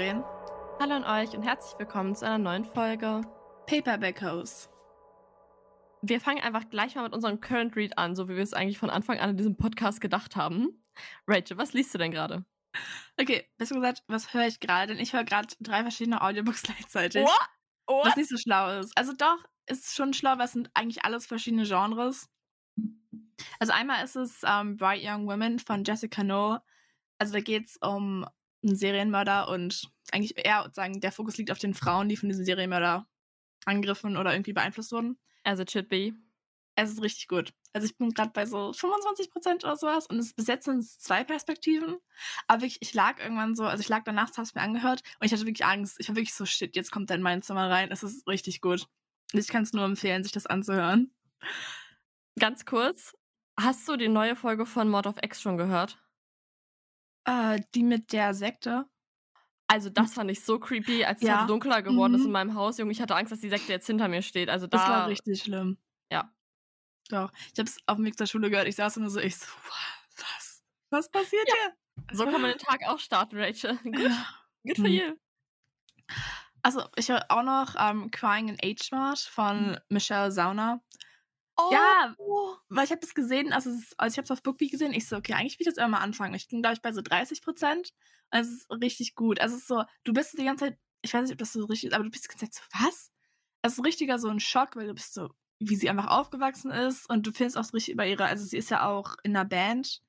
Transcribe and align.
Hallo 0.00 0.12
Lauren. 0.12 0.24
Hallo 0.80 0.94
an 0.94 1.04
euch 1.04 1.36
und 1.36 1.42
herzlich 1.42 1.78
willkommen 1.78 2.14
zu 2.14 2.24
einer 2.24 2.38
neuen 2.38 2.64
Folge 2.64 3.20
Paperback 3.66 4.22
House. 4.22 4.70
Wir 6.00 6.22
fangen 6.22 6.40
einfach 6.40 6.70
gleich 6.70 6.94
mal 6.94 7.02
mit 7.02 7.12
unserem 7.12 7.38
Current 7.40 7.76
Read 7.76 7.98
an, 7.98 8.16
so 8.16 8.26
wie 8.26 8.34
wir 8.34 8.42
es 8.42 8.54
eigentlich 8.54 8.78
von 8.78 8.88
Anfang 8.88 9.18
an 9.18 9.28
in 9.28 9.36
diesem 9.36 9.58
Podcast 9.58 10.00
gedacht 10.00 10.36
haben. 10.36 10.82
Rachel, 11.26 11.58
was 11.58 11.74
liest 11.74 11.92
du 11.92 11.98
denn 11.98 12.12
gerade? 12.12 12.46
Okay, 13.20 13.46
besser 13.58 13.74
gesagt, 13.74 14.02
was 14.06 14.32
höre 14.32 14.46
ich 14.46 14.58
gerade? 14.58 14.94
Denn 14.94 15.02
ich 15.02 15.12
höre 15.12 15.24
gerade 15.24 15.48
drei 15.60 15.82
verschiedene 15.82 16.22
Audiobooks 16.22 16.62
gleichzeitig. 16.62 17.24
What? 17.24 17.48
What? 17.86 18.06
Was 18.06 18.16
nicht 18.16 18.30
so 18.30 18.38
schlau 18.38 18.78
ist. 18.78 18.96
Also 18.96 19.12
doch, 19.12 19.44
ist 19.66 19.94
schon 19.94 20.14
schlau, 20.14 20.38
weil 20.38 20.46
es 20.46 20.52
sind 20.52 20.70
eigentlich 20.72 21.04
alles 21.04 21.26
verschiedene 21.26 21.64
Genres. 21.64 22.30
Also 23.58 23.74
einmal 23.74 24.02
ist 24.02 24.16
es 24.16 24.44
um, 24.44 24.78
Bright 24.78 25.02
Young 25.04 25.26
Women 25.26 25.58
von 25.58 25.84
Jessica 25.84 26.24
No. 26.24 26.58
Also 27.18 27.34
da 27.34 27.40
geht 27.40 27.66
es 27.66 27.76
um 27.76 28.24
einen 28.62 28.76
Serienmörder 28.76 29.48
und 29.48 29.90
eigentlich 30.12 30.36
eher 30.36 30.68
sagen, 30.72 31.00
der 31.00 31.12
Fokus 31.12 31.36
liegt 31.36 31.50
auf 31.50 31.58
den 31.58 31.74
Frauen, 31.74 32.08
die 32.08 32.16
von 32.16 32.28
diesem 32.28 32.44
Serienmörder 32.44 33.06
angegriffen 33.64 34.16
oder 34.16 34.32
irgendwie 34.32 34.52
beeinflusst 34.52 34.92
wurden. 34.92 35.18
As 35.44 35.58
it 35.58 35.70
should 35.70 35.88
be. 35.88 36.12
Es 36.76 36.90
ist 36.90 37.02
richtig 37.02 37.28
gut. 37.28 37.52
Also 37.72 37.86
ich 37.86 37.96
bin 37.96 38.10
gerade 38.10 38.30
bei 38.30 38.46
so 38.46 38.72
25 38.72 39.30
Prozent 39.30 39.64
oder 39.64 39.76
sowas 39.76 40.06
und 40.06 40.18
es 40.18 40.34
es 40.36 40.98
zwei 40.98 41.24
Perspektiven. 41.24 41.98
Aber 42.46 42.62
wirklich, 42.62 42.78
ich 42.80 42.94
lag 42.94 43.20
irgendwann 43.20 43.54
so, 43.54 43.64
also 43.64 43.80
ich 43.80 43.88
lag 43.88 44.02
danach, 44.04 44.30
habe 44.32 44.42
es 44.42 44.54
mir 44.54 44.62
angehört 44.62 45.02
und 45.20 45.26
ich 45.26 45.32
hatte 45.32 45.46
wirklich 45.46 45.64
Angst. 45.64 45.96
Ich 46.00 46.08
war 46.08 46.16
wirklich 46.16 46.34
so, 46.34 46.46
shit, 46.46 46.74
jetzt 46.74 46.90
kommt 46.90 47.10
er 47.10 47.16
in 47.16 47.22
mein 47.22 47.42
Zimmer 47.42 47.70
rein. 47.70 47.90
Es 47.90 48.02
ist 48.02 48.26
richtig 48.26 48.60
gut. 48.60 48.86
Und 49.32 49.38
ich 49.38 49.48
kann 49.48 49.62
es 49.62 49.72
nur 49.72 49.84
empfehlen, 49.84 50.22
sich 50.22 50.32
das 50.32 50.46
anzuhören. 50.46 51.12
Ganz 52.38 52.64
kurz, 52.64 53.14
hast 53.58 53.86
du 53.88 53.96
die 53.96 54.08
neue 54.08 54.34
Folge 54.34 54.66
von 54.66 54.88
Mod 54.88 55.06
of 55.06 55.16
X 55.22 55.40
schon 55.40 55.56
gehört? 55.56 55.98
Äh, 57.24 57.60
die 57.74 57.82
mit 57.82 58.12
der 58.12 58.34
Sekte. 58.34 58.86
Also 59.68 59.88
das 59.90 60.14
fand 60.14 60.30
ich 60.30 60.44
so 60.44 60.58
creepy, 60.58 61.04
als 61.04 61.20
es 61.22 61.28
Ja. 61.28 61.40
halt 61.40 61.50
dunkler 61.50 61.82
geworden 61.82 62.14
ist 62.14 62.20
Mhm. 62.22 62.26
in 62.26 62.32
meinem 62.32 62.54
Haus. 62.54 62.78
Junge, 62.78 62.90
ich 62.92 63.00
hatte 63.00 63.14
Angst, 63.14 63.30
dass 63.32 63.40
die 63.40 63.48
Sekte 63.50 63.72
jetzt 63.72 63.86
hinter 63.86 64.08
mir 64.08 64.22
steht. 64.22 64.48
Also 64.48 64.66
da, 64.66 64.78
Das 64.78 64.88
war 64.88 65.06
richtig 65.08 65.42
schlimm. 65.42 65.78
Ja. 66.10 66.32
Doch. 67.08 67.32
Ich 67.52 67.58
habe 67.58 67.68
es 67.68 67.78
auf 67.86 67.96
dem 67.96 68.04
Weg 68.04 68.18
zur 68.18 68.26
Schule 68.26 68.50
gehört. 68.50 68.66
Ich 68.68 68.76
saß 68.76 68.96
nur 68.96 69.10
so, 69.10 69.20
ich 69.20 69.36
so, 69.36 69.46
was? 70.16 70.62
Was 70.90 71.10
passiert 71.10 71.46
hier? 71.46 71.74
so 72.16 72.24
kann 72.24 72.40
man 72.40 72.50
den 72.50 72.58
Tag 72.58 72.80
auch 72.88 72.98
starten, 72.98 73.36
Rachel. 73.38 73.76
Gut, 73.84 73.98
Ja. 73.98 74.26
good 74.64 74.76
for 74.76 74.86
Mhm. 74.88 74.92
you. 74.92 75.14
Also, 76.62 76.84
ich 76.96 77.08
höre 77.08 77.24
auch 77.30 77.42
noch 77.42 77.74
ähm, 77.78 78.10
Crying 78.10 78.48
in 78.48 78.58
H-Mart 78.76 79.18
von 79.20 79.78
Michelle 79.88 80.30
Sauna. 80.32 80.82
Oh, 81.68 81.72
Ja, 81.72 82.14
weil 82.68 82.84
ich 82.84 82.90
habe 82.90 83.00
das 83.00 83.14
gesehen, 83.14 83.52
also, 83.52 83.70
ist, 83.70 83.98
also 83.98 84.12
ich 84.14 84.18
habe 84.18 84.24
es 84.24 84.30
auf 84.30 84.42
Bookbeat 84.42 84.70
gesehen. 84.70 84.92
Ich 84.92 85.08
so, 85.08 85.16
okay, 85.16 85.34
eigentlich 85.34 85.58
will 85.58 85.66
ich 85.66 85.74
das 85.74 85.76
immer 85.76 85.98
mal 85.98 86.04
anfangen. 86.04 86.34
Ich 86.34 86.48
bin, 86.48 86.62
glaube 86.62 86.74
ich, 86.74 86.82
bei 86.82 86.92
so 86.92 87.02
30 87.02 87.42
Prozent. 87.42 87.92
Es 88.30 88.48
ist 88.48 88.70
richtig 88.70 89.14
gut. 89.14 89.40
Also, 89.40 89.56
es 89.56 89.62
ist 89.62 89.68
so, 89.68 89.84
du 90.04 90.12
bist 90.12 90.38
die 90.38 90.44
ganze 90.44 90.66
Zeit, 90.66 90.78
ich 91.02 91.12
weiß 91.12 91.22
nicht, 91.22 91.32
ob 91.32 91.38
das 91.38 91.52
so 91.52 91.64
richtig 91.64 91.88
ist, 91.88 91.94
aber 91.94 92.04
du 92.04 92.10
bist 92.10 92.24
die 92.24 92.28
ganze 92.28 92.50
Zeit 92.50 92.54
so, 92.54 92.84
was? 92.84 93.10
Es 93.62 93.72
ist 93.74 93.84
richtiger 93.84 94.18
so 94.18 94.28
ein 94.28 94.40
Schock, 94.40 94.76
weil 94.76 94.86
du 94.86 94.94
bist 94.94 95.14
so, 95.14 95.30
wie 95.58 95.76
sie 95.76 95.90
einfach 95.90 96.06
aufgewachsen 96.06 96.70
ist 96.70 97.08
und 97.10 97.26
du 97.26 97.32
findest 97.32 97.58
auch 97.58 97.64
so 97.64 97.72
richtig 97.72 97.94
über 97.94 98.06
ihre, 98.06 98.24
also 98.24 98.44
sie 98.44 98.56
ist 98.56 98.70
ja 98.70 98.88
auch 98.88 99.16
in 99.22 99.36
einer 99.36 99.44
Band. 99.44 100.02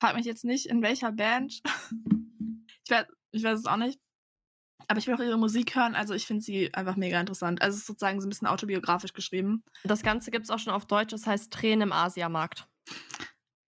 Frag 0.00 0.14
mich 0.14 0.26
jetzt 0.26 0.44
nicht, 0.44 0.66
in 0.66 0.82
welcher 0.82 1.12
Band. 1.12 1.62
ich, 2.84 2.90
weiß, 2.90 3.06
ich 3.32 3.42
weiß 3.42 3.58
es 3.58 3.66
auch 3.66 3.76
nicht. 3.76 4.00
Aber 4.88 4.98
ich 4.98 5.06
will 5.06 5.14
auch 5.14 5.20
ihre 5.20 5.38
Musik 5.38 5.74
hören, 5.74 5.94
also 5.94 6.14
ich 6.14 6.26
finde 6.26 6.42
sie 6.42 6.72
einfach 6.74 6.96
mega 6.96 7.18
interessant. 7.20 7.62
Also 7.62 7.74
es 7.74 7.80
ist 7.80 7.86
sozusagen 7.86 8.20
so 8.20 8.26
ein 8.26 8.30
bisschen 8.30 8.48
autobiografisch 8.48 9.12
geschrieben. 9.12 9.62
Das 9.84 10.02
Ganze 10.02 10.30
gibt 10.30 10.44
es 10.44 10.50
auch 10.50 10.58
schon 10.58 10.72
auf 10.72 10.86
Deutsch, 10.86 11.12
das 11.12 11.26
heißt 11.26 11.52
Tränen 11.52 11.88
im 11.88 11.92
Asiamarkt. 11.92 12.66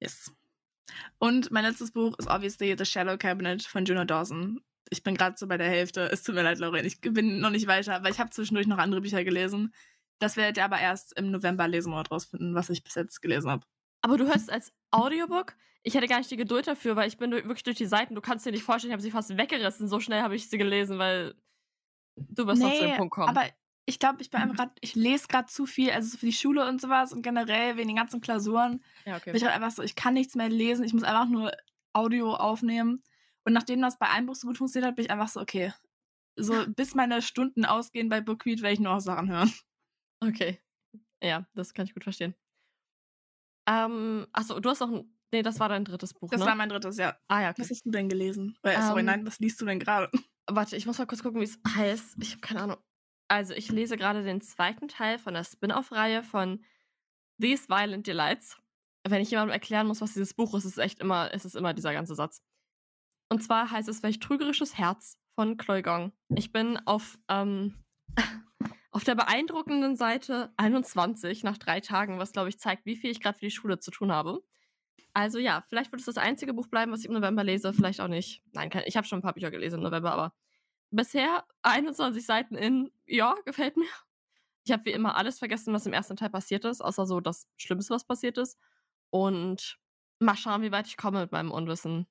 Yes. 0.00 0.32
Und 1.18 1.50
mein 1.50 1.64
letztes 1.64 1.92
Buch 1.92 2.14
ist 2.18 2.28
obviously 2.28 2.74
The 2.76 2.84
Shallow 2.84 3.16
Cabinet 3.16 3.62
von 3.62 3.84
Juno 3.84 4.04
Dawson. 4.04 4.60
Ich 4.90 5.02
bin 5.02 5.16
gerade 5.16 5.36
so 5.36 5.46
bei 5.46 5.56
der 5.56 5.68
Hälfte. 5.68 6.10
Es 6.12 6.22
tut 6.22 6.34
mir 6.34 6.42
leid, 6.42 6.58
Lauren. 6.58 6.84
Ich 6.84 7.00
bin 7.00 7.40
noch 7.40 7.50
nicht 7.50 7.66
weiter, 7.66 8.02
weil 8.02 8.12
ich 8.12 8.20
habe 8.20 8.30
zwischendurch 8.30 8.66
noch 8.66 8.78
andere 8.78 9.00
Bücher 9.00 9.24
gelesen. 9.24 9.72
Das 10.18 10.36
werdet 10.36 10.58
ihr 10.58 10.64
aber 10.64 10.78
erst 10.78 11.18
im 11.18 11.30
November 11.30 11.66
lesen 11.68 11.92
oder 11.92 12.08
rausfinden, 12.08 12.54
was 12.54 12.70
ich 12.70 12.82
bis 12.84 12.94
jetzt 12.94 13.20
gelesen 13.20 13.50
habe. 13.50 13.66
Aber 14.06 14.18
du 14.18 14.26
hörst 14.26 14.44
es 14.44 14.48
als 14.48 14.72
Audiobook? 14.92 15.56
Ich 15.82 15.94
hätte 15.94 16.06
gar 16.06 16.18
nicht 16.18 16.30
die 16.30 16.36
Geduld 16.36 16.66
dafür, 16.68 16.94
weil 16.94 17.08
ich 17.08 17.18
bin 17.18 17.32
wirklich 17.32 17.64
durch 17.64 17.76
die 17.76 17.86
Seiten, 17.86 18.14
du 18.14 18.20
kannst 18.20 18.46
dir 18.46 18.52
nicht 18.52 18.62
vorstellen, 18.62 18.90
ich 18.90 18.92
habe 18.92 19.02
sie 19.02 19.10
fast 19.10 19.36
weggerissen. 19.36 19.88
So 19.88 19.98
schnell 19.98 20.22
habe 20.22 20.36
ich 20.36 20.48
sie 20.48 20.58
gelesen, 20.58 20.98
weil 20.98 21.34
du 22.16 22.46
wirst 22.46 22.62
noch 22.62 22.72
zu 22.72 22.82
dem 22.82 22.96
Punkt 22.96 23.14
kommen. 23.14 23.28
aber 23.28 23.46
ich 23.84 23.98
glaube, 23.98 24.22
ich 24.22 24.30
bin 24.30 24.40
einfach 24.40 24.56
gerade, 24.56 24.72
ich 24.80 24.94
lese 24.94 25.26
gerade 25.26 25.46
zu 25.46 25.66
viel, 25.66 25.90
also 25.90 26.08
so 26.08 26.18
für 26.18 26.26
die 26.26 26.32
Schule 26.32 26.68
und 26.68 26.80
sowas 26.80 27.12
und 27.12 27.22
generell 27.22 27.76
wegen 27.76 27.88
den 27.88 27.96
ganzen 27.96 28.20
Klausuren. 28.20 28.82
ja, 29.04 29.16
okay. 29.16 29.30
bin 29.30 29.36
ich 29.36 29.44
halt 29.44 29.54
einfach 29.54 29.70
so, 29.72 29.82
ich 29.82 29.96
kann 29.96 30.14
nichts 30.14 30.36
mehr 30.36 30.48
lesen, 30.48 30.84
ich 30.84 30.92
muss 30.92 31.02
einfach 31.02 31.28
nur 31.28 31.52
Audio 31.92 32.34
aufnehmen. 32.34 33.02
Und 33.44 33.52
nachdem 33.52 33.82
das 33.82 33.98
bei 33.98 34.08
einem 34.08 34.26
Buch 34.26 34.36
so 34.36 34.46
gut 34.46 34.58
funktioniert 34.58 34.88
hat, 34.88 34.96
bin 34.96 35.04
ich 35.04 35.10
einfach 35.10 35.28
so, 35.28 35.40
okay, 35.40 35.72
so 36.36 36.52
bis 36.76 36.94
meine 36.94 37.22
Stunden 37.22 37.64
ausgehen 37.64 38.08
bei 38.08 38.20
Bookread, 38.20 38.62
werde 38.62 38.74
ich 38.74 38.80
nur 38.80 38.94
noch 38.94 39.00
Sachen 39.00 39.30
hören. 39.30 39.52
Okay. 40.20 40.60
Ja, 41.22 41.46
das 41.54 41.74
kann 41.74 41.86
ich 41.86 41.94
gut 41.94 42.04
verstehen. 42.04 42.34
Ähm, 43.68 44.26
achso, 44.32 44.60
du 44.60 44.70
hast 44.70 44.80
noch 44.80 44.90
ein. 44.90 45.12
Nee, 45.32 45.42
das 45.42 45.58
war 45.58 45.68
dein 45.68 45.84
drittes 45.84 46.14
Buch. 46.14 46.30
Das 46.30 46.40
ne? 46.40 46.46
war 46.46 46.54
mein 46.54 46.68
drittes, 46.68 46.98
ja. 46.98 47.16
ah, 47.28 47.42
ja, 47.42 47.50
okay. 47.50 47.62
Was 47.62 47.70
hast 47.70 47.84
du 47.84 47.90
denn 47.90 48.08
gelesen? 48.08 48.56
Äh, 48.62 48.80
sorry, 48.80 49.00
Ähm, 49.00 49.06
nein, 49.06 49.26
was 49.26 49.38
liest 49.40 49.60
du 49.60 49.64
denn 49.64 49.80
gerade? 49.80 50.10
Warte, 50.50 50.76
ich 50.76 50.86
muss 50.86 50.98
mal 50.98 51.06
kurz 51.06 51.22
gucken, 51.22 51.40
wie 51.40 51.44
es 51.44 51.58
heißt. 51.68 52.16
Ich 52.20 52.32
habe 52.32 52.40
keine 52.40 52.62
Ahnung. 52.62 52.76
Also, 53.28 53.54
ich 53.54 53.70
lese 53.70 53.96
gerade 53.96 54.22
den 54.22 54.40
zweiten 54.40 54.86
Teil 54.86 55.18
von 55.18 55.34
der 55.34 55.42
Spin-off-Reihe 55.42 56.22
von 56.22 56.64
These 57.40 57.68
Violent 57.68 58.06
Delights. 58.06 58.56
Wenn 59.08 59.20
ich 59.20 59.30
jemandem 59.30 59.52
erklären 59.52 59.88
muss, 59.88 60.00
was 60.00 60.14
dieses 60.14 60.34
Buch 60.34 60.54
ist, 60.54 60.64
ist 60.64 60.72
es 60.72 60.78
echt 60.78 61.00
immer, 61.00 61.32
ist 61.34 61.44
es 61.44 61.56
immer 61.56 61.74
dieser 61.74 61.92
ganze 61.92 62.14
Satz. 62.14 62.42
Und 63.28 63.42
zwar 63.42 63.70
heißt 63.70 63.88
es 63.88 64.02
Welch 64.02 64.20
trügerisches 64.20 64.78
Herz 64.78 65.18
von 65.34 65.56
Chloe 65.56 65.82
Gong. 65.82 66.12
Ich 66.34 66.52
bin 66.52 66.78
auf, 66.86 67.18
ähm, 67.28 67.74
auf 68.90 69.04
der 69.04 69.14
beeindruckenden 69.14 69.96
Seite 69.96 70.52
21 70.56 71.42
nach 71.44 71.58
drei 71.58 71.80
Tagen, 71.80 72.18
was 72.18 72.32
glaube 72.32 72.48
ich 72.48 72.58
zeigt, 72.58 72.86
wie 72.86 72.96
viel 72.96 73.10
ich 73.10 73.20
gerade 73.20 73.38
für 73.38 73.46
die 73.46 73.50
Schule 73.50 73.78
zu 73.78 73.90
tun 73.90 74.12
habe. 74.12 74.42
Also 75.12 75.38
ja, 75.38 75.64
vielleicht 75.68 75.92
wird 75.92 76.00
es 76.00 76.06
das 76.06 76.18
einzige 76.18 76.54
Buch 76.54 76.66
bleiben, 76.66 76.92
was 76.92 77.00
ich 77.00 77.06
im 77.06 77.14
November 77.14 77.42
lese, 77.42 77.72
vielleicht 77.72 78.00
auch 78.00 78.08
nicht. 78.08 78.42
Nein, 78.52 78.70
kein, 78.70 78.84
ich 78.86 78.96
habe 78.96 79.06
schon 79.06 79.18
ein 79.18 79.22
paar 79.22 79.34
Bücher 79.34 79.50
gelesen 79.50 79.76
im 79.76 79.82
November, 79.82 80.12
aber 80.12 80.34
bisher 80.90 81.44
21 81.62 82.24
Seiten 82.24 82.54
in, 82.56 82.90
ja, 83.06 83.34
gefällt 83.44 83.76
mir. 83.76 83.88
Ich 84.64 84.72
habe 84.72 84.84
wie 84.84 84.92
immer 84.92 85.16
alles 85.16 85.38
vergessen, 85.38 85.72
was 85.72 85.86
im 85.86 85.92
ersten 85.92 86.16
Teil 86.16 86.30
passiert 86.30 86.64
ist, 86.64 86.82
außer 86.82 87.06
so 87.06 87.20
das 87.20 87.46
Schlimmste, 87.56 87.94
was 87.94 88.04
passiert 88.04 88.36
ist. 88.36 88.58
Und 89.10 89.78
mal 90.18 90.36
schauen, 90.36 90.62
wie 90.62 90.72
weit 90.72 90.86
ich 90.88 90.96
komme 90.96 91.20
mit 91.20 91.32
meinem 91.32 91.50
Unwissen. 91.50 92.06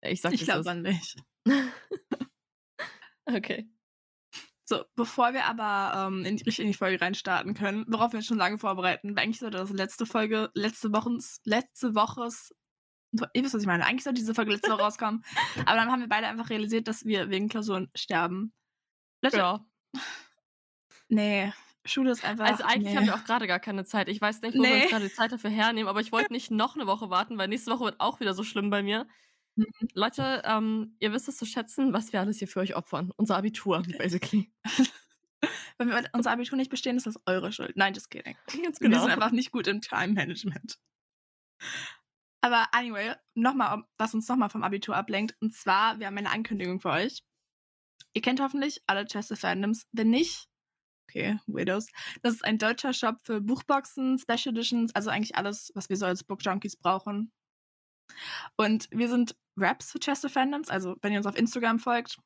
Ich 0.00 0.20
sag 0.20 0.32
Ich 0.32 0.44
glaube 0.44 0.68
an 0.70 0.82
nicht. 0.82 1.16
Okay. 3.26 3.66
So, 4.66 4.82
bevor 4.96 5.34
wir 5.34 5.44
aber 5.44 6.06
ähm, 6.08 6.24
in, 6.24 6.36
richtig 6.36 6.60
in 6.60 6.68
die 6.68 6.74
Folge 6.74 7.00
reinstarten 7.00 7.52
können, 7.54 7.84
worauf 7.86 8.12
wir 8.12 8.18
uns 8.18 8.26
schon 8.26 8.38
lange 8.38 8.58
vorbereiten, 8.58 9.14
weil 9.14 9.24
eigentlich 9.24 9.38
sollte 9.40 9.58
das 9.58 9.70
letzte 9.70 10.06
Folge, 10.06 10.50
letzte 10.54 10.92
Wochens, 10.92 11.40
letzte 11.44 11.94
Woches, 11.94 12.54
ihr 13.12 13.44
wisst, 13.44 13.54
was 13.54 13.60
ich 13.60 13.66
meine, 13.66 13.84
eigentlich 13.84 14.04
sollte 14.04 14.20
diese 14.20 14.34
Folge 14.34 14.52
letzte 14.52 14.70
Woche 14.70 14.82
rauskommen, 14.84 15.22
aber 15.66 15.76
dann 15.76 15.92
haben 15.92 16.00
wir 16.00 16.08
beide 16.08 16.28
einfach 16.28 16.48
realisiert, 16.50 16.88
dass 16.88 17.04
wir 17.04 17.28
wegen 17.28 17.48
Klausuren 17.50 17.90
sterben. 17.94 18.52
Leute, 19.22 19.36
Ja. 19.36 19.64
nee, 21.08 21.52
Schule 21.86 22.10
ist 22.10 22.24
einfach. 22.24 22.46
Also 22.46 22.64
eigentlich 22.64 22.92
nee. 22.92 22.96
haben 22.96 23.06
wir 23.06 23.14
auch 23.14 23.24
gerade 23.24 23.46
gar 23.46 23.60
keine 23.60 23.84
Zeit. 23.84 24.08
Ich 24.08 24.20
weiß 24.20 24.40
nicht, 24.40 24.56
wo 24.56 24.62
wir 24.62 24.70
Nee. 24.70 24.82
uns 24.82 24.90
gerade 24.90 25.08
die 25.08 25.12
Zeit 25.14 25.32
dafür 25.32 25.50
hernehmen, 25.50 25.88
aber 25.88 26.00
ich 26.00 26.12
wollte 26.12 26.32
nicht 26.32 26.50
noch 26.50 26.74
eine 26.76 26.86
Woche 26.86 27.10
warten, 27.10 27.36
weil 27.36 27.48
nächste 27.48 27.70
Woche 27.70 27.84
wird 27.84 28.00
auch 28.00 28.20
wieder 28.20 28.32
so 28.34 28.42
schlimm 28.42 28.70
bei 28.70 28.82
mir. 28.82 29.06
Mhm. 29.56 29.66
Leute, 29.92 30.42
ähm, 30.44 30.96
ihr 31.00 31.12
wisst 31.12 31.28
es 31.28 31.36
zu 31.36 31.46
schätzen, 31.46 31.92
was 31.92 32.12
wir 32.12 32.20
alles 32.20 32.38
hier 32.38 32.48
für 32.48 32.60
euch 32.60 32.74
opfern. 32.74 33.12
Unser 33.16 33.36
Abitur, 33.36 33.82
basically. 33.98 34.52
Wenn 35.78 35.88
wir 35.88 36.02
unser 36.12 36.30
Abitur 36.30 36.56
nicht 36.56 36.70
bestehen, 36.70 36.96
ist 36.96 37.06
das 37.06 37.20
eure 37.26 37.52
Schuld. 37.52 37.76
Nein, 37.76 37.94
just 37.94 38.10
kidding. 38.10 38.36
Ganz 38.62 38.80
Wir 38.80 38.88
sind 38.88 39.10
einfach 39.10 39.30
nicht 39.30 39.50
gut 39.50 39.66
im 39.66 39.80
Time-Management. 39.80 40.78
Aber 42.40 42.68
anyway, 42.72 43.14
nochmal, 43.34 43.84
was 43.96 44.14
uns 44.14 44.28
nochmal 44.28 44.50
vom 44.50 44.62
Abitur 44.62 44.96
ablenkt. 44.96 45.34
Und 45.40 45.54
zwar, 45.54 45.98
wir 45.98 46.06
haben 46.06 46.18
eine 46.18 46.30
Ankündigung 46.30 46.80
für 46.80 46.90
euch. 46.90 47.22
Ihr 48.12 48.22
kennt 48.22 48.40
hoffentlich 48.40 48.82
alle 48.86 49.04
Chester 49.06 49.36
Fandoms. 49.36 49.86
Wenn 49.92 50.10
nicht, 50.10 50.48
okay, 51.08 51.38
Widows. 51.46 51.88
Das 52.22 52.34
ist 52.34 52.44
ein 52.44 52.58
deutscher 52.58 52.92
Shop 52.92 53.16
für 53.22 53.40
Buchboxen, 53.40 54.18
Special 54.18 54.54
Editions, 54.54 54.94
also 54.94 55.10
eigentlich 55.10 55.36
alles, 55.36 55.72
was 55.74 55.88
wir 55.88 55.96
so 55.96 56.06
als 56.06 56.22
Book 56.22 56.44
Junkies 56.44 56.76
brauchen. 56.76 57.32
Und 58.56 58.88
wir 58.90 59.08
sind 59.08 59.36
Raps 59.56 59.92
für 59.92 59.98
Chester 60.00 60.28
Fandoms. 60.28 60.68
Also, 60.68 60.96
wenn 61.02 61.12
ihr 61.12 61.18
uns 61.18 61.26
auf 61.26 61.36
Instagram 61.36 61.78
folgt, 61.78 62.16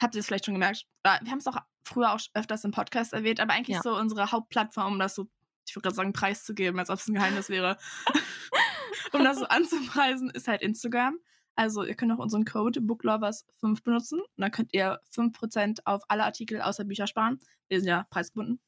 habt 0.00 0.14
ihr 0.14 0.20
es 0.20 0.26
vielleicht 0.26 0.44
schon 0.46 0.54
gemerkt. 0.54 0.86
Äh, 1.02 1.18
Wir 1.22 1.30
haben 1.30 1.38
es 1.38 1.46
auch 1.46 1.56
früher 1.84 2.12
auch 2.12 2.20
öfters 2.34 2.64
im 2.64 2.70
Podcast 2.70 3.12
erwähnt, 3.12 3.40
aber 3.40 3.52
eigentlich 3.54 3.76
Ja. 3.76 3.82
so 3.82 3.96
unsere 3.96 4.30
Hauptplattform, 4.32 4.94
um 4.94 4.98
das 4.98 5.14
so, 5.14 5.28
ich 5.66 5.74
würde 5.74 5.82
gerade 5.84 5.96
sagen, 5.96 6.12
preiszugeben, 6.12 6.78
als 6.78 6.90
ob 6.90 6.98
es 6.98 7.08
ein 7.08 7.14
Geheimnis 7.14 7.48
wäre. 7.48 7.76
um 9.12 9.24
das 9.24 9.38
so 9.38 9.46
anzupreisen, 9.46 10.30
ist 10.30 10.48
halt 10.48 10.62
Instagram. 10.62 11.18
Also 11.54 11.84
ihr 11.84 11.94
könnt 11.94 12.10
auch 12.12 12.18
unseren 12.18 12.44
Code 12.46 12.80
BookLovers5 12.80 13.82
benutzen 13.82 14.20
und 14.20 14.28
dann 14.36 14.50
könnt 14.50 14.72
ihr 14.72 15.00
5% 15.14 15.80
auf 15.84 16.02
alle 16.08 16.24
Artikel 16.24 16.62
außer 16.62 16.84
Bücher 16.84 17.06
sparen. 17.06 17.38
Wir 17.68 17.78
sind 17.80 17.88
ja 17.88 18.04
preisgebunden. 18.10 18.58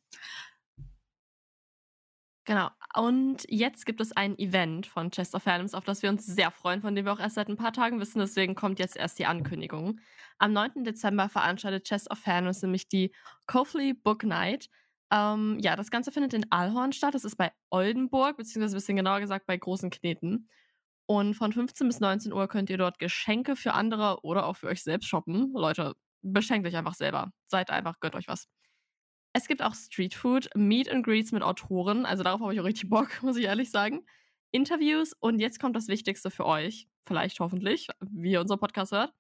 Genau. 2.45 2.69
Und 2.97 3.45
jetzt 3.49 3.87
gibt 3.87 4.01
es 4.01 4.13
ein 4.13 4.39
Event 4.39 4.87
von 4.87 5.11
Chest 5.11 5.35
of 5.35 5.43
Fandoms, 5.43 5.75
auf 5.75 5.85
das 5.85 6.03
wir 6.03 6.11
uns 6.11 6.27
sehr 6.27 6.53
freuen, 6.53 6.81
von 6.81 6.95
dem 6.95 7.05
wir 7.05 7.13
auch 7.13 7.19
erst 7.19 7.35
seit 7.35 7.49
ein 7.49 7.57
paar 7.57 7.73
Tagen 7.73 7.99
wissen. 7.99 8.21
Deswegen 8.21 8.55
kommt 8.55 8.79
jetzt 8.79 8.97
erst 8.97 9.19
die 9.19 9.27
Ankündigung. 9.27 10.01
Am 10.39 10.53
9. 10.53 10.85
Dezember 10.85 11.29
veranstaltet 11.29 11.85
Chest 11.85 12.09
of 12.13 12.19
Fandoms 12.19 12.63
nämlich 12.63 12.89
die 12.89 13.13
Kofli 13.47 13.95
Book 13.95 14.23
Night. 14.23 14.69
Ähm, 15.11 15.59
ja, 15.61 15.75
das 15.75 15.91
Ganze 15.91 16.13
findet 16.13 16.35
in 16.35 16.47
Alhorn 16.53 16.93
statt. 16.93 17.15
Das 17.15 17.25
ist 17.25 17.37
bei 17.37 17.51
Oldenburg, 17.71 18.37
beziehungsweise 18.37 18.77
ein 18.77 18.79
bisschen 18.79 18.97
genauer 18.97 19.21
gesagt 19.21 19.47
bei 19.47 19.57
Großen 19.57 19.91
Kneten. 19.91 20.49
Und 21.07 21.35
von 21.35 21.53
15 21.53 21.89
bis 21.89 22.01
19 22.01 22.33
Uhr 22.33 22.47
könnt 22.49 22.71
ihr 22.71 22.79
dort 22.79 23.01
Geschenke 23.01 23.57
für 23.57 23.75
andere 23.75 24.21
oder 24.23 24.47
auch 24.47 24.57
für 24.57 24.69
euch 24.69 24.83
selbst 24.85 25.09
shoppen. 25.09 25.53
Leute, 25.53 25.95
beschenkt 26.23 26.67
euch 26.67 26.77
einfach 26.77 26.95
selber. 26.95 27.33
Seid 27.49 27.71
einfach, 27.71 27.99
gönnt 28.01 28.15
euch 28.15 28.29
was. 28.29 28.47
Es 29.37 29.49
gibt 29.49 29.63
auch 29.63 29.75
Streetfood, 29.75 30.49
Meet 30.55 30.89
and 30.89 31.05
Greets 31.05 31.33
mit 31.33 31.43
Autoren. 31.43 32.07
Also 32.07 32.23
darauf 32.23 32.41
habe 32.41 32.55
ich 32.55 32.61
auch 32.61 32.65
richtig 32.65 32.89
Bock, 32.89 33.09
muss 33.23 33.37
ich 33.37 33.45
ehrlich 33.45 33.71
sagen. 33.71 34.07
Interviews 34.53 35.13
und 35.19 35.41
jetzt 35.41 35.59
kommt 35.59 35.75
das 35.75 35.89
Wichtigste 35.89 36.31
für 36.31 36.47
euch. 36.47 36.87
Vielleicht 37.05 37.41
hoffentlich, 37.41 37.89
wie 38.01 38.31
ihr 38.31 38.41
unser 38.41 38.57
Podcast 38.57 38.93
hört. 38.93 39.13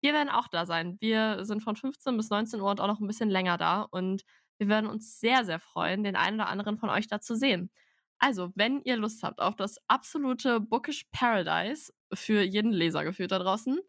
Wir 0.00 0.12
werden 0.12 0.28
auch 0.28 0.46
da 0.46 0.66
sein. 0.66 0.96
Wir 1.00 1.44
sind 1.44 1.62
von 1.64 1.74
15 1.74 2.16
bis 2.16 2.30
19 2.30 2.60
Uhr 2.60 2.70
und 2.70 2.80
auch 2.80 2.86
noch 2.86 3.00
ein 3.00 3.08
bisschen 3.08 3.28
länger 3.28 3.58
da. 3.58 3.82
Und 3.82 4.22
wir 4.58 4.68
werden 4.68 4.88
uns 4.88 5.18
sehr, 5.18 5.44
sehr 5.44 5.58
freuen, 5.58 6.04
den 6.04 6.14
einen 6.14 6.36
oder 6.40 6.48
anderen 6.48 6.78
von 6.78 6.88
euch 6.88 7.08
da 7.08 7.20
zu 7.20 7.34
sehen. 7.34 7.70
Also, 8.18 8.52
wenn 8.54 8.80
ihr 8.82 8.96
Lust 8.96 9.24
habt 9.24 9.40
auf 9.40 9.56
das 9.56 9.78
absolute 9.88 10.60
Bookish 10.60 11.06
Paradise 11.10 11.92
für 12.14 12.42
jeden 12.42 12.70
Leser 12.70 13.02
geführt 13.02 13.32
da 13.32 13.40
draußen, 13.40 13.80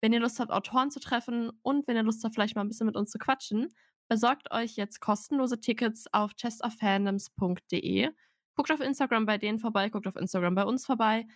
wenn 0.00 0.14
ihr 0.14 0.20
Lust 0.20 0.40
habt, 0.40 0.50
Autoren 0.50 0.90
zu 0.90 0.98
treffen 0.98 1.52
und 1.62 1.86
wenn 1.86 1.96
ihr 1.96 2.02
Lust 2.02 2.24
habt, 2.24 2.34
vielleicht 2.34 2.56
mal 2.56 2.62
ein 2.62 2.68
bisschen 2.68 2.86
mit 2.86 2.96
uns 2.96 3.10
zu 3.10 3.18
quatschen, 3.18 3.68
besorgt 4.10 4.50
euch 4.50 4.74
jetzt 4.76 5.00
kostenlose 5.00 5.60
Tickets 5.60 6.06
auf 6.12 6.34
chestoffandoms.de. 6.34 8.10
Guckt 8.56 8.72
auf 8.72 8.80
Instagram 8.80 9.24
bei 9.24 9.38
denen 9.38 9.60
vorbei, 9.60 9.88
guckt 9.88 10.08
auf 10.08 10.16
Instagram 10.16 10.56
bei 10.56 10.64
uns 10.64 10.84
vorbei. 10.84 11.26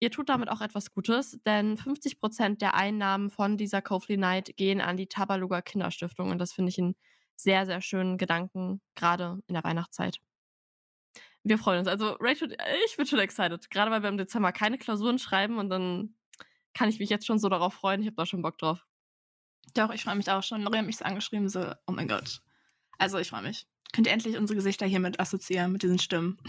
Ihr 0.00 0.10
tut 0.10 0.30
damit 0.30 0.48
auch 0.48 0.62
etwas 0.62 0.90
Gutes, 0.90 1.38
denn 1.46 1.76
50% 1.76 2.58
der 2.58 2.74
Einnahmen 2.74 3.30
von 3.30 3.58
dieser 3.58 3.82
Kofli 3.82 4.16
Night 4.16 4.56
gehen 4.56 4.80
an 4.80 4.96
die 4.96 5.06
Tabaluga 5.06 5.60
Kinderstiftung 5.60 6.30
und 6.30 6.38
das 6.38 6.54
finde 6.54 6.70
ich 6.70 6.78
einen 6.78 6.96
sehr, 7.36 7.66
sehr 7.66 7.82
schönen 7.82 8.16
Gedanken, 8.16 8.80
gerade 8.94 9.40
in 9.46 9.54
der 9.54 9.62
Weihnachtszeit. 9.62 10.18
Wir 11.42 11.58
freuen 11.58 11.80
uns. 11.80 11.88
Also, 11.88 12.16
Rachel, 12.20 12.56
ich 12.86 12.96
bin 12.96 13.04
schon 13.06 13.18
excited. 13.18 13.68
Gerade 13.68 13.90
weil 13.90 14.02
wir 14.02 14.08
im 14.08 14.16
Dezember 14.16 14.50
keine 14.50 14.78
Klausuren 14.78 15.18
schreiben 15.18 15.58
und 15.58 15.68
dann 15.68 16.16
kann 16.72 16.88
ich 16.88 16.98
mich 16.98 17.10
jetzt 17.10 17.26
schon 17.26 17.38
so 17.38 17.50
darauf 17.50 17.74
freuen. 17.74 18.00
Ich 18.00 18.06
habe 18.06 18.16
da 18.16 18.24
schon 18.24 18.40
Bock 18.40 18.56
drauf. 18.56 18.86
Doch, 19.74 19.90
ich 19.90 20.04
freue 20.04 20.14
mich 20.14 20.30
auch 20.30 20.42
schon. 20.42 20.62
Lori 20.62 20.78
hat 20.78 20.86
mich 20.86 20.96
so 20.96 21.04
angeschrieben, 21.04 21.48
so, 21.48 21.72
oh 21.86 21.92
mein 21.92 22.08
Gott. 22.08 22.40
Also, 22.98 23.18
ich 23.18 23.28
freue 23.28 23.42
mich. 23.42 23.66
Könnt 23.92 24.06
ihr 24.06 24.12
endlich 24.12 24.36
unsere 24.36 24.56
Gesichter 24.56 24.86
hiermit 24.86 25.20
assoziieren, 25.20 25.72
mit 25.72 25.82
diesen 25.82 25.98
Stimmen? 25.98 26.38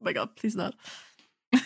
Oh 0.00 0.06
mein 0.06 0.14
Gott, 0.16 0.34
please 0.34 0.58
not. 0.58 0.76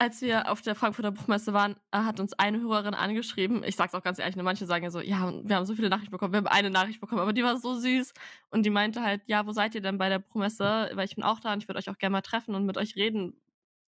Als 0.00 0.20
wir 0.20 0.50
auf 0.50 0.60
der 0.60 0.74
Frankfurter 0.74 1.10
Buchmesse 1.10 1.54
waren, 1.54 1.76
äh, 1.92 1.98
hat 1.98 2.20
uns 2.20 2.34
eine 2.34 2.60
Hörerin 2.60 2.92
angeschrieben. 2.92 3.64
Ich 3.64 3.74
sag's 3.74 3.94
auch 3.94 4.02
ganz 4.02 4.18
ehrlich, 4.18 4.36
ne, 4.36 4.42
manche 4.42 4.66
sagen 4.66 4.84
ja 4.84 4.90
so, 4.90 5.00
ja, 5.00 5.32
wir 5.42 5.56
haben 5.56 5.64
so 5.64 5.74
viele 5.74 5.88
Nachrichten 5.88 6.10
bekommen. 6.10 6.34
Wir 6.34 6.38
haben 6.38 6.46
eine 6.46 6.68
Nachricht 6.68 7.00
bekommen, 7.00 7.22
aber 7.22 7.32
die 7.32 7.42
war 7.42 7.56
so 7.56 7.74
süß. 7.74 8.12
Und 8.50 8.66
die 8.66 8.70
meinte 8.70 9.02
halt, 9.02 9.22
ja, 9.26 9.46
wo 9.46 9.52
seid 9.52 9.74
ihr 9.74 9.80
denn 9.80 9.96
bei 9.96 10.10
der 10.10 10.18
Buchmesse? 10.18 10.90
Weil 10.92 11.06
ich 11.06 11.14
bin 11.14 11.24
auch 11.24 11.40
da 11.40 11.54
und 11.54 11.62
ich 11.62 11.68
würde 11.68 11.78
euch 11.78 11.88
auch 11.88 11.96
gerne 11.96 12.12
mal 12.12 12.20
treffen 12.20 12.54
und 12.54 12.66
mit 12.66 12.76
euch 12.76 12.96
reden. 12.96 13.40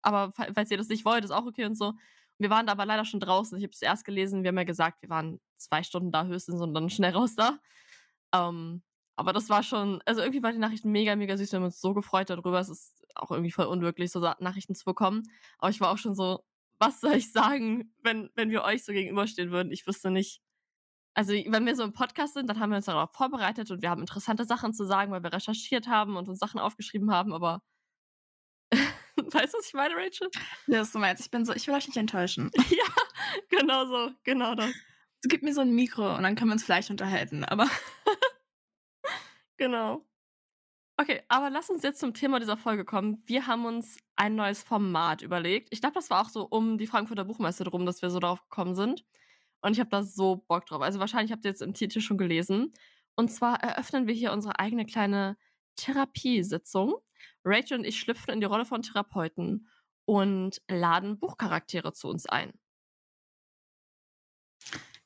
Aber 0.03 0.33
falls 0.33 0.71
ihr 0.71 0.79
das 0.79 0.89
nicht 0.89 1.05
wollt, 1.05 1.25
ist 1.25 1.31
auch 1.31 1.47
okay 1.47 1.65
und 1.65 1.77
so. 1.77 1.95
Wir 2.39 2.51
waren 2.51 2.67
da 2.67 2.73
aber 2.73 2.87
leider 2.87 3.05
schon 3.05 3.21
draußen. 3.21 3.57
Ich 3.59 3.65
habe 3.65 3.73
es 3.73 3.83
erst 3.83 4.05
gelesen. 4.05 4.43
Wir 4.43 4.49
haben 4.49 4.59
ja 4.59 4.65
gesagt, 4.65 5.03
wir 5.03 5.11
waren 5.11 5.41
zwei 5.57 5.83
Stunden 5.83 6.11
da 6.11 6.25
höchstens 6.25 6.61
und 6.61 6.75
dann 6.75 6.91
schnell 6.91 7.13
raus 7.13 7.35
da. 7.37 7.59
Ähm, 8.35 8.83
aber 9.17 9.33
das 9.33 9.49
war 9.49 9.63
schon, 9.63 10.03
also 10.07 10.21
irgendwie 10.21 10.43
war 10.43 10.53
die 10.53 10.59
Nachricht 10.59 10.85
mega, 10.85 11.15
mega 11.15 11.37
süß. 11.37 11.53
Wir 11.53 11.59
haben 11.59 11.65
uns 11.65 11.81
so 11.81 11.95
gefreut 11.95 12.31
darüber. 12.31 12.59
Es 12.59 12.69
ist 12.69 13.05
auch 13.15 13.31
irgendwie 13.31 13.53
voll 13.53 13.67
unwirklich, 13.67 14.11
so 14.11 14.21
Nachrichten 14.21 14.75
zu 14.75 14.85
bekommen. 14.85 15.23
Aber 15.59 15.71
ich 15.71 15.81
war 15.81 15.91
auch 15.93 15.99
schon 15.99 16.15
so, 16.15 16.45
was 16.79 17.01
soll 17.01 17.15
ich 17.15 17.33
sagen, 17.33 17.93
wenn, 18.03 18.31
wenn 18.35 18.51
wir 18.51 18.65
euch 18.65 18.85
so 18.85 18.93
gegenüberstehen 18.93 19.51
würden? 19.53 19.73
Ich 19.73 19.87
wüsste 19.87 20.11
nicht. 20.11 20.43
Also, 21.15 21.33
wenn 21.33 21.65
wir 21.65 21.77
so 21.77 21.85
im 21.85 21.93
Podcast 21.93 22.35
sind, 22.35 22.51
dann 22.51 22.59
haben 22.59 22.71
wir 22.71 22.77
uns 22.77 22.87
darauf 22.87 23.13
vorbereitet 23.13 23.71
und 23.71 23.83
wir 23.83 23.91
haben 23.91 24.01
interessante 24.01 24.45
Sachen 24.45 24.75
zu 24.75 24.85
sagen, 24.85 25.13
weil 25.13 25.23
wir 25.23 25.33
recherchiert 25.33 25.87
haben 25.87 26.17
und 26.17 26.29
uns 26.29 26.41
Sachen 26.41 26.59
aufgeschrieben 26.59 27.13
haben, 27.13 27.33
aber 27.33 27.63
Weißt 29.35 29.53
du, 29.53 29.59
was 29.59 29.67
ich 29.67 29.75
meine, 29.75 29.97
Rachel? 29.97 30.31
Ja, 30.69 30.81
was 30.81 30.93
du 30.93 30.99
meinst. 31.01 31.23
Ich 31.25 31.31
bin 31.31 31.45
so, 31.45 31.53
ich 31.53 31.67
will 31.67 31.75
euch 31.75 31.89
nicht 31.89 31.97
enttäuschen. 31.97 32.51
ja, 32.71 32.85
genau 33.51 33.85
so, 33.87 34.13
genau 34.23 34.55
das. 34.55 34.71
So, 35.21 35.29
gib 35.29 35.43
mir 35.43 35.53
so 35.53 35.61
ein 35.61 35.75
Mikro 35.75 36.15
und 36.17 36.23
dann 36.23 36.37
können 36.37 36.51
wir 36.51 36.55
uns 36.55 36.65
vielleicht 36.65 36.91
unterhalten, 36.91 37.45
aber. 37.45 37.69
genau. 39.57 40.07
Okay, 40.97 41.23
aber 41.27 41.51
lass 41.51 41.71
uns 41.71 41.83
jetzt 41.83 41.99
zum 41.99 42.15
Thema 42.15 42.39
dieser 42.39 42.57
Folge 42.57 42.85
kommen. 42.85 43.23
Wir 43.27 43.49
haben 43.49 43.65
uns 43.65 43.97
ein 44.15 44.37
neues 44.37 44.63
Format 44.63 45.23
überlegt. 45.23 45.69
Ich 45.73 45.81
glaube, 45.81 45.95
das 45.95 46.09
war 46.11 46.25
auch 46.25 46.29
so 46.29 46.45
um 46.45 46.79
die 46.79 46.87
Frankfurter 46.87 47.25
Buchmesse 47.25 47.65
drum, 47.65 47.85
dass 47.85 48.03
wir 48.03 48.11
so 48.11 48.21
drauf 48.21 48.41
gekommen 48.43 48.77
sind. 48.77 49.05
Und 49.61 49.73
ich 49.73 49.81
habe 49.81 49.91
da 49.91 50.05
so 50.05 50.45
Bock 50.47 50.67
drauf. 50.67 50.83
Also 50.83 51.01
wahrscheinlich 51.01 51.33
habt 51.33 51.45
ihr 51.45 51.51
jetzt 51.51 51.63
im 51.63 51.75
Titel 51.75 52.01
schon 52.01 52.19
gelesen. 52.19 52.73
Und 53.17 53.33
zwar 53.33 53.61
eröffnen 53.61 54.07
wir 54.07 54.15
hier 54.15 54.33
unsere 54.33 54.61
eigene 54.61 54.87
kleine 54.87 55.37
Therapiesitzung. 55.75 56.95
Rachel 57.45 57.79
und 57.79 57.85
ich 57.85 58.01
schlüpfen 58.01 58.33
in 58.33 58.41
die 58.41 58.47
Rolle 58.47 58.65
von 58.65 58.83
Therapeuten 58.83 59.69
und 60.07 60.61
laden 60.69 61.19
Buchcharaktere 61.19 61.93
zu 61.93 62.09
uns 62.09 62.27
ein. 62.27 62.53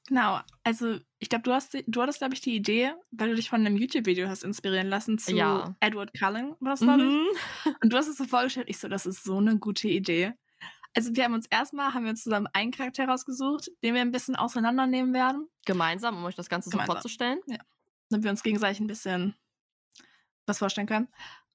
Genau, 0.08 0.40
also 0.64 0.98
ich 1.18 1.28
glaube, 1.28 1.42
du 1.42 1.52
hast 1.52 1.76
du 1.86 2.02
hattest, 2.02 2.18
glaube 2.18 2.32
ich, 2.32 2.40
die 2.40 2.54
Idee, 2.54 2.94
weil 3.10 3.28
du 3.28 3.34
dich 3.34 3.50
von 3.50 3.60
einem 3.60 3.76
YouTube-Video 3.76 4.26
hast 4.26 4.42
inspirieren 4.42 4.88
lassen 4.88 5.18
zu 5.18 5.36
ja. 5.36 5.76
Edward 5.80 6.18
Cullen, 6.18 6.56
war 6.60 6.70
das, 6.70 6.80
glaube 6.80 7.02
mhm. 7.02 7.26
Und 7.82 7.92
du 7.92 7.96
hast 7.96 8.08
es 8.08 8.16
so 8.16 8.24
vorgestellt, 8.24 8.70
ich 8.70 8.78
so, 8.78 8.88
das 8.88 9.04
ist 9.04 9.22
so 9.22 9.36
eine 9.36 9.58
gute 9.58 9.88
Idee. 9.88 10.32
Also 10.94 11.14
wir 11.14 11.24
haben 11.24 11.34
uns 11.34 11.46
erstmal, 11.46 11.92
haben 11.92 12.04
wir 12.04 12.10
uns 12.10 12.22
zusammen 12.22 12.48
einen 12.54 12.70
Charakter 12.70 13.06
rausgesucht, 13.06 13.70
den 13.82 13.94
wir 13.94 14.00
ein 14.00 14.10
bisschen 14.10 14.34
auseinandernehmen 14.34 15.12
werden. 15.12 15.46
Gemeinsam, 15.66 16.16
um 16.16 16.24
euch 16.24 16.34
das 16.34 16.48
Ganze 16.48 16.70
Gemeinsam. 16.70 16.96
so 16.96 17.00
vorzustellen. 17.00 17.40
Ja. 17.46 17.58
Damit 18.08 18.24
wir 18.24 18.30
uns 18.30 18.42
gegenseitig 18.42 18.80
ein 18.80 18.86
bisschen 18.86 19.34
was 20.46 20.58
vorstellen 20.58 20.86
können. 20.86 21.08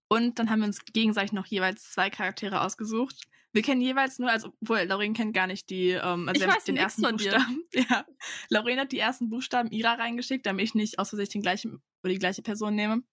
Und 0.07 0.39
dann 0.39 0.49
haben 0.49 0.59
wir 0.59 0.67
uns 0.67 0.83
gegenseitig 0.85 1.31
noch 1.31 1.45
jeweils 1.45 1.91
zwei 1.91 2.09
Charaktere 2.09 2.61
ausgesucht. 2.61 3.27
Wir 3.51 3.61
kennen 3.61 3.81
jeweils 3.81 4.17
nur, 4.17 4.31
also 4.31 4.51
obwohl 4.61 4.81
Lauren 4.81 5.13
kennt 5.13 5.33
gar 5.33 5.45
nicht 5.45 5.69
die, 5.69 5.89
ähm, 5.89 6.27
also 6.27 6.41
ich 6.41 6.47
weiß 6.47 6.63
den 6.63 6.77
ersten 6.77 7.03
Buchstaben. 7.03 7.63
Dir. 7.73 7.85
Ja. 7.89 8.05
Lauren 8.49 8.79
hat 8.79 8.91
die 8.91 8.99
ersten 8.99 9.29
Buchstaben 9.29 9.69
ihrer 9.69 9.97
reingeschickt, 9.99 10.45
damit 10.45 10.65
ich 10.65 10.75
nicht 10.75 10.97
aus 10.97 11.09
Versehen 11.09 11.29
den 11.29 11.41
gleichen 11.43 11.83
oder 12.03 12.13
die 12.13 12.19
gleiche 12.19 12.41
Person 12.41 12.75
nehme. 12.75 13.03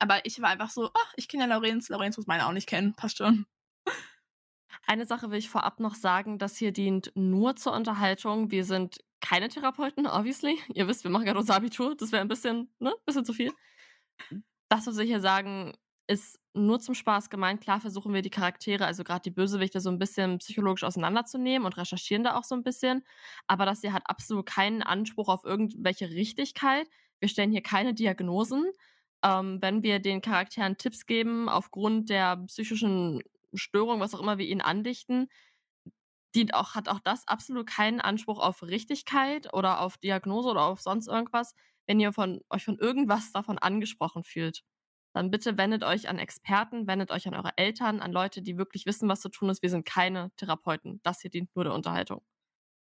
Aber 0.00 0.24
ich 0.24 0.40
war 0.40 0.48
einfach 0.48 0.70
so, 0.70 0.90
ach, 0.92 1.12
ich 1.16 1.28
kenne 1.28 1.44
ja 1.44 1.48
Laurens, 1.48 1.88
Laurens 1.88 2.16
muss 2.16 2.26
meine 2.26 2.46
auch 2.46 2.52
nicht 2.52 2.68
kennen, 2.68 2.94
passt 2.94 3.18
schon. 3.18 3.46
Eine 4.86 5.06
Sache 5.06 5.30
will 5.30 5.38
ich 5.38 5.48
vorab 5.48 5.78
noch 5.78 5.94
sagen, 5.94 6.38
das 6.38 6.56
hier 6.56 6.72
dient 6.72 7.12
nur 7.14 7.54
zur 7.54 7.74
Unterhaltung. 7.74 8.50
Wir 8.50 8.64
sind 8.64 8.98
keine 9.20 9.48
Therapeuten, 9.48 10.06
obviously. 10.06 10.58
Ihr 10.74 10.88
wisst, 10.88 11.04
wir 11.04 11.10
machen 11.10 11.26
gerade 11.26 11.38
unser 11.38 11.54
Abitur, 11.54 11.94
das 11.94 12.10
wäre 12.10 12.22
ein 12.22 12.28
bisschen, 12.28 12.72
ne, 12.80 12.94
bisschen 13.04 13.24
zu 13.24 13.32
viel. 13.32 13.52
Das, 14.68 14.86
was 14.86 14.96
wir 14.96 15.04
hier 15.04 15.20
sagen, 15.20 15.76
ist 16.10 16.40
nur 16.54 16.80
zum 16.80 16.94
Spaß 16.94 17.30
gemeint. 17.30 17.60
Klar 17.60 17.80
versuchen 17.80 18.12
wir 18.12 18.20
die 18.22 18.30
Charaktere, 18.30 18.84
also 18.84 19.04
gerade 19.04 19.22
die 19.22 19.30
Bösewichte, 19.30 19.80
so 19.80 19.90
ein 19.90 19.98
bisschen 20.00 20.38
psychologisch 20.38 20.82
auseinanderzunehmen 20.82 21.64
und 21.64 21.76
recherchieren 21.76 22.24
da 22.24 22.36
auch 22.36 22.42
so 22.42 22.56
ein 22.56 22.64
bisschen. 22.64 23.04
Aber 23.46 23.64
das 23.64 23.80
hier 23.80 23.92
hat 23.92 24.02
absolut 24.06 24.44
keinen 24.46 24.82
Anspruch 24.82 25.28
auf 25.28 25.44
irgendwelche 25.44 26.10
Richtigkeit. 26.10 26.88
Wir 27.20 27.28
stellen 27.28 27.52
hier 27.52 27.62
keine 27.62 27.94
Diagnosen. 27.94 28.72
Ähm, 29.22 29.62
wenn 29.62 29.84
wir 29.84 30.00
den 30.00 30.20
Charakteren 30.20 30.76
Tipps 30.78 31.06
geben, 31.06 31.48
aufgrund 31.48 32.10
der 32.10 32.38
psychischen 32.46 33.22
Störung, 33.54 34.00
was 34.00 34.14
auch 34.14 34.20
immer 34.20 34.38
wir 34.38 34.46
ihnen 34.46 34.62
andichten, 34.62 35.28
dient 36.34 36.54
auch, 36.54 36.74
hat 36.74 36.88
auch 36.88 37.00
das 37.00 37.28
absolut 37.28 37.68
keinen 37.68 38.00
Anspruch 38.00 38.40
auf 38.40 38.62
Richtigkeit 38.64 39.54
oder 39.54 39.80
auf 39.80 39.96
Diagnose 39.98 40.48
oder 40.48 40.62
auf 40.64 40.80
sonst 40.80 41.06
irgendwas, 41.06 41.54
wenn 41.86 42.00
ihr 42.00 42.12
von, 42.12 42.40
euch 42.50 42.64
von 42.64 42.78
irgendwas 42.78 43.30
davon 43.32 43.58
angesprochen 43.58 44.24
fühlt 44.24 44.64
dann 45.12 45.30
bitte 45.30 45.58
wendet 45.58 45.82
euch 45.82 46.08
an 46.08 46.18
Experten, 46.18 46.86
wendet 46.86 47.10
euch 47.10 47.26
an 47.26 47.34
eure 47.34 47.56
Eltern, 47.56 48.00
an 48.00 48.12
Leute, 48.12 48.42
die 48.42 48.58
wirklich 48.58 48.86
wissen, 48.86 49.08
was 49.08 49.20
zu 49.20 49.28
tun 49.28 49.48
ist. 49.50 49.62
Wir 49.62 49.70
sind 49.70 49.84
keine 49.84 50.30
Therapeuten. 50.36 51.00
Das 51.02 51.20
hier 51.20 51.30
dient 51.30 51.54
nur 51.56 51.64
der 51.64 51.74
Unterhaltung. 51.74 52.22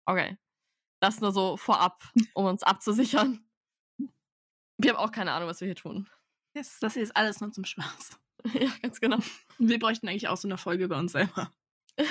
Okay. 0.04 0.36
Das 1.00 1.20
nur 1.20 1.32
so 1.32 1.56
vorab, 1.56 2.02
um 2.34 2.44
uns 2.44 2.62
abzusichern. 2.62 3.44
Wir 4.78 4.92
haben 4.92 4.98
auch 4.98 5.12
keine 5.12 5.32
Ahnung, 5.32 5.48
was 5.48 5.60
wir 5.60 5.66
hier 5.66 5.76
tun. 5.76 6.08
Yes, 6.54 6.78
das 6.80 6.94
hier 6.94 7.02
ist 7.02 7.16
alles 7.16 7.40
nur 7.40 7.52
zum 7.52 7.64
Spaß. 7.64 8.18
ja, 8.54 8.70
ganz 8.82 9.00
genau. 9.00 9.18
Wir 9.58 9.78
bräuchten 9.78 10.08
eigentlich 10.08 10.28
auch 10.28 10.36
so 10.36 10.48
eine 10.48 10.58
Folge 10.58 10.84
über 10.84 10.98
uns 10.98 11.12
selber. 11.12 11.52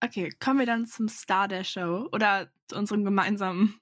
okay, 0.00 0.30
kommen 0.40 0.60
wir 0.60 0.66
dann 0.66 0.86
zum 0.86 1.08
Star 1.08 1.48
der 1.48 1.64
Show 1.64 2.08
oder 2.12 2.50
zu 2.68 2.76
unserem 2.76 3.04
gemeinsamen 3.04 3.80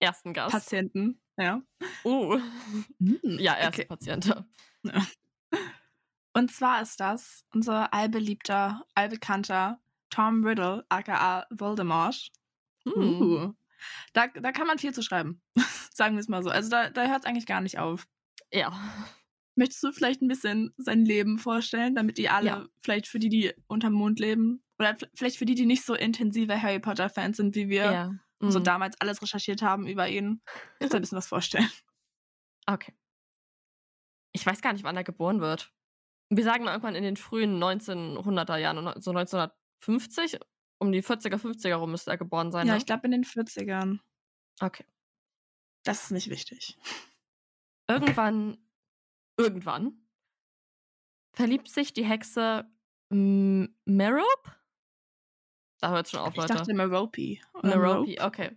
ersten 0.00 0.32
Gast. 0.32 0.52
Patienten. 0.52 1.20
Ja. 1.40 1.62
Uh. 2.04 2.38
Mm, 2.98 3.38
ja, 3.38 3.56
erste 3.56 3.82
okay. 3.82 3.84
Patient. 3.86 4.26
Ja. 4.26 5.06
Und 6.32 6.52
zwar 6.52 6.82
ist 6.82 7.00
das 7.00 7.44
unser 7.52 7.92
allbeliebter, 7.92 8.84
allbekannter 8.94 9.80
Tom 10.10 10.44
Riddle, 10.44 10.84
aka 10.88 11.46
Voldemort. 11.50 12.30
Mm. 12.84 12.90
Uh. 13.00 13.52
Da, 14.12 14.26
da 14.28 14.52
kann 14.52 14.66
man 14.66 14.78
viel 14.78 14.92
zu 14.92 15.02
schreiben. 15.02 15.40
Sagen 15.94 16.14
wir 16.14 16.20
es 16.20 16.28
mal 16.28 16.42
so. 16.42 16.50
Also 16.50 16.68
da, 16.68 16.90
da 16.90 17.06
hört 17.06 17.20
es 17.20 17.24
eigentlich 17.24 17.46
gar 17.46 17.60
nicht 17.62 17.78
auf. 17.78 18.06
Ja. 18.52 18.72
Möchtest 19.54 19.82
du 19.82 19.92
vielleicht 19.92 20.22
ein 20.22 20.28
bisschen 20.28 20.72
sein 20.76 21.04
Leben 21.04 21.38
vorstellen, 21.38 21.94
damit 21.94 22.18
die 22.18 22.28
alle, 22.28 22.46
Ja. 22.46 22.66
vielleicht 22.82 23.08
für 23.08 23.18
die, 23.18 23.28
die 23.28 23.52
unterm 23.66 23.94
Mond 23.94 24.20
leben, 24.20 24.62
oder 24.78 24.96
vielleicht 25.14 25.36
für 25.36 25.44
die, 25.46 25.54
die 25.54 25.66
nicht 25.66 25.84
so 25.84 25.94
intensive 25.94 26.62
Harry 26.62 26.80
Potter-Fans 26.80 27.36
sind 27.36 27.54
wie 27.54 27.68
wir, 27.68 27.84
Ja. 27.92 28.14
Und 28.40 28.52
so 28.52 28.58
Mhm. 28.58 28.64
damals 28.64 29.00
alles 29.00 29.22
recherchiert 29.22 29.62
haben 29.62 29.86
über 29.86 30.08
ihn, 30.08 30.42
kannst 30.78 30.92
du 30.94 30.98
ein 30.98 31.02
bisschen 31.02 31.18
was 31.18 31.28
vorstellen. 31.28 31.70
Okay. 32.66 32.94
Ich 34.32 34.44
weiß 34.46 34.60
gar 34.62 34.72
nicht, 34.72 34.84
wann 34.84 34.96
er 34.96 35.04
geboren 35.04 35.40
wird. 35.40 35.72
Wir 36.28 36.44
sagen 36.44 36.64
mal 36.64 36.70
irgendwann 36.72 36.94
in 36.94 37.02
den 37.02 37.16
frühen 37.16 37.58
1900er 37.58 38.56
Jahren, 38.56 38.76
so 39.00 39.10
1950, 39.10 40.38
um 40.78 40.92
die 40.92 41.02
40er, 41.02 41.36
50er 41.36 41.74
rum 41.74 41.90
müsste 41.90 42.10
er 42.12 42.18
geboren 42.18 42.52
sein. 42.52 42.66
Ja, 42.66 42.74
ne? 42.74 42.78
ich 42.78 42.86
glaube 42.86 43.06
in 43.06 43.10
den 43.10 43.24
40ern. 43.24 43.98
Okay. 44.60 44.84
Das 45.84 46.04
ist 46.04 46.10
nicht 46.10 46.30
wichtig. 46.30 46.78
Irgendwann, 47.88 48.58
irgendwann 49.36 50.06
verliebt 51.32 51.68
sich 51.68 51.92
die 51.92 52.04
Hexe 52.04 52.70
M 53.10 53.74
Merope? 53.84 54.59
Da 55.80 55.90
hört 55.90 56.06
es 56.06 56.12
schon 56.12 56.20
auf, 56.20 56.30
Ich 56.30 56.36
Leute. 56.36 56.54
dachte 56.54 56.74
Merope. 56.74 57.38
Merope, 57.62 57.78
Merope. 57.78 58.16
okay. 58.20 58.56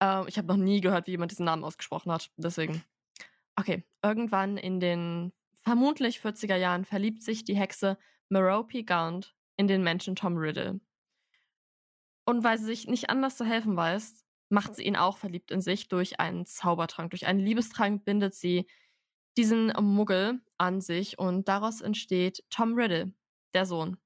Ähm, 0.00 0.24
ich 0.28 0.38
habe 0.38 0.48
noch 0.48 0.56
nie 0.56 0.80
gehört, 0.80 1.06
wie 1.06 1.12
jemand 1.12 1.30
diesen 1.30 1.44
Namen 1.44 1.64
ausgesprochen 1.64 2.10
hat. 2.12 2.30
Deswegen. 2.36 2.82
Okay, 3.56 3.84
irgendwann 4.02 4.56
in 4.56 4.80
den 4.80 5.32
vermutlich 5.62 6.20
40er 6.20 6.56
Jahren 6.56 6.84
verliebt 6.84 7.22
sich 7.22 7.44
die 7.44 7.56
Hexe 7.56 7.98
Merope 8.30 8.82
Gaunt 8.84 9.34
in 9.56 9.68
den 9.68 9.82
Menschen 9.82 10.16
Tom 10.16 10.36
Riddle. 10.38 10.80
Und 12.24 12.44
weil 12.44 12.58
sie 12.58 12.64
sich 12.64 12.86
nicht 12.86 13.10
anders 13.10 13.36
zu 13.36 13.44
helfen 13.44 13.76
weiß, 13.76 14.24
macht 14.48 14.74
sie 14.74 14.84
ihn 14.84 14.96
auch 14.96 15.18
verliebt 15.18 15.50
in 15.50 15.60
sich 15.60 15.88
durch 15.88 16.18
einen 16.20 16.46
Zaubertrank. 16.46 17.10
Durch 17.10 17.26
einen 17.26 17.40
Liebestrank 17.40 18.04
bindet 18.04 18.34
sie 18.34 18.66
diesen 19.36 19.72
Muggel 19.80 20.40
an 20.58 20.80
sich 20.80 21.18
und 21.18 21.48
daraus 21.48 21.80
entsteht 21.80 22.42
Tom 22.50 22.74
Riddle, 22.74 23.12
der 23.54 23.66
Sohn. 23.66 23.96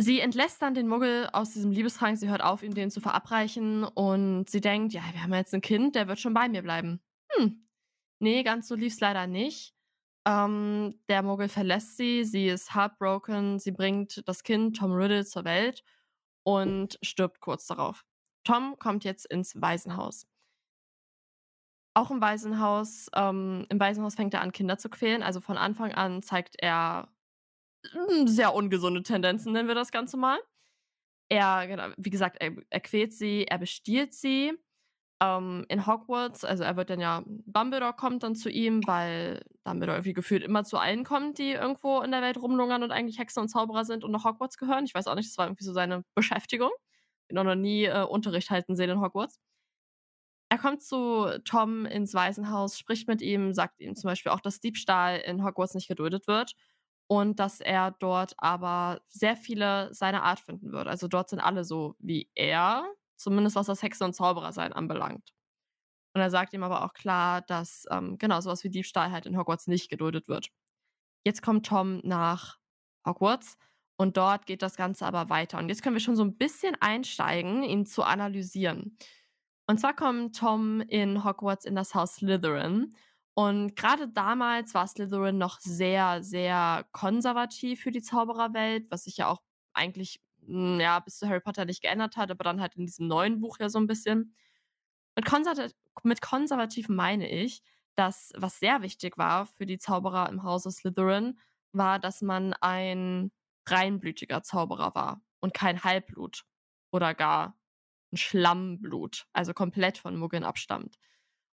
Sie 0.00 0.20
entlässt 0.20 0.62
dann 0.62 0.74
den 0.74 0.86
Muggel 0.86 1.28
aus 1.32 1.50
diesem 1.50 1.72
Liebestrank. 1.72 2.18
Sie 2.18 2.28
hört 2.28 2.42
auf, 2.42 2.62
ihm 2.62 2.72
den 2.72 2.90
zu 2.90 3.00
verabreichen. 3.00 3.82
Und 3.82 4.48
sie 4.48 4.60
denkt, 4.60 4.92
ja, 4.92 5.02
wir 5.12 5.22
haben 5.22 5.34
jetzt 5.34 5.52
ein 5.52 5.60
Kind, 5.60 5.96
der 5.96 6.06
wird 6.06 6.20
schon 6.20 6.34
bei 6.34 6.48
mir 6.48 6.62
bleiben. 6.62 7.00
Hm. 7.32 7.68
Nee, 8.20 8.44
ganz 8.44 8.68
so 8.68 8.76
lief 8.76 8.92
es 8.94 9.00
leider 9.00 9.26
nicht. 9.26 9.74
Ähm, 10.24 11.00
der 11.08 11.22
Muggel 11.22 11.48
verlässt 11.48 11.96
sie. 11.96 12.24
Sie 12.24 12.46
ist 12.46 12.74
heartbroken. 12.74 13.58
Sie 13.58 13.72
bringt 13.72 14.22
das 14.28 14.44
Kind 14.44 14.76
Tom 14.76 14.92
Riddle 14.92 15.24
zur 15.24 15.44
Welt 15.44 15.82
und 16.44 16.98
stirbt 17.02 17.40
kurz 17.40 17.66
darauf. 17.66 18.04
Tom 18.44 18.78
kommt 18.78 19.04
jetzt 19.04 19.26
ins 19.26 19.60
Waisenhaus. 19.60 20.26
Auch 21.94 22.12
im 22.12 22.20
Waisenhaus, 22.20 23.08
ähm, 23.16 23.66
im 23.68 23.80
Waisenhaus 23.80 24.14
fängt 24.14 24.32
er 24.32 24.42
an, 24.42 24.52
Kinder 24.52 24.78
zu 24.78 24.88
quälen. 24.88 25.24
Also 25.24 25.40
von 25.40 25.58
Anfang 25.58 25.92
an 25.92 26.22
zeigt 26.22 26.54
er 26.60 27.08
sehr 28.26 28.54
ungesunde 28.54 29.02
Tendenzen, 29.02 29.52
nennen 29.52 29.68
wir 29.68 29.74
das 29.74 29.92
Ganze 29.92 30.16
mal. 30.16 30.38
Er, 31.30 31.66
genau, 31.66 31.88
wie 31.96 32.10
gesagt, 32.10 32.36
er, 32.40 32.52
er 32.70 32.80
quält 32.80 33.12
sie, 33.12 33.44
er 33.46 33.58
bestiehlt 33.58 34.14
sie. 34.14 34.52
Ähm, 35.20 35.66
in 35.68 35.84
Hogwarts, 35.84 36.44
also 36.44 36.62
er 36.62 36.76
wird 36.76 36.90
dann 36.90 37.00
ja, 37.00 37.24
Dumbledore 37.26 37.92
kommt 37.94 38.22
dann 38.22 38.36
zu 38.36 38.50
ihm, 38.50 38.86
weil 38.86 39.42
Dumbledore 39.64 39.98
irgendwie 39.98 40.12
gefühlt 40.12 40.44
immer 40.44 40.62
zu 40.62 40.78
allen 40.78 41.02
kommt, 41.02 41.38
die 41.38 41.52
irgendwo 41.52 42.02
in 42.02 42.12
der 42.12 42.22
Welt 42.22 42.36
rumlungern 42.38 42.84
und 42.84 42.92
eigentlich 42.92 43.18
Hexen 43.18 43.42
und 43.42 43.48
Zauberer 43.48 43.84
sind 43.84 44.04
und 44.04 44.12
nach 44.12 44.24
Hogwarts 44.24 44.58
gehören. 44.58 44.84
Ich 44.84 44.94
weiß 44.94 45.08
auch 45.08 45.16
nicht, 45.16 45.28
das 45.28 45.36
war 45.36 45.46
irgendwie 45.46 45.64
so 45.64 45.72
seine 45.72 46.04
Beschäftigung. 46.14 46.70
Ich 47.28 47.36
habe 47.36 47.48
noch 47.48 47.56
nie 47.56 47.84
äh, 47.84 48.04
Unterricht 48.04 48.50
halten 48.50 48.76
sehen 48.76 48.90
in 48.90 49.00
Hogwarts. 49.00 49.40
Er 50.50 50.58
kommt 50.58 50.82
zu 50.82 51.40
Tom 51.44 51.84
ins 51.84 52.14
Waisenhaus, 52.14 52.78
spricht 52.78 53.08
mit 53.08 53.20
ihm, 53.20 53.52
sagt 53.52 53.80
ihm 53.80 53.96
zum 53.96 54.08
Beispiel 54.08 54.32
auch, 54.32 54.40
dass 54.40 54.60
Diebstahl 54.60 55.18
in 55.18 55.44
Hogwarts 55.44 55.74
nicht 55.74 55.88
geduldet 55.88 56.26
wird 56.26 56.54
und 57.08 57.40
dass 57.40 57.60
er 57.60 57.90
dort 57.90 58.34
aber 58.36 59.00
sehr 59.08 59.34
viele 59.36 59.92
seiner 59.92 60.22
Art 60.22 60.40
finden 60.40 60.72
wird. 60.72 60.86
Also 60.86 61.08
dort 61.08 61.30
sind 61.30 61.40
alle 61.40 61.64
so 61.64 61.96
wie 61.98 62.30
er, 62.34 62.84
zumindest 63.16 63.56
was 63.56 63.66
das 63.66 63.82
Hexe- 63.82 64.04
und 64.04 64.14
Zauberersein 64.14 64.72
anbelangt. 64.72 65.34
Und 66.14 66.20
er 66.20 66.30
sagt 66.30 66.52
ihm 66.52 66.62
aber 66.62 66.84
auch 66.84 66.92
klar, 66.92 67.40
dass 67.42 67.86
ähm, 67.90 68.18
genau 68.18 68.40
sowas 68.40 68.62
wie 68.62 68.70
Diebstahl 68.70 69.10
halt 69.10 69.26
in 69.26 69.36
Hogwarts 69.36 69.66
nicht 69.66 69.88
geduldet 69.88 70.28
wird. 70.28 70.50
Jetzt 71.24 71.42
kommt 71.42 71.66
Tom 71.66 72.00
nach 72.04 72.58
Hogwarts 73.06 73.56
und 73.96 74.16
dort 74.16 74.46
geht 74.46 74.62
das 74.62 74.76
Ganze 74.76 75.06
aber 75.06 75.30
weiter. 75.30 75.58
Und 75.58 75.68
jetzt 75.68 75.82
können 75.82 75.96
wir 75.96 76.00
schon 76.00 76.16
so 76.16 76.24
ein 76.24 76.36
bisschen 76.36 76.76
einsteigen, 76.80 77.62
ihn 77.62 77.86
zu 77.86 78.02
analysieren. 78.02 78.96
Und 79.66 79.80
zwar 79.80 79.94
kommt 79.94 80.36
Tom 80.36 80.80
in 80.82 81.24
Hogwarts 81.24 81.64
in 81.64 81.74
das 81.74 81.94
Haus 81.94 82.16
Slytherin. 82.16 82.94
Und 83.38 83.76
gerade 83.76 84.08
damals 84.08 84.74
war 84.74 84.88
Slytherin 84.88 85.38
noch 85.38 85.60
sehr, 85.60 86.24
sehr 86.24 86.84
konservativ 86.90 87.80
für 87.80 87.92
die 87.92 88.02
Zaubererwelt, 88.02 88.90
was 88.90 89.04
sich 89.04 89.18
ja 89.18 89.28
auch 89.28 89.42
eigentlich 89.74 90.20
mm, 90.40 90.80
ja, 90.80 90.98
bis 90.98 91.18
zu 91.18 91.28
Harry 91.28 91.38
Potter 91.38 91.64
nicht 91.64 91.80
geändert 91.80 92.16
hat, 92.16 92.32
aber 92.32 92.42
dann 92.42 92.60
halt 92.60 92.74
in 92.74 92.84
diesem 92.84 93.06
neuen 93.06 93.40
Buch 93.40 93.60
ja 93.60 93.68
so 93.68 93.78
ein 93.78 93.86
bisschen. 93.86 94.34
Mit, 95.14 95.24
konservat 95.24 95.72
mit 96.02 96.20
konservativ 96.20 96.88
meine 96.88 97.30
ich, 97.30 97.62
dass 97.94 98.32
was 98.36 98.58
sehr 98.58 98.82
wichtig 98.82 99.18
war 99.18 99.46
für 99.46 99.66
die 99.66 99.78
Zauberer 99.78 100.28
im 100.28 100.42
Hause 100.42 100.72
Slytherin, 100.72 101.38
war, 101.70 102.00
dass 102.00 102.22
man 102.22 102.54
ein 102.54 103.30
reinblütiger 103.68 104.42
Zauberer 104.42 104.96
war 104.96 105.22
und 105.38 105.54
kein 105.54 105.84
Halbblut 105.84 106.44
oder 106.90 107.14
gar 107.14 107.56
ein 108.12 108.16
Schlammblut, 108.16 109.28
also 109.32 109.54
komplett 109.54 109.98
von 109.98 110.16
Muggeln 110.16 110.42
abstammt. 110.42 110.98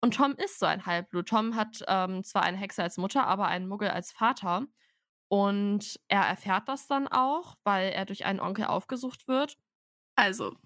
Und 0.03 0.15
Tom 0.15 0.33
ist 0.37 0.59
so 0.59 0.67
ein 0.67 0.87
Halbblut. 0.87 1.29
Tom 1.29 1.57
hat 1.57 1.83
ähm, 1.87 2.25
zwar 2.25 2.43
eine 2.43 2.57
Hexe 2.57 2.83
als 2.83 2.97
Mutter, 2.97 3.27
aber 3.27 3.47
einen 3.49 3.69
Muggel 3.69 3.91
als 3.91 4.13
Vater. 4.13 4.67
Und 5.29 6.01
er 6.09 6.23
erfährt 6.23 6.69
das 6.69 6.87
dann 6.87 7.07
auch, 7.07 7.57
weil 7.65 7.93
er 7.93 8.07
durch 8.07 8.25
einen 8.25 8.41
Onkel 8.41 8.65
aufgesucht 8.65 9.29
wird. 9.29 9.57
Also, 10.17 10.57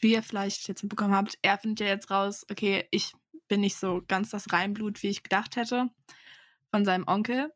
wie 0.00 0.12
ihr 0.12 0.22
vielleicht 0.22 0.68
jetzt 0.68 0.82
mitbekommen 0.82 1.14
habt, 1.14 1.38
er 1.42 1.58
findet 1.58 1.80
ja 1.80 1.86
jetzt 1.86 2.10
raus, 2.10 2.44
okay, 2.50 2.86
ich 2.90 3.12
bin 3.48 3.60
nicht 3.60 3.76
so 3.76 4.02
ganz 4.06 4.30
das 4.30 4.52
Reinblut, 4.52 5.02
wie 5.02 5.08
ich 5.08 5.22
gedacht 5.22 5.56
hätte, 5.56 5.88
von 6.70 6.84
seinem 6.84 7.06
Onkel. 7.08 7.52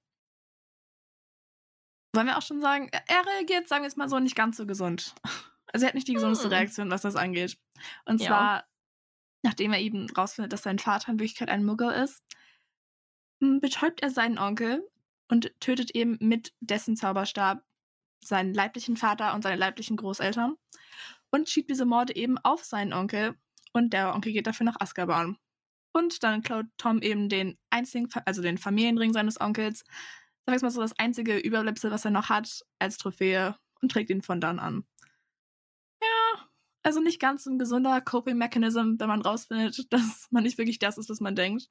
Wollen 2.15 2.27
wir 2.27 2.39
auch 2.39 2.43
schon 2.43 2.61
sagen, 2.61 2.89
er- 2.91 3.05
er 3.09 3.25
reagiert, 3.27 3.69
sagen 3.69 3.85
wir 3.85 3.89
es 3.89 3.97
mal 3.97 4.09
so, 4.09 4.19
nicht 4.19 4.37
ganz 4.37 4.57
so 4.57 4.67
gesund. 4.67 5.15
Also 5.73 5.85
er 5.87 5.91
hat 5.91 5.95
nicht 5.95 6.09
die 6.09 6.15
gesundeste 6.15 6.47
Hm. 6.47 6.53
Reaktion, 6.53 6.91
was 6.91 7.03
das 7.03 7.15
angeht. 7.15 7.57
Und 8.05 8.21
Ja. 8.21 8.27
zwar, 8.27 8.65
nachdem 9.43 9.73
er 9.73 9.81
eben 9.81 10.09
rausfindet, 10.11 10.53
dass 10.53 10.63
sein 10.63 10.79
Vater 10.79 11.13
in 11.13 11.19
Wirklichkeit 11.19 11.49
ein 11.49 11.65
Muggel 11.65 11.91
ist, 11.91 12.23
m, 13.41 13.61
betäubt 13.61 14.03
er 14.03 14.11
seinen 14.11 14.39
Onkel 14.39 14.87
und 15.29 15.53
tötet 15.61 15.93
eben 15.95 16.19
mit 16.21 16.53
dessen 16.61 16.97
Zauberstab 16.97 17.65
seinen 18.23 18.55
leiblichen 18.55 18.97
Vater 18.97 19.35
und 19.35 19.43
seine 19.43 19.57
leiblichen 19.57 19.97
Großeltern 19.97 20.57
und 21.31 21.49
schiebt 21.49 21.71
diese 21.71 21.87
Morde 21.87 22.15
eben 22.17 22.39
auf 22.39 22.65
seinen 22.65 22.93
Onkel 22.93 23.35
und 23.73 23.93
der 23.93 24.15
Onkel 24.15 24.33
geht 24.33 24.47
dafür 24.47 24.67
nach 24.67 24.81
Azkaban. 24.81 25.39
Und 25.93 26.23
dann 26.23 26.43
klaut 26.43 26.67
Tom 26.77 27.03
eben 27.03 27.29
den 27.29 27.59
einzigen, 27.71 28.09
also 28.25 28.43
den 28.43 28.59
Familienring 28.59 29.13
seines 29.13 29.41
Onkels, 29.41 29.81
sagen 30.47 30.61
wir 30.61 30.63
mal 30.63 30.71
so, 30.71 30.81
das 30.81 30.99
einzige 30.99 31.39
Überbleibsel, 31.39 31.91
was 31.91 32.05
er 32.05 32.11
noch 32.13 32.29
hat, 32.29 32.65
als 32.79 32.99
Trophäe 32.99 33.57
und 33.81 33.91
trägt 33.91 34.11
ihn 34.11 34.23
von 34.23 34.41
dann 34.41 34.59
an. 34.59 34.85
Ja, 36.03 36.50
also 36.83 37.01
nicht 37.01 37.21
ganz 37.21 37.45
so 37.45 37.51
ein 37.51 37.59
gesunder 37.59 38.01
Coping-Mechanism, 38.01 38.95
wenn 38.99 39.09
man 39.09 39.23
rausfindet, 39.23 39.87
dass 39.93 40.29
man 40.31 40.43
nicht 40.43 40.59
wirklich 40.59 40.79
das 40.79 40.99
ist, 40.99 41.11
was 41.11 41.21
man 41.21 41.35
denkt. 41.35 41.69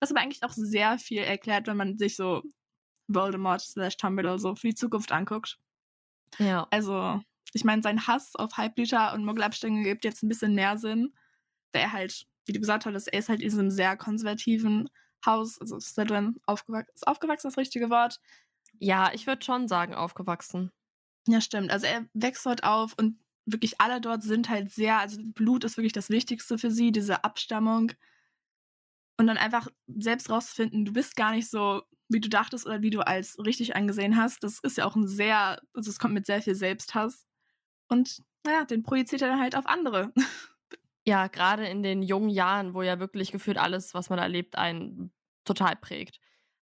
Was 0.00 0.10
aber 0.10 0.20
eigentlich 0.20 0.42
auch 0.42 0.52
sehr 0.52 0.98
viel 0.98 1.22
erklärt, 1.22 1.66
wenn 1.66 1.76
man 1.76 1.98
sich 1.98 2.16
so 2.16 2.42
Voldemort 3.08 3.60
slash 3.60 3.96
Dumbledore 3.96 4.38
so 4.38 4.54
für 4.54 4.68
die 4.68 4.74
Zukunft 4.74 5.12
anguckt. 5.12 5.58
Ja. 6.38 6.66
Also, 6.70 7.20
ich 7.52 7.64
meine, 7.64 7.82
sein 7.82 8.06
Hass 8.06 8.36
auf 8.36 8.56
Halbblüter 8.56 9.12
und 9.14 9.24
Muggelabstänge 9.24 9.82
gibt 9.82 10.04
jetzt 10.04 10.22
ein 10.22 10.28
bisschen 10.28 10.54
mehr 10.54 10.78
Sinn, 10.78 11.12
weil 11.72 11.82
er 11.82 11.92
halt, 11.92 12.26
wie 12.46 12.52
du 12.52 12.60
gesagt 12.60 12.86
hattest, 12.86 13.08
er 13.08 13.18
ist 13.18 13.28
halt 13.28 13.40
in 13.40 13.48
diesem 13.48 13.70
sehr 13.70 13.96
konservativen 13.96 14.88
Haus, 15.26 15.60
also 15.60 15.76
ist 15.76 15.98
da 15.98 16.04
drin 16.04 16.40
aufgewachsen, 16.46 16.92
ist 16.94 17.06
aufgewachsen 17.06 17.48
das 17.48 17.58
richtige 17.58 17.90
Wort? 17.90 18.20
Ja, 18.78 19.12
ich 19.12 19.26
würde 19.26 19.44
schon 19.44 19.68
sagen, 19.68 19.94
aufgewachsen. 19.94 20.70
Ja, 21.26 21.40
stimmt. 21.40 21.70
Also 21.70 21.86
er 21.86 22.06
wächst 22.14 22.46
dort 22.46 22.64
auf 22.64 22.94
und 22.96 23.18
wirklich 23.52 23.80
alle 23.80 24.00
dort 24.00 24.22
sind 24.22 24.48
halt 24.48 24.70
sehr, 24.72 24.98
also 24.98 25.20
Blut 25.22 25.64
ist 25.64 25.76
wirklich 25.76 25.92
das 25.92 26.10
Wichtigste 26.10 26.58
für 26.58 26.70
sie, 26.70 26.92
diese 26.92 27.24
Abstammung. 27.24 27.92
Und 29.18 29.26
dann 29.26 29.36
einfach 29.36 29.68
selbst 29.86 30.30
rauszufinden, 30.30 30.84
du 30.84 30.92
bist 30.92 31.14
gar 31.16 31.32
nicht 31.32 31.50
so, 31.50 31.82
wie 32.08 32.20
du 32.20 32.28
dachtest 32.28 32.66
oder 32.66 32.82
wie 32.82 32.90
du 32.90 33.00
als 33.00 33.38
richtig 33.38 33.76
angesehen 33.76 34.16
hast, 34.16 34.42
das 34.42 34.58
ist 34.60 34.78
ja 34.78 34.86
auch 34.86 34.96
ein 34.96 35.06
sehr, 35.06 35.60
also 35.74 35.90
es 35.90 35.98
kommt 35.98 36.14
mit 36.14 36.26
sehr 36.26 36.42
viel 36.42 36.54
Selbsthass. 36.54 37.26
Und 37.88 38.22
naja, 38.44 38.64
den 38.64 38.82
projiziert 38.82 39.22
er 39.22 39.28
dann 39.28 39.40
halt 39.40 39.56
auf 39.56 39.66
andere. 39.66 40.12
Ja, 41.06 41.28
gerade 41.28 41.66
in 41.66 41.82
den 41.82 42.02
jungen 42.02 42.28
Jahren, 42.28 42.74
wo 42.74 42.82
ja 42.82 43.00
wirklich 43.00 43.32
gefühlt 43.32 43.58
alles, 43.58 43.94
was 43.94 44.10
man 44.10 44.18
erlebt, 44.18 44.56
einen 44.56 45.12
total 45.44 45.74
prägt. 45.76 46.20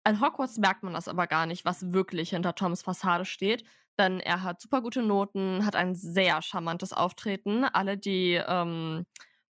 An 0.04 0.20
Hogwarts 0.20 0.58
merkt 0.58 0.84
man 0.84 0.94
das 0.94 1.08
aber 1.08 1.28
gar 1.28 1.46
nicht, 1.46 1.64
was 1.64 1.94
wirklich 1.94 2.32
hinter 2.32 2.56
Toms 2.56 2.82
Fassade 2.82 3.26
steht. 3.26 3.64
Denn 3.98 4.20
er 4.20 4.44
hat 4.44 4.62
super 4.62 4.82
gute 4.82 5.02
Noten, 5.02 5.66
hat 5.66 5.76
ein 5.76 5.96
sehr 5.96 6.42
charmantes 6.42 6.92
Auftreten. 6.92 7.64
Alle, 7.64 7.98
die 7.98 8.34
ähm, 8.46 9.06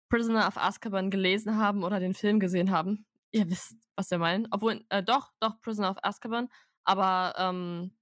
Prisoner 0.09 0.49
of 0.49 0.57
Azkaban 0.57 1.11
gelesen 1.11 1.57
haben 1.59 1.85
oder 1.85 2.01
den 2.01 2.13
Film 2.15 2.41
gesehen 2.41 2.71
haben, 2.71 3.07
ihr 3.31 3.49
wisst, 3.49 3.77
was 3.97 4.11
wir 4.11 4.19
meinen. 4.19 4.49
Obwohl, 4.51 4.85
äh, 4.89 5.03
doch, 5.03 5.33
doch, 5.41 5.61
Prisoner 5.61 5.91
of 5.93 5.99
Azkaban, 6.03 6.49
aber, 6.85 7.35
ähm, 7.39 7.97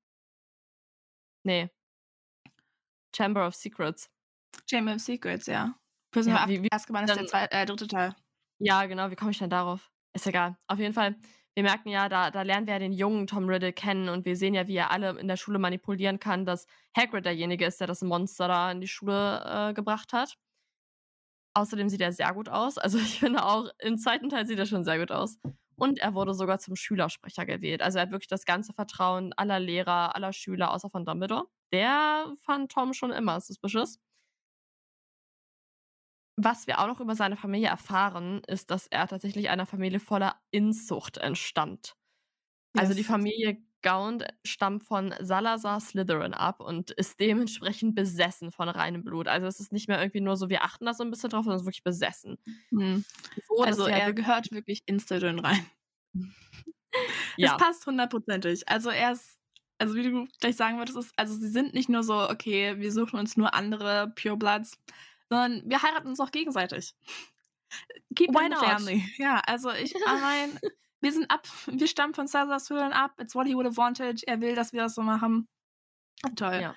nee. 1.44 1.68
Chamber 3.14 3.46
of 3.46 3.54
Secrets. 3.54 4.10
Chamber 4.68 4.94
of 4.94 5.00
Secrets, 5.00 5.46
ja. 5.46 5.74
Prisoner 6.12 6.48
Ja, 6.48 6.60
of 6.62 6.66
Azkaban 6.72 7.04
ist 7.04 7.08
der 7.10 7.16
dann- 7.16 7.28
zwei, 7.28 7.44
äh, 7.46 7.66
dritte 7.66 7.86
Teil. 7.86 8.14
Ja, 8.58 8.86
genau, 8.86 9.10
wie 9.10 9.16
komme 9.16 9.30
ich 9.30 9.38
denn 9.38 9.50
darauf? 9.50 9.90
Ist 10.12 10.26
egal. 10.26 10.56
Auf 10.66 10.78
jeden 10.78 10.92
Fall, 10.94 11.16
wir 11.54 11.62
merken 11.62 11.88
ja, 11.88 12.08
da, 12.08 12.30
da 12.30 12.42
lernen 12.42 12.66
wir 12.66 12.74
ja 12.74 12.78
den 12.78 12.92
jungen 12.92 13.26
Tom 13.26 13.48
Riddle 13.48 13.72
kennen 13.72 14.08
und 14.08 14.24
wir 14.24 14.36
sehen 14.36 14.54
ja, 14.54 14.68
wie 14.68 14.76
er 14.76 14.90
alle 14.90 15.18
in 15.18 15.28
der 15.28 15.36
Schule 15.36 15.58
manipulieren 15.58 16.18
kann, 16.20 16.46
dass 16.46 16.66
Hagrid 16.96 17.24
derjenige 17.24 17.66
ist, 17.66 17.80
der 17.80 17.86
das 17.86 18.02
Monster 18.02 18.48
da 18.48 18.70
in 18.70 18.80
die 18.80 18.88
Schule 18.88 19.70
äh, 19.70 19.74
gebracht 19.74 20.12
hat. 20.12 20.36
Außerdem 21.54 21.88
sieht 21.88 22.00
er 22.00 22.12
sehr 22.12 22.32
gut 22.32 22.48
aus. 22.48 22.78
Also 22.78 22.98
ich 22.98 23.18
finde 23.18 23.44
auch, 23.44 23.68
im 23.78 23.98
zweiten 23.98 24.28
Teil 24.28 24.46
sieht 24.46 24.58
er 24.58 24.66
schon 24.66 24.84
sehr 24.84 24.98
gut 24.98 25.10
aus. 25.10 25.38
Und 25.76 25.98
er 25.98 26.14
wurde 26.14 26.34
sogar 26.34 26.58
zum 26.58 26.76
Schülersprecher 26.76 27.46
gewählt. 27.46 27.80
Also 27.82 27.98
er 27.98 28.02
hat 28.02 28.10
wirklich 28.10 28.28
das 28.28 28.44
ganze 28.44 28.74
Vertrauen 28.74 29.32
aller 29.32 29.58
Lehrer, 29.58 30.14
aller 30.14 30.32
Schüler, 30.32 30.72
außer 30.74 30.90
von 30.90 31.06
Dumbledore. 31.06 31.46
Der 31.72 32.32
fand 32.44 32.70
Tom 32.70 32.92
schon 32.92 33.12
immer 33.12 33.40
suspicious. 33.40 33.98
Was 36.36 36.66
wir 36.66 36.78
auch 36.78 36.86
noch 36.86 37.00
über 37.00 37.14
seine 37.14 37.36
Familie 37.36 37.68
erfahren, 37.68 38.42
ist, 38.46 38.70
dass 38.70 38.86
er 38.86 39.06
tatsächlich 39.08 39.50
einer 39.50 39.66
Familie 39.66 40.00
voller 40.00 40.36
Inzucht 40.50 41.18
entstammt. 41.18 41.96
Also 42.76 42.94
die 42.94 43.00
Yes. 43.00 43.06
Familie 43.06 43.58
Gaunt 43.82 44.26
stammt 44.44 44.84
von 44.84 45.14
Salazar 45.20 45.80
Slytherin 45.80 46.34
ab 46.34 46.60
und 46.60 46.90
ist 46.92 47.18
dementsprechend 47.20 47.94
besessen 47.94 48.52
von 48.52 48.68
reinem 48.68 49.04
Blut. 49.04 49.26
Also 49.28 49.46
es 49.46 49.60
ist 49.60 49.72
nicht 49.72 49.88
mehr 49.88 49.98
irgendwie 50.00 50.20
nur 50.20 50.36
so, 50.36 50.50
wir 50.50 50.64
achten 50.64 50.84
da 50.86 50.94
so 50.94 51.02
ein 51.02 51.10
bisschen 51.10 51.30
drauf, 51.30 51.44
sondern 51.44 51.56
es 51.56 51.62
ist 51.62 51.66
wirklich 51.66 51.84
besessen. 51.84 52.38
Hm. 52.70 53.04
So, 53.48 53.62
Also 53.62 53.86
er 53.86 54.12
gehört 54.12 54.50
wirklich 54.52 54.82
ins 54.86 55.04
Slytherin 55.04 55.38
rein. 55.40 55.66
ja, 57.36 57.56
Es 57.56 57.56
passt 57.56 57.86
hundertprozentig. 57.86 58.68
Also 58.68 58.90
er 58.90 59.12
ist, 59.12 59.38
also 59.78 59.94
wie 59.94 60.02
du 60.02 60.26
gleich 60.40 60.56
sagen 60.56 60.78
würdest, 60.78 60.98
ist, 60.98 61.12
also 61.16 61.34
sie 61.34 61.48
sind 61.48 61.74
nicht 61.74 61.88
nur 61.88 62.02
so, 62.02 62.28
okay, 62.28 62.78
wir 62.78 62.92
suchen 62.92 63.18
uns 63.18 63.36
nur 63.36 63.54
andere 63.54 64.12
Purebloods, 64.14 64.78
sondern 65.30 65.62
wir 65.64 65.82
heiraten 65.82 66.08
uns 66.08 66.20
auch 66.20 66.32
gegenseitig. 66.32 66.94
Keep 68.14 68.34
Why 68.34 68.46
in 68.46 68.50
not? 68.50 68.64
family. 68.64 69.04
Ja, 69.16 69.40
also 69.46 69.70
ich 69.70 69.94
meine, 70.04 70.60
wir 71.00 71.12
sind 71.12 71.30
ab, 71.30 71.46
wir 71.66 71.86
stammen 71.86 72.14
von 72.14 72.26
Salazar 72.26 72.60
Slytherin 72.60 72.92
ab. 72.92 73.14
It's 73.18 73.34
what 73.34 73.46
he 73.46 73.54
would 73.54 73.64
have 73.64 73.76
wanted. 73.76 74.22
Er 74.24 74.40
will, 74.40 74.54
dass 74.54 74.72
wir 74.72 74.82
das 74.82 74.94
so 74.94 75.02
machen. 75.02 75.48
Toll. 76.36 76.60
Ja. 76.60 76.74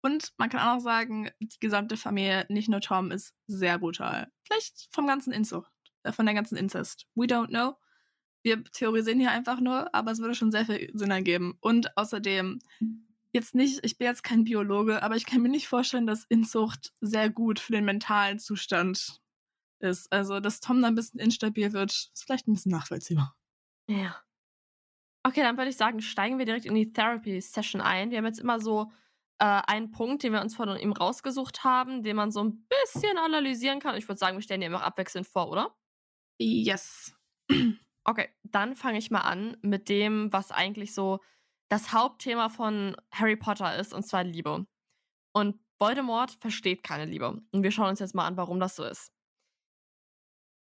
Und 0.00 0.32
man 0.38 0.48
kann 0.48 0.60
auch 0.60 0.76
noch 0.76 0.80
sagen, 0.80 1.30
die 1.40 1.58
gesamte 1.58 1.96
Familie, 1.96 2.46
nicht 2.48 2.68
nur 2.68 2.80
Tom, 2.80 3.10
ist 3.10 3.34
sehr 3.48 3.78
brutal. 3.78 4.30
Vielleicht 4.44 4.88
vom 4.92 5.06
ganzen 5.08 5.32
Inzucht, 5.32 5.72
äh, 6.04 6.12
von 6.12 6.24
der 6.24 6.36
ganzen 6.36 6.56
Inzest. 6.56 7.06
We 7.16 7.24
don't 7.24 7.48
know. 7.48 7.76
Wir 8.42 8.62
theorisieren 8.62 9.18
hier 9.18 9.32
einfach 9.32 9.60
nur, 9.60 9.92
aber 9.92 10.12
es 10.12 10.20
würde 10.20 10.36
schon 10.36 10.52
sehr 10.52 10.64
viel 10.64 10.88
Sinn 10.94 11.10
ergeben. 11.10 11.58
Und 11.60 11.96
außerdem, 11.96 12.60
jetzt 13.38 13.54
nicht, 13.54 13.84
ich 13.84 13.98
bin 13.98 14.06
jetzt 14.06 14.22
kein 14.22 14.44
Biologe, 14.44 15.02
aber 15.02 15.16
ich 15.16 15.26
kann 15.26 15.42
mir 15.42 15.48
nicht 15.48 15.68
vorstellen, 15.68 16.06
dass 16.06 16.24
Inzucht 16.24 16.92
sehr 17.00 17.30
gut 17.30 17.58
für 17.60 17.72
den 17.72 17.84
mentalen 17.84 18.38
Zustand 18.38 19.20
ist. 19.80 20.12
Also, 20.12 20.40
dass 20.40 20.60
Tom 20.60 20.82
da 20.82 20.88
ein 20.88 20.94
bisschen 20.94 21.20
instabil 21.20 21.72
wird, 21.72 21.90
ist 21.90 22.24
vielleicht 22.24 22.48
ein 22.48 22.54
bisschen 22.54 22.72
nachvollziehbar. 22.72 23.36
Ja. 23.88 24.16
Okay, 25.24 25.42
dann 25.42 25.56
würde 25.56 25.70
ich 25.70 25.76
sagen, 25.76 26.00
steigen 26.00 26.38
wir 26.38 26.46
direkt 26.46 26.66
in 26.66 26.74
die 26.74 26.92
Therapy-Session 26.92 27.80
ein. 27.80 28.10
Wir 28.10 28.18
haben 28.18 28.26
jetzt 28.26 28.40
immer 28.40 28.60
so 28.60 28.90
äh, 29.38 29.62
einen 29.66 29.90
Punkt, 29.90 30.22
den 30.22 30.32
wir 30.32 30.40
uns 30.40 30.56
von 30.56 30.76
ihm 30.76 30.92
rausgesucht 30.92 31.64
haben, 31.64 32.02
den 32.02 32.16
man 32.16 32.30
so 32.30 32.42
ein 32.42 32.66
bisschen 32.68 33.18
analysieren 33.18 33.80
kann. 33.80 33.96
Ich 33.96 34.08
würde 34.08 34.18
sagen, 34.18 34.36
wir 34.36 34.42
stellen 34.42 34.60
die 34.60 34.66
einfach 34.66 34.82
abwechselnd 34.82 35.26
vor, 35.26 35.50
oder? 35.50 35.76
Yes. 36.38 37.14
Okay, 38.04 38.30
dann 38.42 38.74
fange 38.74 38.96
ich 38.96 39.10
mal 39.10 39.20
an 39.20 39.58
mit 39.60 39.90
dem, 39.90 40.32
was 40.32 40.50
eigentlich 40.50 40.94
so 40.94 41.20
das 41.68 41.92
Hauptthema 41.92 42.48
von 42.48 42.96
Harry 43.12 43.36
Potter 43.36 43.76
ist, 43.76 43.92
und 43.92 44.06
zwar 44.06 44.24
Liebe. 44.24 44.66
Und 45.32 45.60
Voldemort 45.78 46.32
versteht 46.32 46.82
keine 46.82 47.04
Liebe. 47.04 47.40
Und 47.52 47.62
wir 47.62 47.70
schauen 47.70 47.90
uns 47.90 48.00
jetzt 48.00 48.14
mal 48.14 48.26
an, 48.26 48.36
warum 48.36 48.58
das 48.58 48.76
so 48.76 48.84
ist. 48.84 49.12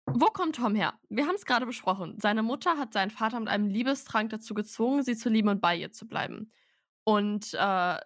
Wo 0.07 0.27
kommt 0.27 0.57
Tom 0.57 0.75
her? 0.75 0.99
Wir 1.11 1.27
haben 1.27 1.35
es 1.35 1.45
gerade 1.45 1.67
besprochen. 1.67 2.19
Seine 2.19 2.43
Mutter 2.43 2.79
hat 2.79 2.95
seinen 2.95 3.11
Vater 3.11 3.39
mit 3.41 3.49
einem 3.49 3.69
Liebestrank 3.69 4.31
dazu 4.31 4.55
gezwungen, 4.55 5.03
sie 5.03 5.17
zu 5.17 5.29
lieben 5.29 5.51
und 5.51 5.61
bei 5.61 5.77
ihr 5.77 5.93
zu 5.93 6.09
bleiben. 6.09 6.51
Und 7.05 7.53
äh, 7.53 7.99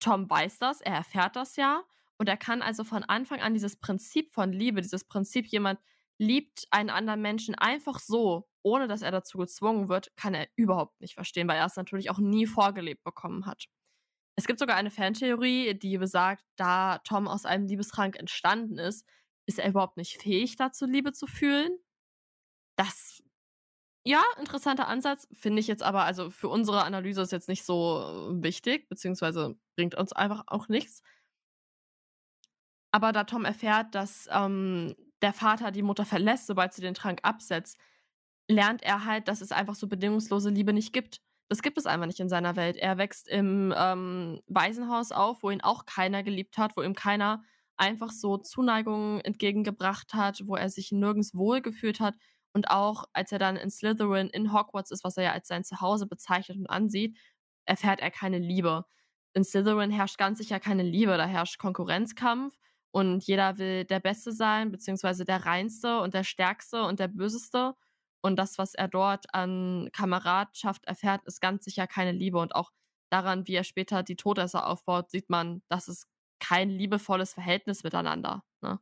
Tom 0.00 0.30
weiß 0.30 0.58
das, 0.58 0.80
er 0.80 0.94
erfährt 0.94 1.36
das 1.36 1.56
ja. 1.56 1.82
Und 2.16 2.28
er 2.28 2.38
kann 2.38 2.62
also 2.62 2.84
von 2.84 3.04
Anfang 3.04 3.40
an 3.40 3.52
dieses 3.52 3.76
Prinzip 3.76 4.30
von 4.30 4.52
Liebe, 4.52 4.80
dieses 4.80 5.04
Prinzip, 5.04 5.46
jemand 5.46 5.78
liebt 6.18 6.66
einen 6.70 6.90
anderen 6.90 7.22
Menschen 7.22 7.54
einfach 7.54 7.98
so, 7.98 8.49
ohne 8.62 8.88
dass 8.88 9.02
er 9.02 9.10
dazu 9.10 9.38
gezwungen 9.38 9.88
wird, 9.88 10.14
kann 10.16 10.34
er 10.34 10.48
überhaupt 10.56 11.00
nicht 11.00 11.14
verstehen, 11.14 11.48
weil 11.48 11.58
er 11.58 11.66
es 11.66 11.76
natürlich 11.76 12.10
auch 12.10 12.18
nie 12.18 12.46
vorgelebt 12.46 13.02
bekommen 13.04 13.46
hat. 13.46 13.66
Es 14.36 14.46
gibt 14.46 14.58
sogar 14.58 14.76
eine 14.76 14.90
Fantheorie, 14.90 15.74
die 15.74 15.98
besagt, 15.98 16.44
da 16.56 16.98
Tom 16.98 17.28
aus 17.28 17.44
einem 17.44 17.66
Liebestrank 17.66 18.16
entstanden 18.16 18.78
ist, 18.78 19.06
ist 19.46 19.58
er 19.58 19.68
überhaupt 19.68 19.96
nicht 19.96 20.22
fähig 20.22 20.56
dazu, 20.56 20.86
Liebe 20.86 21.12
zu 21.12 21.26
fühlen. 21.26 21.76
Das, 22.76 23.22
ja, 24.04 24.22
interessanter 24.38 24.88
Ansatz, 24.88 25.28
finde 25.32 25.60
ich 25.60 25.66
jetzt 25.66 25.82
aber, 25.82 26.04
also 26.04 26.30
für 26.30 26.48
unsere 26.48 26.84
Analyse 26.84 27.22
ist 27.22 27.32
jetzt 27.32 27.48
nicht 27.48 27.64
so 27.64 28.00
äh, 28.00 28.42
wichtig, 28.42 28.88
beziehungsweise 28.88 29.58
bringt 29.76 29.94
uns 29.94 30.12
einfach 30.12 30.44
auch 30.46 30.68
nichts. 30.68 31.02
Aber 32.92 33.12
da 33.12 33.24
Tom 33.24 33.44
erfährt, 33.44 33.94
dass 33.94 34.28
ähm, 34.32 34.96
der 35.22 35.32
Vater 35.32 35.70
die 35.70 35.82
Mutter 35.82 36.04
verlässt, 36.04 36.46
sobald 36.46 36.72
sie 36.72 36.82
den 36.82 36.94
Trank 36.94 37.20
absetzt, 37.22 37.78
lernt 38.50 38.82
er 38.82 39.04
halt, 39.04 39.28
dass 39.28 39.40
es 39.40 39.52
einfach 39.52 39.74
so 39.74 39.86
bedingungslose 39.86 40.50
Liebe 40.50 40.72
nicht 40.72 40.92
gibt. 40.92 41.20
Das 41.48 41.62
gibt 41.62 41.78
es 41.78 41.86
einfach 41.86 42.06
nicht 42.06 42.20
in 42.20 42.28
seiner 42.28 42.56
Welt. 42.56 42.76
Er 42.76 42.98
wächst 42.98 43.28
im 43.28 43.74
ähm, 43.76 44.40
Waisenhaus 44.46 45.12
auf, 45.12 45.42
wo 45.42 45.50
ihn 45.50 45.60
auch 45.62 45.86
keiner 45.86 46.22
geliebt 46.22 46.58
hat, 46.58 46.76
wo 46.76 46.82
ihm 46.82 46.94
keiner 46.94 47.42
einfach 47.76 48.10
so 48.10 48.36
Zuneigung 48.36 49.20
entgegengebracht 49.20 50.14
hat, 50.14 50.42
wo 50.46 50.54
er 50.56 50.68
sich 50.68 50.92
nirgends 50.92 51.34
wohl 51.34 51.60
gefühlt 51.60 52.00
hat. 52.00 52.14
Und 52.52 52.70
auch 52.70 53.04
als 53.12 53.32
er 53.32 53.38
dann 53.38 53.56
in 53.56 53.70
Slytherin 53.70 54.28
in 54.28 54.52
Hogwarts 54.52 54.90
ist, 54.90 55.04
was 55.04 55.16
er 55.16 55.24
ja 55.24 55.32
als 55.32 55.48
sein 55.48 55.64
Zuhause 55.64 56.06
bezeichnet 56.06 56.58
und 56.58 56.66
ansieht, 56.68 57.16
erfährt 57.64 58.00
er 58.00 58.10
keine 58.10 58.38
Liebe. 58.38 58.84
In 59.32 59.44
Slytherin 59.44 59.90
herrscht 59.90 60.18
ganz 60.18 60.38
sicher 60.38 60.58
keine 60.60 60.82
Liebe, 60.82 61.16
da 61.16 61.26
herrscht 61.26 61.58
Konkurrenzkampf 61.58 62.58
und 62.90 63.24
jeder 63.24 63.58
will 63.58 63.84
der 63.84 64.00
Beste 64.00 64.32
sein, 64.32 64.72
beziehungsweise 64.72 65.24
der 65.24 65.46
Reinste 65.46 66.00
und 66.00 66.14
der 66.14 66.24
Stärkste 66.24 66.82
und 66.82 66.98
der 66.98 67.08
Böseste. 67.08 67.74
Und 68.22 68.36
das, 68.36 68.58
was 68.58 68.74
er 68.74 68.88
dort 68.88 69.32
an 69.34 69.88
Kameradschaft 69.92 70.84
erfährt, 70.86 71.24
ist 71.24 71.40
ganz 71.40 71.64
sicher 71.64 71.86
keine 71.86 72.12
Liebe. 72.12 72.38
Und 72.38 72.54
auch 72.54 72.70
daran, 73.10 73.46
wie 73.46 73.54
er 73.54 73.64
später 73.64 74.02
die 74.02 74.16
Todesser 74.16 74.66
aufbaut, 74.66 75.10
sieht 75.10 75.30
man, 75.30 75.62
dass 75.68 75.88
es 75.88 76.06
kein 76.38 76.70
liebevolles 76.70 77.34
Verhältnis 77.34 77.82
miteinander. 77.82 78.44
Ne? 78.62 78.80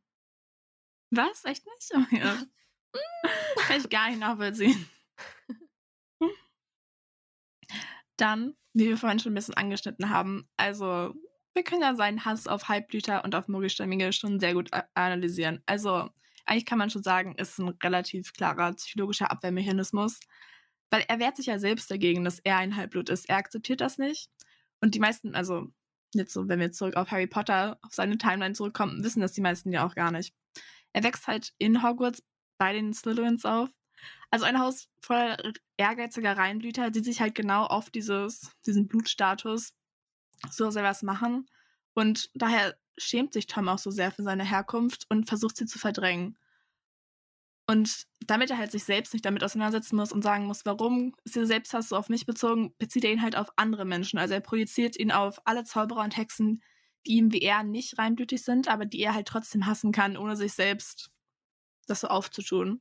Was? 1.11 1.45
Echt 1.45 1.65
nicht? 1.67 1.93
Oh, 1.95 2.17
ja. 2.17 2.37
Kann 3.67 3.81
ich 3.81 3.89
gar 3.89 4.09
nicht 4.09 4.21
nachvollziehen. 4.21 4.89
Dann, 8.17 8.57
wie 8.73 8.89
wir 8.89 8.97
vorhin 8.97 9.19
schon 9.21 9.33
ein 9.33 9.37
bisschen 9.37 9.55
angeschnitten 9.55 10.11
haben, 10.11 10.49
also 10.57 11.15
wir 11.55 11.63
können 11.65 11.83
ja 11.83 11.95
seinen 11.95 12.25
Hass 12.25 12.47
auf 12.47 12.69
Halbblüter 12.69 13.25
und 13.25 13.35
auf 13.35 13.49
Mogelstämmige 13.49 14.13
schon 14.13 14.41
sehr 14.41 14.55
gut 14.55 14.71
analysieren. 14.95 15.63
Also 15.67 16.11
eigentlich 16.49 16.67
kann 16.67 16.79
man 16.79 16.91
schon 16.91 17.03
sagen, 17.03 17.35
ist 17.37 17.59
ein 17.59 17.69
relativ 17.69 18.33
klarer 18.33 18.73
psychologischer 18.73 19.31
Abwehrmechanismus, 19.31 20.21
weil 20.91 21.05
er 21.09 21.19
wehrt 21.19 21.37
sich 21.37 21.47
ja 21.47 21.59
selbst 21.59 21.91
dagegen, 21.91 22.25
dass 22.25 22.39
er 22.41 22.57
ein 22.57 22.77
Halbblut 22.77 23.11
ist. 23.11 23.29
Er 23.29 23.37
akzeptiert 23.37 23.81
das 23.81 23.99
nicht. 23.99 24.31
Und 24.81 24.95
die 24.95 25.01
meisten, 25.01 25.35
also 25.35 25.69
jetzt 26.15 26.33
so, 26.33 26.49
wenn 26.49 26.61
wir 26.61 26.73
zurück 26.73 26.97
auf 26.97 27.11
Harry 27.11 27.27
Potter, 27.27 27.79
auf 27.83 27.93
seine 27.93 28.17
Timeline 28.17 28.55
zurückkommen, 28.55 29.05
wissen 29.05 29.21
das 29.21 29.33
die 29.33 29.41
meisten 29.41 29.73
ja 29.73 29.87
auch 29.87 29.95
gar 29.95 30.11
nicht. 30.11 30.35
Er 30.93 31.03
wächst 31.03 31.27
halt 31.27 31.53
in 31.59 31.83
Hogwarts 31.83 32.23
bei 32.57 32.73
den 32.73 32.95
Slytherins 32.95 33.45
auf. 33.45 33.69
Also 34.31 34.45
ein 34.45 34.59
Haus 34.59 34.89
voller 35.01 35.37
ehrgeiziger 35.77 36.37
Reinblüter, 36.37 36.91
die 36.91 37.01
sich 37.01 37.21
halt 37.21 37.35
genau 37.35 37.65
auf 37.65 37.91
dieses, 37.91 38.53
diesen 38.67 38.89
Blutstatus 38.89 39.75
so 40.51 40.71
sehr 40.71 40.83
was 40.83 41.03
machen. 41.03 41.47
Und 41.95 42.31
daher 42.35 42.77
schämt 42.99 43.33
sich 43.33 43.47
Tom 43.47 43.69
auch 43.69 43.79
so 43.79 43.91
sehr 43.91 44.11
für 44.11 44.23
seine 44.23 44.45
Herkunft 44.45 45.07
und 45.09 45.29
versucht 45.29 45.57
sie 45.57 45.67
zu 45.67 45.79
verdrängen. 45.79 46.37
Und 47.67 48.07
damit 48.27 48.51
er 48.51 48.57
halt 48.57 48.71
sich 48.71 48.85
selbst 48.85 49.13
nicht 49.13 49.27
damit 49.27 49.45
auseinandersetzen 49.45 49.97
muss 49.97 50.11
und 50.11 50.23
sagen 50.23 50.47
muss, 50.47 50.65
warum 50.65 51.15
ist 51.25 51.35
dieser 51.35 51.47
Selbsthass 51.47 51.91
so 51.91 51.97
auf 51.97 52.09
mich 52.09 52.25
bezogen, 52.25 52.75
bezieht 52.79 53.05
er 53.05 53.13
ihn 53.13 53.21
halt 53.21 53.37
auf 53.37 53.51
andere 53.57 53.85
Menschen. 53.85 54.19
Also 54.19 54.35
er 54.35 54.41
projiziert 54.41 54.99
ihn 54.99 55.13
auf 55.13 55.41
alle 55.45 55.65
Zauberer 55.65 56.03
und 56.03 56.17
Hexen, 56.17 56.63
die 57.07 57.13
ihm 57.13 57.31
wie 57.31 57.41
er 57.41 57.65
nicht 57.65 57.99
reinblütig 57.99 58.43
sind, 58.43 58.69
aber 58.69 58.87
die 58.87 59.01
er 59.01 59.15
halt 59.15 59.29
trotzdem 59.29 59.67
hassen 59.67 59.93
kann, 59.93 60.17
ohne 60.17 60.35
sich 60.35 60.55
selbst 60.55 61.11
das 61.87 62.01
so 62.01 62.09
aufzutun. 62.09 62.81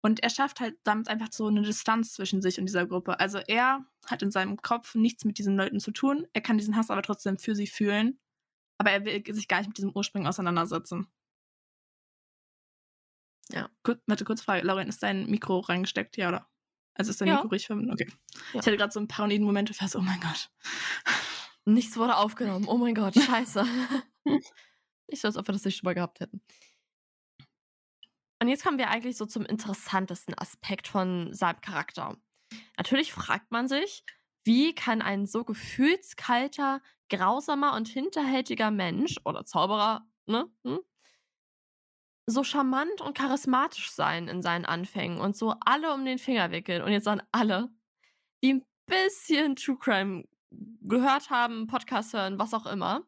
Und 0.00 0.22
er 0.22 0.30
schafft 0.30 0.60
halt 0.60 0.76
damit 0.84 1.08
einfach 1.08 1.28
so 1.32 1.48
eine 1.48 1.62
Distanz 1.62 2.12
zwischen 2.12 2.40
sich 2.40 2.58
und 2.58 2.66
dieser 2.66 2.86
Gruppe. 2.86 3.18
Also 3.18 3.38
er 3.38 3.84
hat 4.06 4.22
in 4.22 4.30
seinem 4.30 4.56
Kopf 4.58 4.94
nichts 4.94 5.24
mit 5.24 5.38
diesen 5.38 5.56
Leuten 5.56 5.80
zu 5.80 5.90
tun. 5.90 6.26
Er 6.32 6.40
kann 6.40 6.58
diesen 6.58 6.76
Hass 6.76 6.90
aber 6.90 7.02
trotzdem 7.02 7.38
für 7.38 7.56
sie 7.56 7.66
fühlen. 7.66 8.20
Aber 8.78 8.90
er 8.90 9.04
will 9.04 9.34
sich 9.34 9.48
gar 9.48 9.58
nicht 9.58 9.68
mit 9.68 9.78
diesem 9.78 9.92
Ursprung 9.94 10.26
auseinandersetzen. 10.26 11.08
Ja. 13.50 13.70
Gut, 13.82 14.00
warte, 14.06 14.24
kurz 14.24 14.42
Frage. 14.42 14.66
Lauren, 14.66 14.88
ist 14.88 15.02
dein 15.02 15.26
Mikro 15.26 15.60
reingesteckt? 15.60 16.16
Ja, 16.16 16.28
oder? 16.28 16.48
Also 16.94 17.10
ist 17.10 17.20
dein 17.20 17.28
Ja. 17.28 17.36
Mikro 17.36 17.48
richtig 17.48 17.68
verbunden? 17.68 17.92
Okay. 17.92 18.08
Ja. 18.52 18.60
Ich 18.60 18.66
hatte 18.66 18.76
gerade 18.76 18.92
so 18.92 19.00
einen 19.00 19.08
paranoiden 19.08 19.44
Moment, 19.44 19.70
ich 19.70 19.78
so, 19.78 19.98
oh 19.98 20.02
mein 20.02 20.20
Gott. 20.20 20.50
Nichts 21.64 21.96
wurde 21.96 22.16
aufgenommen. 22.16 22.66
Oh 22.66 22.76
mein 22.76 22.94
Gott, 22.94 23.14
scheiße. 23.14 23.64
Nicht 25.10 25.22
so, 25.22 25.28
als 25.28 25.36
ob 25.36 25.48
wir 25.48 25.52
das 25.52 25.64
nicht 25.64 25.78
schon 25.78 25.86
mal 25.86 25.94
gehabt 25.94 26.20
hätten. 26.20 26.42
Und 28.40 28.48
jetzt 28.48 28.62
kommen 28.62 28.78
wir 28.78 28.90
eigentlich 28.90 29.16
so 29.16 29.24
zum 29.26 29.44
interessantesten 29.46 30.34
Aspekt 30.34 30.86
von 30.86 31.32
seinem 31.32 31.60
Charakter. 31.60 32.16
Natürlich 32.76 33.12
fragt 33.12 33.50
man 33.50 33.68
sich, 33.68 34.04
wie 34.48 34.74
kann 34.74 35.02
ein 35.02 35.26
so 35.26 35.44
gefühlskalter, 35.44 36.80
grausamer 37.10 37.74
und 37.74 37.86
hinterhältiger 37.86 38.70
Mensch 38.70 39.16
oder 39.26 39.44
Zauberer, 39.44 40.08
ne, 40.26 40.50
hm, 40.64 40.80
so 42.26 42.44
charmant 42.44 43.00
und 43.02 43.16
charismatisch 43.16 43.90
sein 43.90 44.28
in 44.28 44.42
seinen 44.42 44.64
Anfängen 44.64 45.20
und 45.20 45.36
so 45.36 45.54
alle 45.60 45.92
um 45.94 46.04
den 46.04 46.18
Finger 46.18 46.50
wickeln. 46.50 46.82
Und 46.82 46.92
jetzt 46.92 47.08
an 47.08 47.22
alle, 47.32 47.70
die 48.42 48.54
ein 48.54 48.64
bisschen 48.86 49.56
True 49.56 49.78
Crime 49.78 50.24
gehört 50.50 51.30
haben, 51.30 51.66
Podcast 51.66 52.12
hören, 52.14 52.38
was 52.38 52.54
auch 52.54 52.66
immer. 52.66 53.06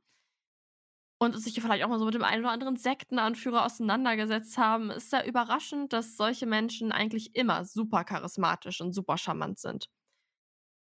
Und 1.19 1.39
sich 1.39 1.61
vielleicht 1.61 1.85
auch 1.85 1.89
mal 1.89 1.99
so 1.99 2.07
mit 2.07 2.15
dem 2.15 2.25
einen 2.25 2.43
oder 2.45 2.53
anderen 2.53 2.77
Sektenanführer 2.77 3.67
auseinandergesetzt 3.67 4.57
haben, 4.59 4.91
ist 4.91 5.11
sehr 5.11 5.27
überraschend, 5.27 5.93
dass 5.93 6.17
solche 6.17 6.47
Menschen 6.47 6.93
eigentlich 6.93 7.35
immer 7.37 7.65
super 7.67 8.05
charismatisch 8.05 8.81
und 8.81 8.95
super 8.95 9.19
charmant 9.19 9.59
sind. 9.59 9.91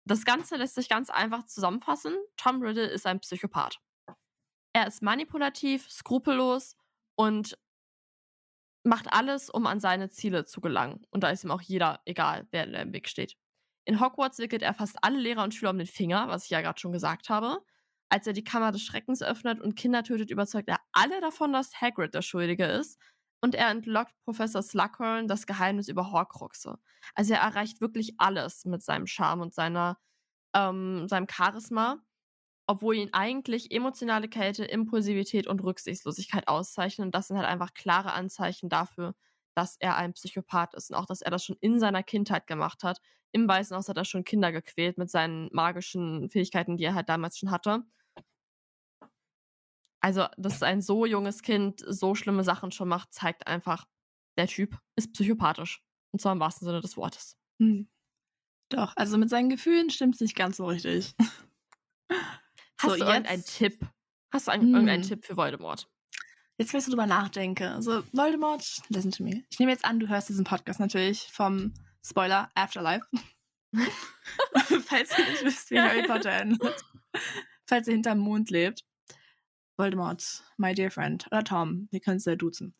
Das 0.10 0.26
Ganze 0.26 0.56
lässt 0.56 0.74
sich 0.74 0.90
ganz 0.90 1.12
einfach 1.12 1.46
zusammenfassen. 1.46 2.16
Tom 2.36 2.64
Riddle 2.64 2.88
ist 2.88 3.06
ein 3.06 3.20
Psychopath. 3.20 3.78
Er 4.74 4.88
ist 4.88 5.04
manipulativ, 5.04 5.88
skrupellos 5.88 6.76
und 7.16 7.60
macht 8.84 9.14
alles, 9.14 9.52
um 9.52 9.68
an 9.68 9.80
seine 9.80 10.10
Ziele 10.10 10.46
zu 10.46 10.62
gelangen. 10.62 11.06
Und 11.12 11.22
da 11.22 11.30
ist 11.30 11.44
ihm 11.44 11.52
auch 11.52 11.62
jeder 11.62 12.02
egal, 12.06 12.48
wer 12.50 12.66
im 12.82 12.92
Weg 12.92 13.08
steht. 13.08 13.38
In 13.86 14.00
Hogwarts 14.00 14.40
wickelt 14.40 14.64
er 14.64 14.74
fast 14.74 14.98
alle 15.04 15.20
Lehrer 15.20 15.44
und 15.44 15.54
Schüler 15.54 15.70
um 15.70 15.78
den 15.78 15.86
Finger, 15.86 16.28
was 16.28 16.46
ich 16.46 16.50
ja 16.50 16.62
gerade 16.62 16.80
schon 16.80 16.92
gesagt 16.92 17.30
habe. 17.30 17.64
Als 18.10 18.26
er 18.26 18.34
die 18.34 18.44
Kammer 18.44 18.72
des 18.72 18.82
Schreckens 18.82 19.22
öffnet 19.22 19.62
und 19.62 19.76
Kinder 19.76 20.02
tötet, 20.02 20.32
überzeugt 20.32 20.70
er 20.70 20.80
alle 20.92 21.22
davon, 21.22 21.54
dass 21.54 21.80
Hagrid 21.80 22.16
der 22.16 22.24
Schuldige 22.24 22.66
ist. 22.66 23.00
Und 23.42 23.56
er 23.56 23.70
entlockt 23.70 24.14
Professor 24.26 24.62
Slughorn 24.62 25.28
das 25.28 25.48
Geheimnis 25.48 25.88
über 25.88 26.12
Horcruxe. 26.12 26.78
Also 27.16 27.34
er 27.34 27.42
erreicht 27.42 27.82
wirklich 27.82 28.16
alles 28.20 28.66
mit 28.66 28.84
seinem 28.84 29.08
Charme 29.08 29.42
und 29.42 29.54
seiner, 29.54 29.98
ähm, 30.56 31.08
seinem 31.10 31.28
Charisma, 31.30 31.98
obwohl 32.68 32.96
ihn 32.96 33.10
eigentlich 33.14 33.72
emotionale 33.72 34.30
Kälte, 34.30 34.66
Impulsivität 34.66 35.48
und 35.48 35.64
Rücksichtslosigkeit 35.64 36.48
auszeichnen. 36.48 37.08
Und 37.08 37.16
das 37.16 37.28
sind 37.28 37.38
halt 37.38 37.48
einfach 37.48 37.74
klare 37.74 38.14
Anzeichen 38.14 38.70
dafür, 38.70 39.16
dass 39.56 39.76
er 39.80 39.96
ein 39.98 40.14
Psychopath 40.14 40.74
ist 40.76 40.92
und 40.92 40.96
auch, 40.98 41.06
dass 41.06 41.22
er 41.22 41.32
das 41.32 41.44
schon 41.44 41.58
in 41.62 41.80
seiner 41.80 42.04
Kindheit 42.04 42.48
gemacht 42.48 42.84
hat. 42.84 43.00
Im 43.32 43.48
Weißen 43.48 43.76
Haus 43.76 43.90
hat 43.90 43.98
er 43.98 44.06
schon 44.06 44.24
Kinder 44.24 44.52
gequält 44.52 44.98
mit 44.98 45.10
seinen 45.10 45.50
magischen 45.54 46.30
Fähigkeiten, 46.30 46.78
die 46.78 46.86
er 46.86 46.96
halt 46.96 47.10
damals 47.10 47.38
schon 47.38 47.52
hatte. 47.52 47.84
Also, 50.02 50.28
dass 50.38 50.64
ein 50.64 50.82
so 50.82 51.06
junges 51.06 51.42
Kind 51.42 51.84
so 51.86 52.16
schlimme 52.16 52.44
Sachen 52.44 52.72
schon 52.72 52.88
macht, 52.88 53.14
zeigt 53.14 53.48
einfach, 53.48 53.86
der 54.38 54.48
Typ 54.48 54.78
ist 54.96 55.12
psychopathisch. 55.14 55.84
Und 56.12 56.20
zwar 56.22 56.34
im 56.34 56.40
wahrsten 56.40 56.66
Sinne 56.66 56.82
des 56.82 56.96
Wortes. 56.98 57.38
Hm. 57.62 57.90
Doch, 58.70 58.94
also 58.96 59.18
mit 59.18 59.30
seinen 59.30 59.50
Gefühlen 59.50 59.90
stimmt 59.90 60.16
es 60.16 60.22
nicht 60.22 60.36
ganz 60.36 60.58
so 60.58 60.66
richtig. 60.68 61.14
Hast 62.82 62.82
So, 62.82 62.96
du 62.96 63.04
irgendeinen 63.04 63.40
jetzt- 63.40 63.58
Tipp? 63.58 63.80
Hast 64.32 64.48
du 64.48 64.52
einen, 64.52 64.64
Hm. 64.68 64.74
irgendeinen 64.74 65.04
Tipp 65.04 65.26
für 65.26 65.36
Voldemort? 65.38 65.90
Jetzt, 66.58 66.74
wenn 66.74 66.80
ich 66.82 66.86
drüber 66.86 67.08
nachdenke. 67.08 67.72
Also, 67.72 68.04
Voldemort, 68.14 68.82
listen 68.90 69.12
to 69.12 69.24
me. 69.24 69.44
Ich 69.50 69.60
nehme 69.60 69.72
jetzt 69.72 69.86
an, 69.86 70.00
du 70.00 70.08
hörst 70.08 70.30
diesen 70.30 70.44
Podcast 70.46 70.80
natürlich 70.80 71.24
vom 71.32 71.74
Spoiler 72.06 72.50
Afterlife. 72.56 73.06
Falls 74.86 75.18
ihr 75.18 75.30
nicht 75.30 75.44
wisst, 75.46 75.72
wie. 75.72 75.80
Harry 75.80 76.04
Potter 76.08 76.32
endet. 76.32 76.84
Falls 77.68 77.88
ihr 77.88 77.94
hinterm 77.94 78.20
Mond 78.20 78.50
lebt. 78.50 78.84
Voldemort, 79.80 80.44
my 80.58 80.74
dear 80.74 80.92
friend. 80.92 81.26
Oder 81.28 81.44
Tom, 81.44 81.88
wir 81.90 82.02
können 82.02 82.18
es 82.18 82.26
ja 82.26 82.36
duzen. 82.36 82.74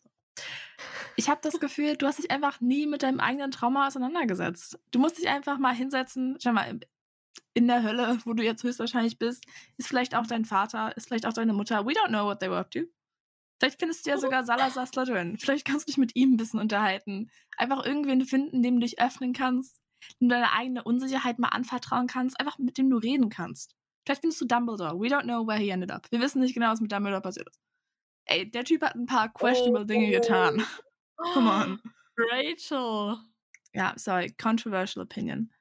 Ich 1.16 1.28
habe 1.28 1.40
das 1.42 1.54
Gefühl, 1.60 1.96
du 1.96 2.06
hast 2.06 2.18
dich 2.18 2.30
einfach 2.30 2.60
nie 2.60 2.86
mit 2.86 3.02
deinem 3.02 3.20
eigenen 3.20 3.50
Trauma 3.50 3.86
auseinandergesetzt. 3.86 4.78
Du 4.90 4.98
musst 4.98 5.18
dich 5.18 5.28
einfach 5.28 5.58
mal 5.58 5.74
hinsetzen. 5.74 6.36
Schau 6.40 6.52
mal, 6.52 6.78
in 7.54 7.66
der 7.66 7.82
Hölle, 7.82 8.18
wo 8.24 8.34
du 8.34 8.44
jetzt 8.44 8.62
höchstwahrscheinlich 8.62 9.18
bist, 9.18 9.44
ist 9.76 9.88
vielleicht 9.88 10.14
auch 10.14 10.26
dein 10.26 10.44
Vater, 10.44 10.96
ist 10.96 11.08
vielleicht 11.08 11.26
auch 11.26 11.32
deine 11.32 11.52
Mutter. 11.52 11.86
We 11.86 11.92
don't 11.92 12.08
know 12.08 12.24
what 12.24 12.40
they 12.40 12.50
were 12.50 12.60
up 12.60 12.70
to. 12.70 12.80
Vielleicht 13.58 13.78
findest 13.78 14.06
du 14.06 14.10
ja 14.10 14.18
sogar 14.18 14.44
Salazar 14.44 14.86
Slytherin. 14.86 15.38
Vielleicht 15.38 15.66
kannst 15.66 15.88
du 15.88 15.90
dich 15.90 15.98
mit 15.98 16.14
ihm 16.14 16.34
ein 16.34 16.36
bisschen 16.36 16.60
unterhalten. 16.60 17.30
Einfach 17.56 17.84
irgendwen 17.84 18.24
finden, 18.24 18.62
dem 18.62 18.76
du 18.76 18.86
dich 18.86 19.00
öffnen 19.00 19.32
kannst, 19.32 19.80
dem 20.20 20.28
du 20.28 20.34
deine 20.34 20.52
eigene 20.52 20.84
Unsicherheit 20.84 21.38
mal 21.38 21.48
anvertrauen 21.48 22.06
kannst, 22.06 22.38
einfach 22.38 22.58
mit 22.58 22.78
dem 22.78 22.88
du 22.88 22.98
reden 22.98 23.30
kannst. 23.30 23.74
Vielleicht 24.10 24.22
findest 24.22 24.40
du 24.40 24.46
Dumbledore. 24.46 24.98
We 24.98 25.06
don't 25.06 25.22
know 25.22 25.46
where 25.46 25.56
he 25.56 25.70
ended 25.70 25.92
up. 25.92 26.10
Wir 26.10 26.18
wissen 26.20 26.40
nicht 26.40 26.52
genau, 26.52 26.72
was 26.72 26.80
mit 26.80 26.90
Dumbledore 26.90 27.22
passiert 27.22 27.48
ist. 27.48 27.60
Ey, 28.24 28.50
der 28.50 28.64
Typ 28.64 28.82
hat 28.82 28.96
ein 28.96 29.06
paar 29.06 29.32
questionable 29.32 29.86
Dinge 29.86 30.10
getan. 30.10 30.66
Come 31.32 31.48
on. 31.48 31.80
Rachel. 32.16 33.18
Ja, 33.72 33.94
sorry, 33.96 34.34
controversial 34.36 35.04
opinion. 35.04 35.52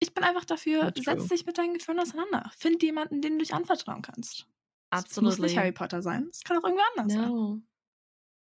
Ich 0.00 0.12
bin 0.12 0.24
einfach 0.24 0.44
dafür, 0.44 0.86
Not 0.86 0.96
true. 0.96 1.04
setz 1.04 1.28
dich 1.28 1.46
mit 1.46 1.56
deinen 1.56 1.74
Gefühlen 1.74 2.00
auseinander. 2.00 2.50
Find 2.58 2.82
jemanden, 2.82 3.22
dem 3.22 3.34
du 3.34 3.44
dich 3.44 3.54
anvertrauen 3.54 4.02
kannst. 4.02 4.48
Es 4.90 5.20
muss 5.20 5.38
nicht 5.38 5.56
Harry 5.56 5.70
Potter 5.70 6.02
sein. 6.02 6.26
Es 6.32 6.42
kann 6.42 6.58
auch 6.58 6.64
irgendwer 6.64 6.84
anders 6.96 7.12
sein. 7.12 7.28
No. 7.28 7.62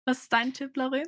Was 0.06 0.20
ist 0.20 0.34
dein 0.34 0.54
Tipp, 0.54 0.78
Lauren? 0.78 1.08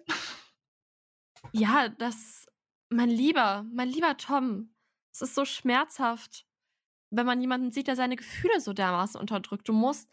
Ja, 1.52 1.88
das, 1.88 2.48
mein 2.90 3.10
lieber, 3.12 3.64
mein 3.72 3.90
lieber 3.90 4.18
Tom, 4.18 4.74
es 5.12 5.22
ist 5.22 5.36
so 5.36 5.46
schmerzhaft, 5.46 6.47
wenn 7.10 7.26
man 7.26 7.42
jemanden 7.42 7.72
sieht, 7.72 7.88
der 7.88 7.96
seine 7.96 8.16
Gefühle 8.16 8.60
so 8.60 8.74
dermaßen 8.74 9.20
unterdrückt. 9.20 9.68
Du 9.68 9.74
musst 9.74 10.10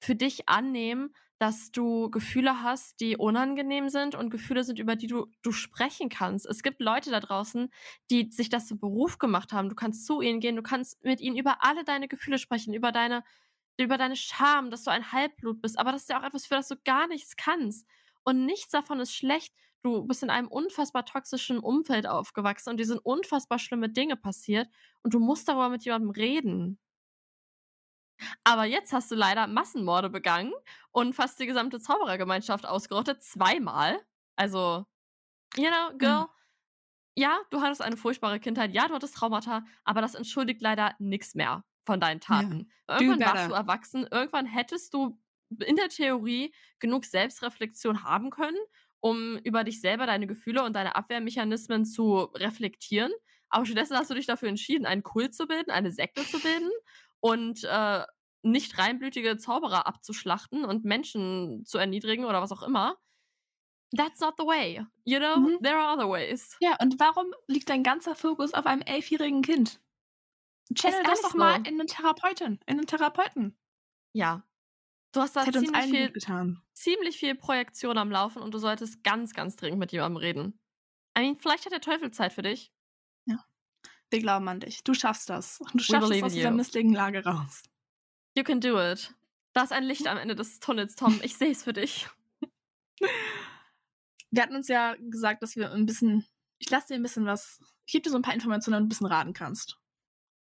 für 0.00 0.14
dich 0.14 0.48
annehmen, 0.48 1.14
dass 1.38 1.70
du 1.70 2.10
Gefühle 2.10 2.62
hast, 2.62 3.00
die 3.00 3.16
unangenehm 3.16 3.88
sind 3.88 4.16
und 4.16 4.30
Gefühle 4.30 4.64
sind, 4.64 4.80
über 4.80 4.96
die 4.96 5.06
du, 5.06 5.26
du 5.42 5.52
sprechen 5.52 6.08
kannst. 6.08 6.46
Es 6.46 6.62
gibt 6.62 6.80
Leute 6.80 7.10
da 7.10 7.20
draußen, 7.20 7.70
die 8.10 8.30
sich 8.32 8.48
das 8.48 8.66
zum 8.66 8.80
Beruf 8.80 9.18
gemacht 9.18 9.52
haben. 9.52 9.68
Du 9.68 9.76
kannst 9.76 10.04
zu 10.04 10.20
ihnen 10.20 10.40
gehen, 10.40 10.56
du 10.56 10.62
kannst 10.62 11.02
mit 11.04 11.20
ihnen 11.20 11.36
über 11.36 11.62
alle 11.64 11.84
deine 11.84 12.08
Gefühle 12.08 12.38
sprechen, 12.38 12.74
über 12.74 12.90
deine, 12.90 13.22
über 13.76 13.98
deine 13.98 14.16
Scham, 14.16 14.70
dass 14.70 14.82
du 14.82 14.90
ein 14.90 15.12
Halbblut 15.12 15.62
bist. 15.62 15.78
Aber 15.78 15.92
das 15.92 16.02
ist 16.02 16.10
ja 16.10 16.20
auch 16.20 16.24
etwas, 16.26 16.46
für 16.46 16.56
das 16.56 16.68
du 16.68 16.76
gar 16.84 17.06
nichts 17.06 17.36
kannst. 17.36 17.86
Und 18.24 18.44
nichts 18.44 18.70
davon 18.70 18.98
ist 18.98 19.14
schlecht. 19.14 19.54
Du 19.82 20.04
bist 20.06 20.22
in 20.22 20.30
einem 20.30 20.48
unfassbar 20.48 21.04
toxischen 21.04 21.58
Umfeld 21.58 22.06
aufgewachsen 22.06 22.70
und 22.70 22.78
dir 22.78 22.86
sind 22.86 22.98
unfassbar 22.98 23.58
schlimme 23.58 23.88
Dinge 23.88 24.16
passiert 24.16 24.68
und 25.02 25.14
du 25.14 25.20
musst 25.20 25.48
darüber 25.48 25.68
mit 25.68 25.84
jemandem 25.84 26.10
reden. 26.10 26.78
Aber 28.44 28.64
jetzt 28.64 28.92
hast 28.92 29.10
du 29.10 29.14
leider 29.14 29.46
Massenmorde 29.46 30.10
begangen 30.10 30.52
und 30.90 31.14
fast 31.14 31.38
die 31.38 31.46
gesamte 31.46 31.80
Zauberergemeinschaft 31.80 32.66
ausgerottet. 32.66 33.22
Zweimal. 33.22 34.00
Also, 34.36 34.86
you 35.56 35.68
know, 35.68 35.96
girl. 35.98 36.26
Ja, 37.16 37.40
du 37.50 37.60
hattest 37.60 37.82
eine 37.82 37.96
furchtbare 37.96 38.40
Kindheit. 38.40 38.72
Ja, 38.74 38.88
du 38.88 38.94
hattest 38.94 39.16
Traumata. 39.16 39.64
Aber 39.84 40.00
das 40.00 40.14
entschuldigt 40.14 40.62
leider 40.62 40.94
nichts 40.98 41.34
mehr 41.34 41.64
von 41.84 42.00
deinen 42.00 42.20
Taten. 42.20 42.70
Irgendwann 42.88 43.20
warst 43.20 43.50
du 43.50 43.54
erwachsen. 43.54 44.06
Irgendwann 44.10 44.46
hättest 44.46 44.94
du 44.94 45.18
in 45.64 45.76
der 45.76 45.88
Theorie 45.88 46.54
genug 46.78 47.04
Selbstreflexion 47.04 48.04
haben 48.04 48.30
können, 48.30 48.58
um 49.00 49.38
über 49.44 49.64
dich 49.64 49.80
selber, 49.80 50.06
deine 50.06 50.26
Gefühle 50.26 50.64
und 50.64 50.74
deine 50.74 50.96
Abwehrmechanismen 50.96 51.84
zu 51.84 52.22
reflektieren. 52.34 53.12
Aber 53.50 53.64
stattdessen 53.64 53.96
hast 53.96 54.10
du 54.10 54.14
dich 54.14 54.26
dafür 54.26 54.48
entschieden, 54.48 54.86
einen 54.86 55.02
Kult 55.02 55.34
zu 55.34 55.46
bilden, 55.46 55.70
eine 55.70 55.90
Sekte 55.90 56.24
zu 56.26 56.38
bilden 56.40 56.70
und 57.20 57.64
äh, 57.64 58.04
nicht 58.42 58.78
reinblütige 58.78 59.36
Zauberer 59.36 59.86
abzuschlachten 59.86 60.64
und 60.64 60.84
Menschen 60.84 61.64
zu 61.64 61.78
erniedrigen 61.78 62.24
oder 62.24 62.40
was 62.42 62.52
auch 62.52 62.62
immer. 62.62 62.96
That's 63.96 64.20
not 64.20 64.34
the 64.38 64.44
way. 64.44 64.84
You 65.04 65.18
know, 65.18 65.36
Mhm. 65.38 65.58
there 65.62 65.76
are 65.78 65.94
other 65.96 66.08
ways. 66.10 66.56
Ja, 66.60 66.76
und 66.80 67.00
warum 67.00 67.26
liegt 67.46 67.70
dein 67.70 67.82
ganzer 67.82 68.14
Fokus 68.14 68.52
auf 68.52 68.66
einem 68.66 68.82
elfjährigen 68.82 69.42
Kind? 69.42 69.80
Channel 70.74 71.02
das 71.04 71.22
doch 71.22 71.34
mal 71.34 71.52
so. 71.56 71.70
in 71.70 71.80
einen 71.80 71.86
Therapeuten, 71.86 72.60
in 72.66 72.76
einen 72.78 72.86
Therapeuten. 72.86 73.56
Ja. 74.12 74.44
Du 75.12 75.20
hast 75.20 75.36
da 75.36 75.44
Das 75.44 75.62
ziemlich 75.62 75.84
viel, 75.84 76.12
ziemlich 76.74 77.18
viel 77.18 77.34
Projektion 77.34 77.96
am 77.96 78.10
Laufen 78.10 78.42
und 78.42 78.52
du 78.52 78.58
solltest 78.58 79.02
ganz, 79.02 79.32
ganz 79.32 79.56
dringend 79.56 79.78
mit 79.78 79.92
jemandem 79.92 80.18
reden. 80.18 80.60
I 81.16 81.22
mean, 81.22 81.36
vielleicht 81.36 81.64
hat 81.64 81.72
der 81.72 81.80
Teufel 81.80 82.10
Zeit 82.10 82.32
für 82.32 82.42
dich. 82.42 82.72
Wir 84.10 84.20
glauben 84.20 84.48
an 84.48 84.60
dich. 84.60 84.82
Du 84.84 84.94
schaffst 84.94 85.28
das. 85.28 85.58
Du 85.72 85.78
schaffst 85.78 86.10
es 86.10 86.22
aus 86.22 86.32
in 86.32 86.38
dieser 86.38 86.50
you. 86.50 86.56
misslichen 86.56 86.94
Lage 86.94 87.24
raus. 87.24 87.62
You 88.34 88.42
can 88.42 88.60
do 88.60 88.80
it. 88.80 89.14
Da 89.52 89.62
ist 89.62 89.72
ein 89.72 89.84
Licht 89.84 90.06
am 90.06 90.16
Ende 90.16 90.34
des 90.34 90.60
Tunnels, 90.60 90.94
Tom. 90.94 91.20
Ich 91.22 91.36
sehe 91.36 91.50
es 91.50 91.64
für 91.64 91.72
dich. 91.72 92.08
Wir 94.30 94.42
hatten 94.42 94.56
uns 94.56 94.68
ja 94.68 94.94
gesagt, 94.98 95.42
dass 95.42 95.56
wir 95.56 95.72
ein 95.72 95.86
bisschen. 95.86 96.26
Ich 96.58 96.68
lasse 96.68 96.88
dir 96.88 96.96
ein 96.96 97.02
bisschen 97.02 97.24
was. 97.24 97.60
Ich 97.86 97.92
gebe 97.92 98.02
dir 98.02 98.10
so 98.10 98.16
ein 98.16 98.22
paar 98.22 98.34
Informationen, 98.34 98.74
damit 98.74 98.82
du 98.82 98.86
ein 98.86 98.88
bisschen 98.90 99.06
raten 99.06 99.32
kannst. 99.32 99.78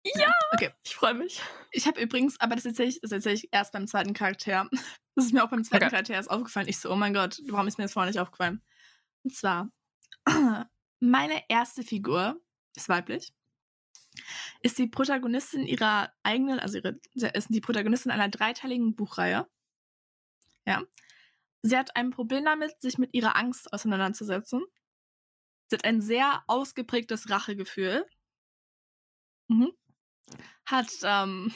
Ja! 0.05 0.31
Okay. 0.53 0.71
Ich 0.83 0.95
freue 0.95 1.15
mich. 1.15 1.41
Ich 1.71 1.87
habe 1.87 2.01
übrigens, 2.01 2.41
aber 2.41 2.57
das 2.57 2.67
erzähle 2.67 2.89
ich, 2.89 3.01
das 3.01 3.13
erzähl 3.13 3.35
ich 3.35 3.49
erst 3.53 3.73
beim 3.73 3.87
zweiten 3.87 4.15
Charakter. 4.15 4.69
Das 5.17 5.27
ist 5.27 5.35
mir 5.35 5.45
auch 5.45 5.51
beim 5.51 5.65
zweiten 5.65 5.85
Okay. 5.85 5.91
Charakter 5.91 6.15
erst 6.15 6.31
aufgefallen. 6.31 6.69
Ich 6.69 6.79
so, 6.79 6.91
oh 6.91 6.97
mein 6.97 7.13
Gott, 7.13 7.43
warum 7.49 7.67
ist 7.67 7.77
mir 7.77 7.85
das 7.85 7.93
vorher 7.93 8.11
nicht 8.11 8.21
aufgefallen? 8.21 8.63
Und 9.25 9.35
zwar, 9.35 9.69
meine 11.01 11.43
erste 11.49 11.83
Figur 11.83 12.41
ist 12.77 12.89
weiblich, 12.89 13.35
ist 14.63 14.79
die 14.79 14.87
Protagonistin 14.87 15.67
ihrer 15.67 16.13
eigenen, 16.23 16.61
also 16.61 16.79
ihre, 16.79 17.01
ist 17.35 17.49
die 17.51 17.61
Protagonistin 17.61 18.13
einer 18.13 18.29
dreiteiligen 18.29 18.95
Buchreihe. 18.95 19.47
Ja. 20.65 20.83
Sie 21.63 21.77
hat 21.77 21.97
ein 21.97 22.11
Problem 22.11 22.45
damit, 22.45 22.81
sich 22.81 22.97
mit 22.97 23.13
ihrer 23.13 23.37
Angst 23.37 23.73
auseinanderzusetzen. 23.73 24.63
Sie 25.69 25.77
hat 25.77 25.85
ein 25.85 26.01
sehr 26.01 26.45
ausgeprägtes 26.47 27.29
Rachegefühl. 27.29 28.07
Mhm. 29.49 29.73
Hat, 30.67 30.91
ähm, 31.03 31.53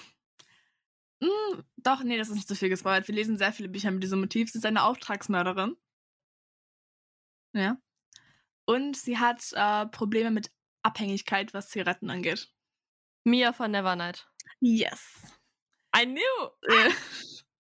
mh, 1.21 1.29
hm, 1.29 1.65
doch, 1.77 2.03
nee, 2.03 2.19
das 2.19 2.29
ist 2.29 2.35
nicht 2.35 2.49
so 2.49 2.55
viel 2.55 2.69
gespoilert. 2.69 3.09
Wir 3.09 3.15
lesen 3.15 3.37
sehr 3.37 3.53
viele 3.53 3.69
Bücher 3.69 3.91
mit 3.91 4.03
diesem 4.03 4.21
Motiv. 4.21 4.51
Sie 4.51 4.59
ist 4.59 4.67
eine 4.67 4.83
Auftragsmörderin. 4.83 5.77
Ja. 7.53 7.77
Und 8.67 8.97
sie 8.97 9.19
hat 9.19 9.53
äh, 9.53 9.87
Probleme 9.87 10.31
mit 10.31 10.51
Abhängigkeit, 10.83 11.55
was 11.55 11.69
Zigaretten 11.69 12.11
angeht. 12.11 12.51
Mia 13.25 13.53
von 13.53 13.71
Nevernight. 13.71 14.27
Yes. 14.61 15.35
I 15.97 16.05
knew. 16.05 16.49
Äh. 16.63 16.91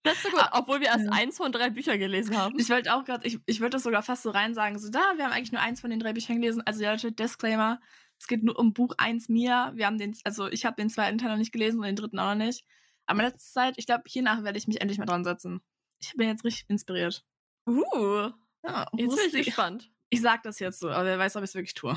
Das 0.04 0.16
ist 0.16 0.24
so 0.24 0.28
gut, 0.28 0.40
ah, 0.40 0.50
obwohl 0.52 0.80
wir 0.80 0.88
erst 0.88 1.10
eins 1.10 1.38
von 1.38 1.50
drei 1.50 1.70
Büchern 1.70 1.98
gelesen 1.98 2.36
haben. 2.36 2.58
Ich 2.58 2.68
wollte 2.68 2.94
auch 2.94 3.06
gerade, 3.06 3.26
ich, 3.26 3.38
ich 3.46 3.60
würde 3.60 3.70
das 3.70 3.84
sogar 3.84 4.02
fast 4.02 4.22
so 4.22 4.30
rein 4.30 4.52
sagen, 4.52 4.78
so 4.78 4.90
da, 4.90 5.00
wir 5.16 5.24
haben 5.24 5.32
eigentlich 5.32 5.52
nur 5.52 5.62
eins 5.62 5.80
von 5.80 5.88
den 5.88 5.98
drei 5.98 6.12
Büchern 6.12 6.42
gelesen. 6.42 6.62
Also 6.66 6.82
ja, 6.82 6.90
Leute, 6.90 7.10
Disclaimer, 7.10 7.80
es 8.24 8.28
geht 8.28 8.42
nur 8.42 8.58
um 8.58 8.72
Buch 8.72 8.94
1 8.96 9.28
Mia. 9.28 9.72
Wir 9.74 9.84
haben 9.84 9.98
den, 9.98 10.16
also 10.24 10.48
ich 10.48 10.64
habe 10.64 10.76
den 10.76 10.88
zweiten 10.88 11.18
Teil 11.18 11.28
noch 11.28 11.36
nicht 11.36 11.52
gelesen 11.52 11.80
und 11.80 11.84
den 11.84 11.94
dritten 11.94 12.18
auch 12.18 12.30
noch 12.30 12.46
nicht. 12.46 12.64
Aber 13.04 13.20
in 13.20 13.26
letzter 13.26 13.52
Zeit, 13.52 13.74
ich 13.76 13.84
glaube, 13.84 14.04
hiernach 14.06 14.42
werde 14.44 14.56
ich 14.56 14.66
mich 14.66 14.80
endlich 14.80 14.96
mal 14.96 15.04
dran 15.04 15.24
setzen. 15.24 15.60
Ich 16.00 16.14
bin 16.14 16.28
jetzt 16.28 16.42
richtig 16.42 16.64
inspiriert. 16.70 17.22
Uh. 17.66 18.30
Ja, 18.62 18.88
jetzt 18.96 19.16
bin 19.16 19.40
ich 19.40 19.46
gespannt. 19.48 19.92
Ich 20.08 20.22
sag 20.22 20.42
das 20.42 20.58
jetzt 20.58 20.80
so, 20.80 20.88
aber 20.88 21.04
wer 21.04 21.18
weiß, 21.18 21.36
ob 21.36 21.42
ich 21.42 21.50
es 21.50 21.54
wirklich 21.54 21.74
tue. 21.74 21.94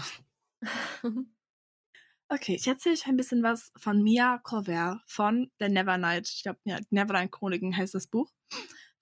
okay, 2.28 2.56
ich 2.56 2.68
erzähle 2.68 2.96
euch 2.96 3.08
ein 3.08 3.16
bisschen 3.16 3.42
was 3.42 3.72
von 3.78 4.04
Mia 4.04 4.38
Corver 4.40 5.02
von 5.08 5.50
The 5.60 5.70
Nevernight. 5.70 6.28
Ich 6.28 6.44
glaube, 6.44 6.60
ja, 6.66 6.78
Nevernight 6.90 7.32
Chroniken 7.32 7.78
heißt 7.78 7.96
das 7.96 8.08
Buch. 8.08 8.30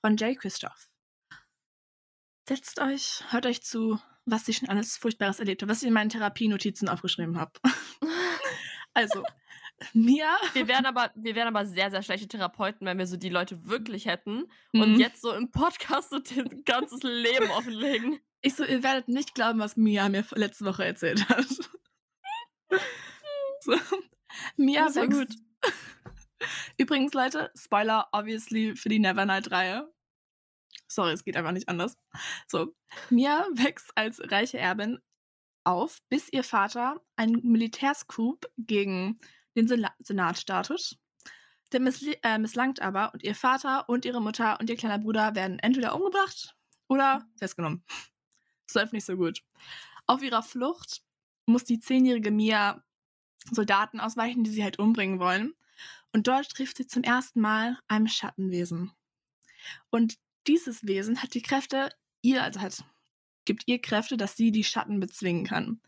Von 0.01 0.15
Jay 0.17 0.35
Christoph. 0.35 0.91
Setzt 2.47 2.79
euch, 2.79 3.23
hört 3.31 3.47
euch 3.47 3.63
zu, 3.63 3.99
was 4.25 4.47
ich 4.47 4.57
schon 4.57 4.69
alles 4.69 4.97
Furchtbares 4.97 5.39
erlebt 5.39 5.61
habe, 5.61 5.71
was 5.71 5.81
ich 5.81 5.87
in 5.87 5.93
meinen 5.93 6.09
Therapienotizen 6.09 6.89
aufgeschrieben 6.89 7.39
habe. 7.39 7.51
also, 8.93 9.23
Mia. 9.93 10.37
Wir 10.53 10.67
wären 10.67 10.85
aber, 10.85 11.11
wir 11.15 11.35
wären 11.35 11.47
aber 11.47 11.65
sehr, 11.65 11.91
sehr 11.91 12.01
schlechte 12.01 12.27
Therapeuten, 12.27 12.87
wenn 12.87 12.97
wir 12.97 13.07
so 13.07 13.17
die 13.17 13.29
Leute 13.29 13.65
wirklich 13.65 14.05
hätten 14.05 14.45
mhm. 14.71 14.81
und 14.81 14.99
jetzt 14.99 15.21
so 15.21 15.33
im 15.33 15.51
Podcast 15.51 16.11
so 16.11 16.17
ein 16.17 16.63
ganzes 16.65 17.03
Leben 17.03 17.51
offenlegen. 17.51 18.19
Ich 18.41 18.55
so, 18.55 18.63
ihr 18.63 18.83
werdet 18.83 19.07
nicht 19.07 19.35
glauben, 19.35 19.59
was 19.59 19.75
Mia 19.75 20.07
mir 20.07 20.23
letzte 20.31 20.65
Woche 20.65 20.85
erzählt 20.85 21.27
hat. 21.29 21.47
so. 23.61 23.73
Mia 24.55 24.93
wächst. 24.93 25.11
Gut. 25.11 25.35
Übrigens, 26.77 27.13
Leute, 27.13 27.51
Spoiler, 27.55 28.07
obviously, 28.11 28.75
für 28.75 28.89
die 28.89 28.99
Nevernight-Reihe. 28.99 29.91
Sorry, 30.87 31.11
es 31.11 31.23
geht 31.23 31.35
einfach 31.35 31.51
nicht 31.51 31.69
anders. 31.69 31.97
So, 32.47 32.75
Mia 33.09 33.45
wächst 33.53 33.91
als 33.95 34.21
reiche 34.31 34.57
Erbin 34.57 34.99
auf, 35.63 35.99
bis 36.09 36.31
ihr 36.31 36.43
Vater 36.43 37.01
einen 37.15 37.41
Militärscoup 37.43 38.45
gegen 38.57 39.19
den 39.55 39.67
Senat 39.67 40.37
startet. 40.37 40.97
Der 41.71 41.79
missl 41.79 42.15
äh, 42.21 42.37
misslangt 42.37 42.81
aber 42.81 43.13
und 43.13 43.23
ihr 43.23 43.35
Vater 43.35 43.89
und 43.89 44.05
ihre 44.05 44.21
Mutter 44.21 44.59
und 44.59 44.69
ihr 44.69 44.75
kleiner 44.75 44.99
Bruder 44.99 45.33
werden 45.35 45.59
entweder 45.59 45.95
umgebracht 45.95 46.55
oder 46.87 47.27
festgenommen. 47.37 47.83
Das 48.67 48.75
läuft 48.75 48.93
nicht 48.93 49.05
so 49.05 49.15
gut. 49.15 49.43
Auf 50.05 50.21
ihrer 50.21 50.43
Flucht 50.43 51.01
muss 51.45 51.63
die 51.63 51.79
zehnjährige 51.79 52.31
Mia 52.31 52.83
Soldaten 53.51 53.99
ausweichen, 53.99 54.43
die 54.43 54.51
sie 54.51 54.63
halt 54.63 54.79
umbringen 54.79 55.19
wollen. 55.19 55.53
Und 56.13 56.27
dort 56.27 56.49
trifft 56.49 56.77
sie 56.77 56.87
zum 56.87 57.03
ersten 57.03 57.41
Mal 57.41 57.77
einem 57.87 58.07
Schattenwesen. 58.07 58.91
Und 59.89 60.17
dieses 60.47 60.85
Wesen 60.85 61.21
hat 61.21 61.33
die 61.33 61.41
Kräfte, 61.41 61.89
ihr, 62.21 62.43
also 62.43 62.61
hat, 62.61 62.83
gibt 63.45 63.63
ihr 63.67 63.81
Kräfte, 63.81 64.17
dass 64.17 64.35
sie 64.35 64.51
die 64.51 64.63
Schatten 64.63 64.99
bezwingen 64.99 65.45
kann. 65.45 65.81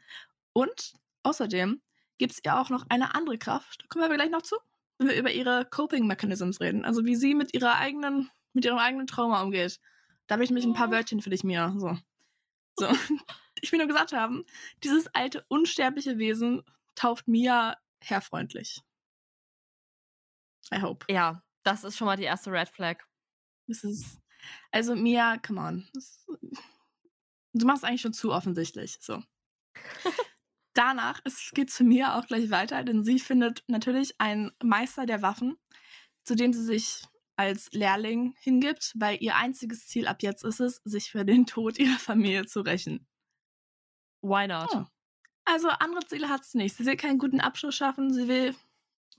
Und 0.53 0.93
außerdem 1.23 1.81
gibt 2.17 2.33
es 2.33 2.39
ihr 2.43 2.57
auch 2.59 2.69
noch 2.69 2.85
eine 2.89 3.15
andere 3.15 3.37
Kraft. 3.37 3.81
Da 3.81 3.87
kommen 3.87 4.01
wir 4.01 4.07
aber 4.07 4.15
gleich 4.15 4.29
noch 4.29 4.41
zu, 4.41 4.55
wenn 4.97 5.07
wir 5.07 5.17
über 5.17 5.31
ihre 5.31 5.65
Coping 5.65 6.07
Mechanisms 6.07 6.59
reden. 6.59 6.85
Also 6.85 7.05
wie 7.05 7.15
sie 7.15 7.35
mit 7.35 7.53
ihrer 7.53 7.75
eigenen, 7.75 8.29
mit 8.53 8.65
ihrem 8.65 8.77
eigenen 8.77 9.07
Trauma 9.07 9.41
umgeht. 9.41 9.79
Da 10.27 10.33
habe 10.33 10.43
ich 10.43 10.51
mich 10.51 10.65
ein 10.65 10.73
paar 10.73 10.91
Wörtchen 10.91 11.21
für 11.21 11.29
dich, 11.29 11.43
Mia. 11.43 11.73
So. 11.77 11.97
so. 12.77 12.87
Ich 13.59 13.71
will 13.71 13.79
nur 13.79 13.87
gesagt 13.87 14.13
haben, 14.13 14.45
dieses 14.83 15.07
alte, 15.15 15.43
unsterbliche 15.47 16.19
Wesen 16.19 16.61
tauft 16.93 17.27
Mia 17.27 17.75
herrfreundlich. 18.01 18.83
I 20.71 20.79
hope. 20.79 21.05
Ja, 21.09 21.41
das 21.63 21.83
ist 21.83 21.97
schon 21.97 22.05
mal 22.05 22.17
die 22.17 22.25
erste 22.25 22.51
Red 22.51 22.69
Flag. 22.69 23.03
Das 23.67 23.83
ist. 23.83 24.19
Also, 24.71 24.95
Mia, 24.95 25.37
come 25.37 25.59
on. 25.59 25.87
Du 27.53 27.65
machst 27.65 27.83
eigentlich 27.83 28.01
schon 28.01 28.13
zu 28.13 28.31
offensichtlich. 28.31 28.97
So. 29.01 29.23
danach, 30.77 31.19
es 31.23 31.51
geht 31.53 31.71
zu 31.71 31.83
mir 31.83 32.15
auch 32.15 32.27
gleich 32.27 32.51
weiter, 32.51 32.83
denn 32.83 33.03
sie 33.03 33.19
findet 33.19 33.63
natürlich 33.67 34.19
einen 34.21 34.51
Meister 34.63 35.05
der 35.05 35.21
Waffen, 35.21 35.57
zu 36.23 36.35
dem 36.35 36.53
sie 36.53 36.63
sich 36.63 37.01
als 37.35 37.71
Lehrling 37.71 38.35
hingibt, 38.39 38.93
weil 38.95 39.17
ihr 39.21 39.35
einziges 39.35 39.87
Ziel 39.87 40.07
ab 40.07 40.21
jetzt 40.21 40.43
ist 40.43 40.59
es, 40.59 40.81
sich 40.85 41.11
für 41.11 41.25
den 41.25 41.45
Tod 41.45 41.79
ihrer 41.79 41.97
Familie 41.97 42.45
zu 42.45 42.61
rächen. 42.61 43.07
Why 44.21 44.47
not? 44.47 44.69
Oh. 44.73 44.85
Also 45.45 45.69
andere 45.69 46.05
Ziele 46.05 46.29
hat 46.29 46.43
sie 46.45 46.57
nicht. 46.57 46.75
Sie 46.75 46.85
will 46.85 46.97
keinen 46.97 47.19
guten 47.19 47.39
Abschluss 47.39 47.75
schaffen, 47.75 48.13
sie 48.13 48.27
will 48.27 48.55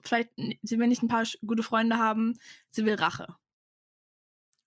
vielleicht, 0.03 0.31
sie 0.63 0.79
will 0.79 0.87
nicht 0.87 1.03
ein 1.03 1.09
paar 1.09 1.25
gute 1.45 1.63
Freunde 1.63 1.99
haben, 1.99 2.39
sie 2.71 2.85
will 2.85 2.95
Rache. 2.95 3.37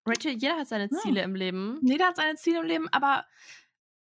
Rachel, 0.05 0.33
jeder 0.33 0.57
hat 0.57 0.67
seine 0.67 0.89
Ziele 0.89 1.19
ja. 1.19 1.25
im 1.25 1.35
Leben. 1.35 1.79
Jeder 1.83 2.07
hat 2.07 2.15
seine 2.15 2.35
Ziele 2.35 2.59
im 2.59 2.65
Leben, 2.65 2.89
aber 2.89 3.25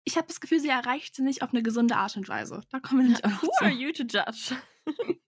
ich 0.04 0.17
habe 0.17 0.27
das 0.27 0.39
Gefühl, 0.39 0.60
sie 0.60 0.69
erreicht 0.69 1.15
sie 1.15 1.23
nicht 1.23 1.43
auf 1.43 1.54
eine 1.54 1.63
gesunde 1.63 1.97
Art 1.97 2.15
und 2.17 2.27
Weise. 2.27 2.62
Da 2.69 2.80
kommen 2.80 3.01
wir 3.01 3.10
nicht 3.10 3.25
auch 3.25 3.30
noch 3.30 3.43
Who 3.43 3.51
zu. 3.60 3.65
are 3.65 3.73
you 3.73 3.91
to 3.91 4.04
judge? 4.04 4.56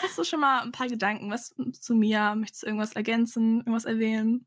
Hast 0.00 0.18
du 0.18 0.24
schon 0.24 0.40
mal 0.40 0.60
ein 0.62 0.72
paar 0.72 0.88
Gedanken 0.88 1.30
was 1.30 1.54
zu 1.72 1.94
mir? 1.94 2.34
Möchtest 2.34 2.62
du 2.62 2.66
irgendwas 2.66 2.94
ergänzen, 2.94 3.58
irgendwas 3.58 3.84
erwähnen? 3.84 4.46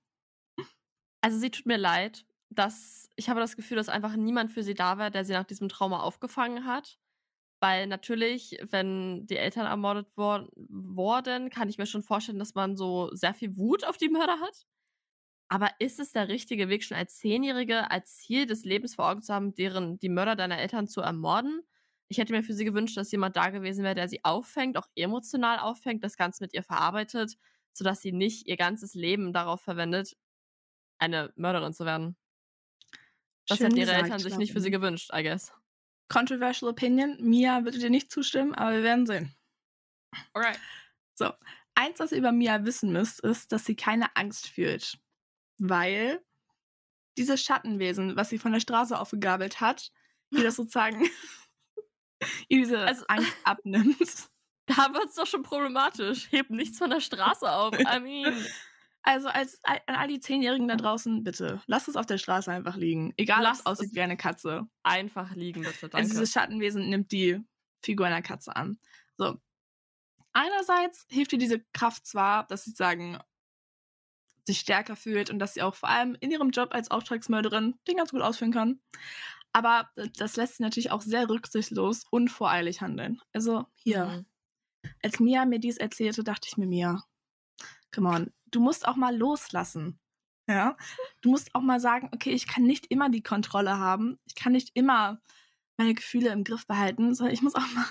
Also 1.22 1.40
sie 1.40 1.50
tut 1.50 1.66
mir 1.66 1.78
leid, 1.78 2.26
dass 2.50 3.10
ich 3.16 3.30
habe 3.30 3.40
das 3.40 3.56
Gefühl, 3.56 3.78
dass 3.78 3.90
einfach 3.90 4.16
niemand 4.16 4.52
für 4.52 4.64
sie 4.64 4.74
da 4.74 4.98
war, 4.98 5.10
der 5.10 5.24
sie 5.24 5.34
nach 5.34 5.46
diesem 5.46 5.70
Trauma 5.70 6.02
aufgefangen 6.02 6.66
hat. 6.66 7.00
Weil 7.62 7.88
natürlich, 7.88 8.60
wenn 8.70 9.26
die 9.26 9.38
Eltern 9.38 9.66
ermordet 9.66 10.08
wor 10.18 10.50
wurden, 10.56 11.50
kann 11.50 11.70
ich 11.70 11.78
mir 11.78 11.86
schon 11.86 12.04
vorstellen, 12.04 12.40
dass 12.40 12.54
man 12.54 12.76
so 12.76 13.10
sehr 13.14 13.34
viel 13.34 13.58
Wut 13.58 13.86
auf 13.86 13.98
die 13.98 14.10
Mörder 14.10 14.40
hat. 14.42 14.68
Aber 15.48 15.70
ist 15.80 16.00
es 16.00 16.12
der 16.12 16.28
richtige 16.28 16.70
Weg, 16.70 16.84
schon 16.84 16.98
als 16.98 17.18
Zehnjährige 17.18 17.92
als 17.92 18.18
Ziel 18.18 18.48
des 18.48 18.66
Lebens 18.66 18.96
vor 18.96 19.10
Augen 19.10 19.22
zu 19.22 19.34
haben, 19.34 19.54
deren, 19.54 20.00
die 20.00 20.10
Mörder 20.10 20.36
deiner 20.36 20.58
Eltern 20.58 20.88
zu 20.88 21.02
ermorden? 21.02 21.62
Ich 22.08 22.18
hätte 22.18 22.34
mir 22.34 22.44
für 22.44 22.54
sie 22.54 22.66
gewünscht, 22.66 22.98
dass 22.98 23.12
jemand 23.12 23.36
da 23.36 23.50
gewesen 23.50 23.84
wäre, 23.84 23.96
der 23.96 24.08
sie 24.08 24.24
auffängt, 24.24 24.78
auch 24.78 24.88
emotional 24.96 25.60
auffängt, 25.60 26.04
das 26.04 26.18
Ganze 26.18 26.44
mit 26.44 26.54
ihr 26.54 26.64
verarbeitet, 26.64 27.38
sodass 27.74 28.02
sie 28.02 28.12
nicht 28.12 28.48
ihr 28.48 28.58
ganzes 28.58 28.94
Leben 28.96 29.34
darauf 29.34 29.62
verwendet, 29.62 30.16
eine 30.98 31.32
Mörderin 31.36 31.74
zu 31.74 31.86
werden. 31.86 32.16
Das 33.48 33.58
Schön 33.58 33.68
hätten 33.68 33.78
ihre 33.78 33.88
gesagt, 33.88 34.04
Eltern 34.04 34.20
sich 34.20 34.38
nicht 34.38 34.54
für 34.54 34.62
sie 34.62 34.72
gewünscht, 34.72 35.12
I 35.14 35.24
guess. 35.24 35.52
Controversial 36.10 36.72
Opinion. 36.72 37.18
Mia 37.20 37.64
würde 37.64 37.80
dir 37.80 37.90
nicht 37.90 38.12
zustimmen, 38.12 38.54
aber 38.56 38.78
wir 38.78 38.84
werden 38.84 39.06
sehen. 39.06 39.36
Alright. 40.34 40.60
So, 41.16 41.32
eins, 41.76 42.00
was 42.00 42.12
ihr 42.12 42.20
über 42.20 42.32
Mia 42.32 42.66
wissen 42.66 42.92
müsst, 42.92 43.20
ist, 43.22 43.52
dass 43.52 43.66
sie 43.66 43.76
keine 43.76 44.16
Angst 44.16 44.48
fühlt 44.48 45.00
weil 45.58 46.22
dieses 47.18 47.42
Schattenwesen, 47.42 48.16
was 48.16 48.30
sie 48.30 48.38
von 48.38 48.52
der 48.52 48.60
Straße 48.60 49.00
aufgegabelt 49.00 49.62
hat, 49.62 49.92
ihr 50.32 50.44
das 50.44 50.56
sozusagen 50.56 51.04
ihr 52.50 52.60
diese 52.60 52.80
also, 52.80 53.06
Angst 53.08 53.36
abnimmt. 53.44 54.30
Da 54.68 54.94
wird 54.94 55.10
es 55.10 55.16
doch 55.16 55.28
schon 55.28 55.44
problematisch. 55.44 56.32
Hebt 56.32 56.50
nichts 56.50 56.80
von 56.80 56.90
der 56.90 57.02
Straße 57.02 57.50
auf. 57.50 57.78
I 57.78 58.00
mean. 58.00 58.46
Also 59.04 59.28
als 59.28 59.60
an 59.64 59.78
all 59.86 60.08
die 60.08 60.20
Zehnjährigen 60.20 60.68
da 60.68 60.76
draußen, 60.76 61.24
bitte, 61.24 61.62
lasst 61.68 61.88
es 61.88 61.96
auf 61.96 62.08
der 62.08 62.18
Straße 62.18 62.52
einfach 62.52 62.76
liegen. 62.76 63.14
Egal, 63.18 63.46
ob 63.46 63.54
es 63.54 63.66
aussieht 63.68 63.94
wie 63.94 64.02
eine 64.02 64.18
Katze. 64.18 64.68
Einfach 64.82 65.36
liegen, 65.36 65.62
bitte, 65.62 65.82
danke. 65.82 65.98
Also 65.98 66.10
dieses 66.10 66.32
Schattenwesen 66.32 66.90
nimmt 66.90 67.12
die 67.12 67.40
Figur 67.84 68.08
einer 68.08 68.24
Katze 68.24 68.56
an. 68.56 68.80
So. 69.18 69.40
Einerseits 70.34 71.06
hilft 71.12 71.34
ihr 71.34 71.40
diese 71.40 71.64
Kraft 71.72 72.08
zwar, 72.08 72.48
dass 72.48 72.64
sie 72.64 72.72
sagen, 72.72 73.20
sich 74.46 74.60
stärker 74.60 74.96
fühlt 74.96 75.30
und 75.30 75.40
dass 75.40 75.54
sie 75.54 75.62
auch 75.62 75.76
vor 75.76 75.90
allem 75.90 76.16
in 76.20 76.32
ihrem 76.32 76.52
Job 76.52 76.70
als 76.72 76.92
Auftragsmörderin 76.92 77.76
den 77.88 77.98
ganz 77.98 78.12
gut 78.12 78.22
ausführen 78.22 78.54
kann. 78.54 78.80
Aber 79.54 79.90
äh, 79.96 80.10
das 80.18 80.36
lässt 80.36 80.58
sie 80.58 80.64
natürlich 80.64 80.92
auch 80.92 81.02
sehr 81.02 81.30
rücksichtslos 81.30 82.06
und 82.10 82.30
voreilig 82.30 82.82
handeln. 82.82 83.22
Also 83.34 83.66
hier, 83.76 84.06
mhm. 84.06 84.26
als 85.02 85.20
Mia 85.20 85.46
mir 85.46 85.60
dies 85.60 85.78
erzählte, 85.78 86.24
dachte 86.24 86.48
ich 86.50 86.58
mir, 86.58 86.68
Mia, 86.68 87.04
come 87.94 88.10
on, 88.10 88.34
du 88.52 88.60
musst 88.60 88.88
auch 88.88 88.96
mal 88.96 89.16
loslassen. 89.16 90.00
Ja. 90.48 90.78
Du 91.22 91.30
musst 91.32 91.56
auch 91.56 91.62
mal 91.62 91.80
sagen, 91.80 92.10
okay, 92.14 92.32
ich 92.32 92.48
kann 92.48 92.64
nicht 92.64 92.88
immer 92.92 93.10
die 93.10 93.24
Kontrolle 93.24 93.80
haben. 93.80 94.18
Ich 94.26 94.36
kann 94.36 94.52
nicht 94.52 94.72
immer 94.76 95.20
meine 95.78 95.96
Gefühle 95.96 96.30
im 96.30 96.44
Griff 96.44 96.68
behalten, 96.68 97.16
sondern 97.16 97.34
ich 97.34 97.42
muss 97.42 97.56
auch 97.56 97.68
mal 97.74 97.86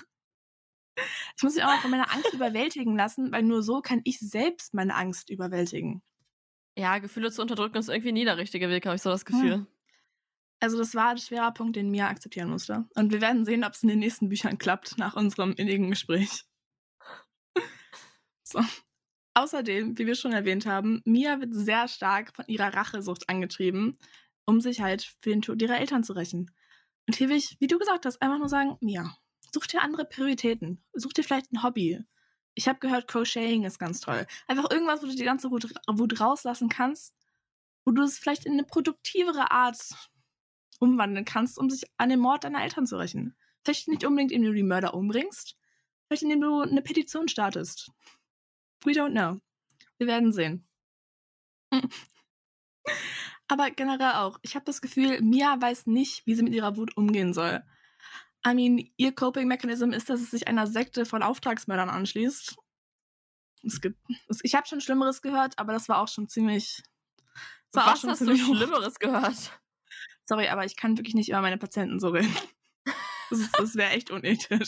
ich 1.35 1.43
muss 1.43 1.55
mich 1.55 1.63
auch 1.63 1.67
mal 1.67 1.79
von 1.79 1.91
meiner 1.91 2.11
Angst 2.13 2.31
überwältigen 2.33 2.95
lassen, 2.95 3.31
weil 3.31 3.43
nur 3.43 3.61
so 3.61 3.81
kann 3.81 4.01
ich 4.03 4.19
selbst 4.19 4.73
meine 4.73 4.95
Angst 4.95 5.29
überwältigen. 5.29 6.01
Ja, 6.77 6.97
Gefühle 6.99 7.31
zu 7.31 7.41
unterdrücken 7.41 7.77
ist 7.77 7.89
irgendwie 7.89 8.11
nie 8.11 8.25
der 8.25 8.37
richtige 8.37 8.69
Weg, 8.69 8.85
habe 8.85 8.95
ich 8.95 9.01
so 9.01 9.09
das 9.09 9.25
Gefühl. 9.25 9.53
Hm. 9.53 9.67
Also 10.59 10.77
das 10.77 10.95
war 10.95 11.09
ein 11.09 11.17
schwerer 11.17 11.53
Punkt, 11.53 11.75
den 11.75 11.89
Mia 11.89 12.07
akzeptieren 12.07 12.49
musste. 12.49 12.85
Und 12.95 13.11
wir 13.11 13.21
werden 13.21 13.45
sehen, 13.45 13.63
ob 13.63 13.73
es 13.73 13.83
in 13.83 13.89
den 13.89 13.99
nächsten 13.99 14.29
Büchern 14.29 14.57
klappt, 14.57 14.97
nach 14.97 15.15
unserem 15.15 15.53
innigen 15.53 15.89
Gespräch. 15.89 16.45
So. 18.43 18.61
Außerdem, 19.33 19.97
wie 19.97 20.05
wir 20.05 20.15
schon 20.15 20.31
erwähnt 20.31 20.65
haben, 20.65 21.01
Mia 21.03 21.39
wird 21.41 21.53
sehr 21.53 21.87
stark 21.87 22.33
von 22.35 22.45
ihrer 22.47 22.73
Rachesucht 22.73 23.27
angetrieben, 23.27 23.97
um 24.45 24.61
sich 24.61 24.81
halt 24.81 25.15
für 25.21 25.31
den 25.31 25.41
Tod 25.41 25.61
ihrer 25.61 25.79
Eltern 25.79 26.03
zu 26.03 26.13
rächen. 26.13 26.51
Und 27.07 27.15
hier 27.15 27.27
will 27.29 27.37
ich, 27.37 27.57
wie 27.59 27.67
du 27.67 27.77
gesagt 27.77 28.05
hast, 28.05 28.21
einfach 28.21 28.37
nur 28.37 28.47
sagen, 28.47 28.77
Mia, 28.79 29.17
such 29.51 29.67
dir 29.67 29.81
andere 29.81 30.05
Prioritäten. 30.05 30.83
Such 30.93 31.13
dir 31.13 31.23
vielleicht 31.23 31.51
ein 31.51 31.63
Hobby. 31.63 31.99
Ich 32.55 32.67
habe 32.67 32.79
gehört, 32.79 33.07
Crocheting 33.07 33.65
ist 33.65 33.79
ganz 33.79 33.99
toll. 33.99 34.25
Einfach 34.47 34.71
irgendwas, 34.71 35.03
wo 35.03 35.07
du 35.07 35.15
die 35.15 35.23
ganze 35.23 35.51
Wut, 35.51 36.19
rauslassen 36.19 36.69
kannst, 36.69 37.13
wo 37.83 37.91
du 37.91 38.01
es 38.03 38.17
vielleicht 38.17 38.45
in 38.45 38.53
eine 38.53 38.63
produktivere 38.63 39.51
Art 39.51 39.77
umwandeln 40.79 41.25
kannst, 41.25 41.57
um 41.57 41.69
sich 41.69 41.83
an 41.97 42.09
den 42.09 42.19
Mord 42.19 42.45
deiner 42.45 42.63
Eltern 42.63 42.87
zu 42.87 42.97
rächen. 42.97 43.35
Vielleicht 43.63 43.87
nicht 43.87 44.05
unbedingt, 44.05 44.31
indem 44.31 44.51
du 44.51 44.55
die 44.55 44.63
Mörder 44.63 44.93
umbringst, 44.93 45.57
vielleicht 46.07 46.23
indem 46.23 46.41
du 46.41 46.61
eine 46.61 46.81
Petition 46.81 47.27
startest. 47.27 47.91
We 48.83 48.91
don't 48.91 49.11
know. 49.11 49.39
Wir 49.97 50.07
werden 50.07 50.31
sehen. 50.31 50.67
Aber 53.47 53.69
generell 53.71 54.13
auch. 54.13 54.39
Ich 54.41 54.55
habe 54.55 54.65
das 54.65 54.81
Gefühl, 54.81 55.21
Mia 55.21 55.59
weiß 55.59 55.87
nicht, 55.87 56.25
wie 56.25 56.35
sie 56.35 56.43
mit 56.43 56.53
ihrer 56.53 56.77
Wut 56.77 56.95
umgehen 56.97 57.33
soll. 57.33 57.63
I 58.45 58.53
mean, 58.53 58.89
ihr 58.97 59.13
Coping-Mechanism 59.13 59.91
ist, 59.91 60.09
dass 60.09 60.21
es 60.21 60.31
sich 60.31 60.47
einer 60.47 60.67
Sekte 60.67 61.05
von 61.05 61.23
Auftragsmördern 61.23 61.89
anschließt. 61.89 62.55
Es 63.63 63.81
gibt, 63.81 63.97
es, 64.27 64.39
ich 64.43 64.53
habe 64.53 64.67
schon 64.67 64.81
Schlimmeres 64.81 65.21
gehört, 65.21 65.57
aber 65.57 65.73
das 65.73 65.89
war 65.89 65.99
auch 65.99 66.07
schon 66.07 66.27
ziemlich. 66.27 66.83
Was 67.73 67.87
auch 67.87 67.97
schon 67.97 68.11
hast 68.11 68.19
ziemlich 68.19 68.45
du 68.45 68.55
Schlimmeres 68.55 68.99
gehört? 68.99 69.59
Sorry, 70.25 70.47
aber 70.47 70.65
ich 70.65 70.75
kann 70.75 70.97
wirklich 70.97 71.15
nicht 71.15 71.29
über 71.29 71.41
meine 71.41 71.57
Patienten 71.57 71.99
so 71.99 72.09
reden. 72.09 72.33
Das, 73.31 73.51
das 73.53 73.75
wäre 73.75 73.89
echt 73.89 74.11
unethisch. 74.11 74.67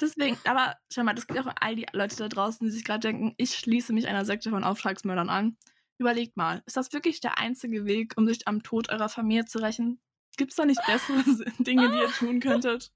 Deswegen, 0.00 0.38
aber 0.44 0.76
schau 0.92 1.02
mal, 1.02 1.14
das 1.14 1.26
geht 1.26 1.38
auch 1.38 1.46
an 1.46 1.54
all 1.60 1.74
die 1.74 1.86
Leute 1.92 2.16
da 2.16 2.28
draußen, 2.28 2.64
die 2.66 2.70
sich 2.70 2.84
gerade 2.84 3.00
denken, 3.00 3.34
ich 3.36 3.56
schließe 3.58 3.92
mich 3.94 4.06
einer 4.06 4.24
Sekte 4.26 4.50
von 4.50 4.64
Auftragsmördern 4.64 5.30
an. 5.30 5.56
Überlegt 5.96 6.36
mal, 6.36 6.62
ist 6.66 6.76
das 6.76 6.92
wirklich 6.92 7.20
der 7.20 7.38
einzige 7.38 7.86
Weg, 7.86 8.12
um 8.16 8.26
sich 8.26 8.46
am 8.46 8.62
Tod 8.62 8.90
eurer 8.90 9.08
Familie 9.08 9.46
zu 9.46 9.58
rächen? 9.58 9.98
Gibt 10.38 10.52
es 10.52 10.56
da 10.56 10.64
nicht 10.64 10.80
bessere 10.86 11.22
Dinge, 11.58 11.90
die 11.90 11.98
ihr 11.98 12.12
tun 12.12 12.40
könntet? 12.40 12.92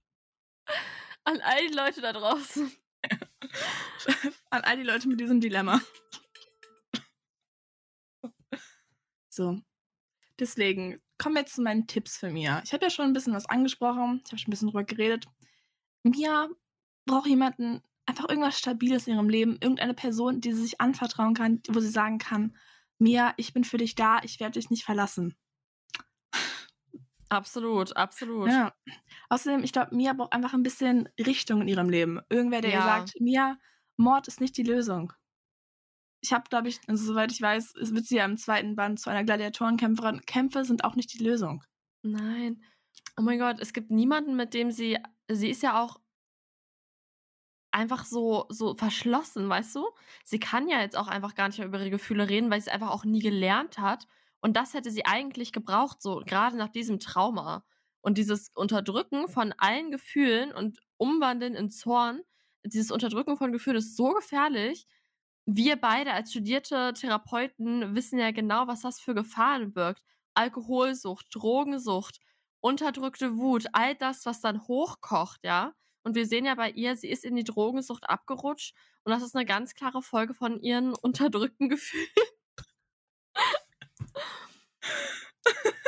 An 1.24 1.40
all 1.42 1.66
die 1.68 1.74
Leute 1.74 2.00
da 2.00 2.12
draußen. 2.12 2.72
An 4.50 4.62
all 4.62 4.76
die 4.76 4.84
Leute 4.84 5.08
mit 5.08 5.20
diesem 5.20 5.40
Dilemma. 5.40 5.80
So. 9.28 9.60
Deswegen 10.38 11.02
kommen 11.18 11.34
wir 11.34 11.40
jetzt 11.40 11.54
zu 11.54 11.62
meinen 11.62 11.86
Tipps 11.86 12.16
für 12.16 12.30
Mia. 12.30 12.62
Ich 12.64 12.72
habe 12.72 12.84
ja 12.84 12.90
schon 12.90 13.06
ein 13.06 13.12
bisschen 13.12 13.34
was 13.34 13.46
angesprochen. 13.46 14.22
Ich 14.24 14.30
habe 14.30 14.38
schon 14.38 14.48
ein 14.48 14.52
bisschen 14.52 14.68
drüber 14.68 14.84
geredet. 14.84 15.26
Mia 16.04 16.48
braucht 17.06 17.26
jemanden, 17.26 17.82
einfach 18.06 18.28
irgendwas 18.28 18.58
Stabiles 18.58 19.08
in 19.08 19.14
ihrem 19.14 19.28
Leben, 19.28 19.58
irgendeine 19.60 19.94
Person, 19.94 20.40
die 20.40 20.52
sie 20.52 20.62
sich 20.62 20.80
anvertrauen 20.80 21.34
kann, 21.34 21.60
wo 21.68 21.80
sie 21.80 21.90
sagen 21.90 22.18
kann, 22.18 22.56
Mia, 22.98 23.34
ich 23.36 23.52
bin 23.52 23.64
für 23.64 23.78
dich 23.78 23.96
da, 23.96 24.20
ich 24.22 24.38
werde 24.38 24.60
dich 24.60 24.70
nicht 24.70 24.84
verlassen. 24.84 25.36
Absolut, 27.32 27.96
absolut. 27.96 28.50
Ja. 28.50 28.74
Außerdem, 29.30 29.64
ich 29.64 29.72
glaube, 29.72 29.96
Mia 29.96 30.12
braucht 30.12 30.34
einfach 30.34 30.52
ein 30.52 30.62
bisschen 30.62 31.08
Richtung 31.18 31.62
in 31.62 31.68
ihrem 31.68 31.88
Leben. 31.88 32.20
Irgendwer, 32.28 32.60
der 32.60 32.72
ja. 32.72 32.76
ihr 32.76 32.82
sagt, 32.82 33.20
Mia, 33.20 33.56
Mord 33.96 34.28
ist 34.28 34.42
nicht 34.42 34.54
die 34.58 34.62
Lösung. 34.62 35.14
Ich 36.20 36.34
habe, 36.34 36.44
glaube 36.50 36.68
ich, 36.68 36.78
also, 36.88 37.06
soweit 37.06 37.32
ich 37.32 37.40
weiß, 37.40 37.74
es 37.76 37.94
wird 37.94 38.04
sie 38.04 38.16
ja 38.16 38.26
im 38.26 38.36
zweiten 38.36 38.76
Band 38.76 39.00
zu 39.00 39.08
einer 39.08 39.24
Gladiatorenkämpferin. 39.24 40.20
Kämpfe 40.26 40.66
sind 40.66 40.84
auch 40.84 40.94
nicht 40.94 41.14
die 41.14 41.24
Lösung. 41.24 41.64
Nein. 42.02 42.62
Oh 43.16 43.22
mein 43.22 43.38
Gott, 43.38 43.60
es 43.60 43.72
gibt 43.72 43.90
niemanden, 43.90 44.36
mit 44.36 44.52
dem 44.52 44.70
sie. 44.70 44.98
Sie 45.28 45.48
ist 45.48 45.62
ja 45.62 45.82
auch 45.82 46.00
einfach 47.70 48.04
so, 48.04 48.44
so 48.50 48.74
verschlossen, 48.74 49.48
weißt 49.48 49.74
du? 49.74 49.88
Sie 50.22 50.38
kann 50.38 50.68
ja 50.68 50.82
jetzt 50.82 50.98
auch 50.98 51.08
einfach 51.08 51.34
gar 51.34 51.48
nicht 51.48 51.58
mehr 51.58 51.66
über 51.68 51.78
ihre 51.78 51.88
Gefühle 51.88 52.28
reden, 52.28 52.50
weil 52.50 52.60
sie 52.60 52.68
es 52.68 52.74
einfach 52.74 52.90
auch 52.90 53.06
nie 53.06 53.20
gelernt 53.20 53.78
hat. 53.78 54.06
Und 54.42 54.56
das 54.56 54.74
hätte 54.74 54.90
sie 54.90 55.06
eigentlich 55.06 55.52
gebraucht, 55.52 56.02
so 56.02 56.20
gerade 56.26 56.56
nach 56.56 56.68
diesem 56.68 57.00
Trauma. 57.00 57.64
Und 58.02 58.18
dieses 58.18 58.50
Unterdrücken 58.54 59.28
von 59.28 59.54
allen 59.56 59.90
Gefühlen 59.92 60.52
und 60.52 60.80
Umwandeln 60.96 61.54
in 61.54 61.70
Zorn, 61.70 62.20
dieses 62.64 62.90
Unterdrücken 62.90 63.36
von 63.36 63.52
Gefühlen 63.52 63.78
ist 63.78 63.96
so 63.96 64.10
gefährlich. 64.10 64.86
Wir 65.46 65.76
beide 65.76 66.12
als 66.12 66.32
studierte 66.32 66.92
Therapeuten 66.94 67.94
wissen 67.94 68.18
ja 68.18 68.32
genau, 68.32 68.66
was 68.66 68.82
das 68.82 69.00
für 69.00 69.14
Gefahren 69.14 69.72
birgt. 69.72 70.02
Alkoholsucht, 70.34 71.26
Drogensucht, 71.30 72.20
unterdrückte 72.60 73.36
Wut, 73.36 73.66
all 73.72 73.94
das, 73.94 74.26
was 74.26 74.40
dann 74.40 74.66
hochkocht, 74.66 75.40
ja. 75.44 75.74
Und 76.04 76.16
wir 76.16 76.26
sehen 76.26 76.44
ja 76.46 76.54
bei 76.56 76.70
ihr, 76.70 76.96
sie 76.96 77.08
ist 77.08 77.24
in 77.24 77.36
die 77.36 77.44
Drogensucht 77.44 78.08
abgerutscht. 78.08 78.74
Und 79.04 79.12
das 79.12 79.22
ist 79.22 79.36
eine 79.36 79.44
ganz 79.44 79.74
klare 79.74 80.02
Folge 80.02 80.34
von 80.34 80.60
ihren 80.60 80.94
unterdrückten 81.02 81.68
Gefühlen. 81.68 82.31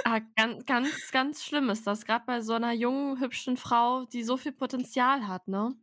Ah, 0.05 0.21
ganz, 0.37 0.65
ganz, 0.67 1.11
ganz 1.11 1.45
schlimm 1.45 1.71
ist 1.71 1.87
das. 1.87 2.05
Gerade 2.05 2.25
bei 2.27 2.41
so 2.41 2.55
einer 2.55 2.73
jungen, 2.73 3.21
hübschen 3.21 3.57
Frau, 3.57 4.05
die 4.07 4.23
so 4.23 4.37
viel 4.37 4.53
Potenzial 4.53 5.27
hat, 5.27 5.49
ne? 5.49 5.77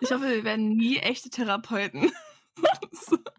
Ich 0.00 0.10
hoffe, 0.10 0.28
wir 0.28 0.44
werden 0.44 0.76
nie 0.76 0.98
echte 0.98 1.28
Therapeuten. 1.30 2.10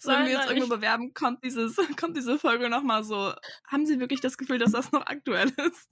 Sollen 0.00 0.26
wir 0.26 0.38
uns 0.38 0.50
irgendwo 0.50 0.68
bewerben, 0.68 1.14
kommt, 1.14 1.44
dieses, 1.44 1.76
kommt 1.98 2.16
diese 2.16 2.38
Folge 2.38 2.68
nochmal 2.68 3.04
so. 3.04 3.32
Haben 3.66 3.86
Sie 3.86 4.00
wirklich 4.00 4.20
das 4.20 4.36
Gefühl, 4.36 4.58
dass 4.58 4.72
das 4.72 4.92
noch 4.92 5.06
aktuell 5.06 5.48
ist? 5.48 5.88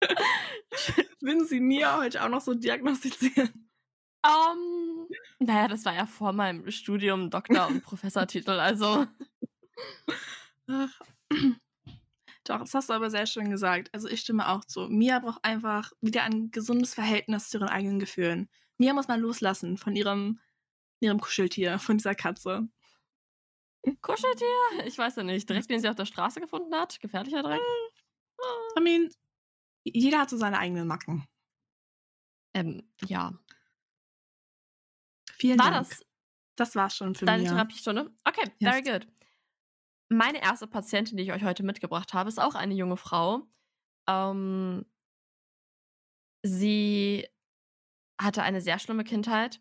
Würden 1.20 1.46
Sie 1.46 1.60
mir 1.60 1.96
heute 1.96 2.22
auch 2.24 2.28
noch 2.28 2.40
so 2.40 2.54
diagnostizieren? 2.54 3.70
Um, 4.24 5.08
naja, 5.38 5.68
das 5.68 5.84
war 5.84 5.94
ja 5.94 6.06
vor 6.06 6.32
meinem 6.32 6.70
Studium 6.70 7.30
Doktor- 7.30 7.68
und 7.68 7.82
Professortitel, 7.82 8.52
also. 8.52 9.06
Ach. 10.68 11.00
Doch, 12.44 12.58
das 12.58 12.74
hast 12.74 12.88
du 12.88 12.92
aber 12.94 13.10
sehr 13.10 13.26
schön 13.26 13.50
gesagt. 13.50 13.88
Also 13.92 14.08
ich 14.08 14.20
stimme 14.20 14.48
auch 14.48 14.64
zu. 14.64 14.88
Mia 14.88 15.20
braucht 15.20 15.44
einfach 15.44 15.92
wieder 16.00 16.24
ein 16.24 16.50
gesundes 16.50 16.94
Verhältnis 16.94 17.50
zu 17.50 17.58
ihren 17.58 17.68
eigenen 17.68 18.00
Gefühlen. 18.00 18.48
Mia 18.78 18.94
muss 18.94 19.06
mal 19.06 19.20
loslassen 19.20 19.76
von 19.76 19.94
ihrem, 19.94 20.40
ihrem 21.00 21.20
Kuscheltier, 21.20 21.78
von 21.78 21.98
dieser 21.98 22.16
Katze. 22.16 22.68
Kuscheltier? 24.00 24.46
Ich 24.86 24.98
weiß 24.98 25.16
ja 25.16 25.22
nicht. 25.22 25.48
Direkt, 25.48 25.70
den 25.70 25.80
sie 25.80 25.88
auf 25.88 25.96
der 25.96 26.06
Straße 26.06 26.40
gefunden 26.40 26.74
hat? 26.74 27.00
Gefährlicher 27.00 27.42
Dreck? 27.42 27.60
I 28.76 28.80
mean, 28.80 29.08
jeder 29.84 30.20
hat 30.20 30.30
so 30.30 30.36
seine 30.36 30.58
eigenen 30.58 30.86
Macken. 30.86 31.26
Ähm, 32.54 32.82
ja. 33.06 33.32
Vielen 35.36 35.58
War 35.58 35.70
Dank. 35.70 35.88
das? 35.88 36.04
Das 36.56 36.76
war's 36.76 36.96
schon 36.96 37.14
für 37.14 37.24
Deine 37.24 37.44
Therapiestunde? 37.44 38.12
Okay, 38.24 38.50
yes. 38.58 38.70
very 38.70 38.82
good. 38.82 39.06
Meine 40.12 40.42
erste 40.42 40.66
Patientin, 40.66 41.16
die 41.16 41.22
ich 41.22 41.32
euch 41.32 41.42
heute 41.42 41.62
mitgebracht 41.62 42.12
habe, 42.12 42.28
ist 42.28 42.40
auch 42.40 42.54
eine 42.54 42.74
junge 42.74 42.98
Frau. 42.98 43.46
Ähm, 44.06 44.84
sie 46.42 47.26
hatte 48.20 48.42
eine 48.42 48.60
sehr 48.60 48.78
schlimme 48.78 49.04
Kindheit. 49.04 49.60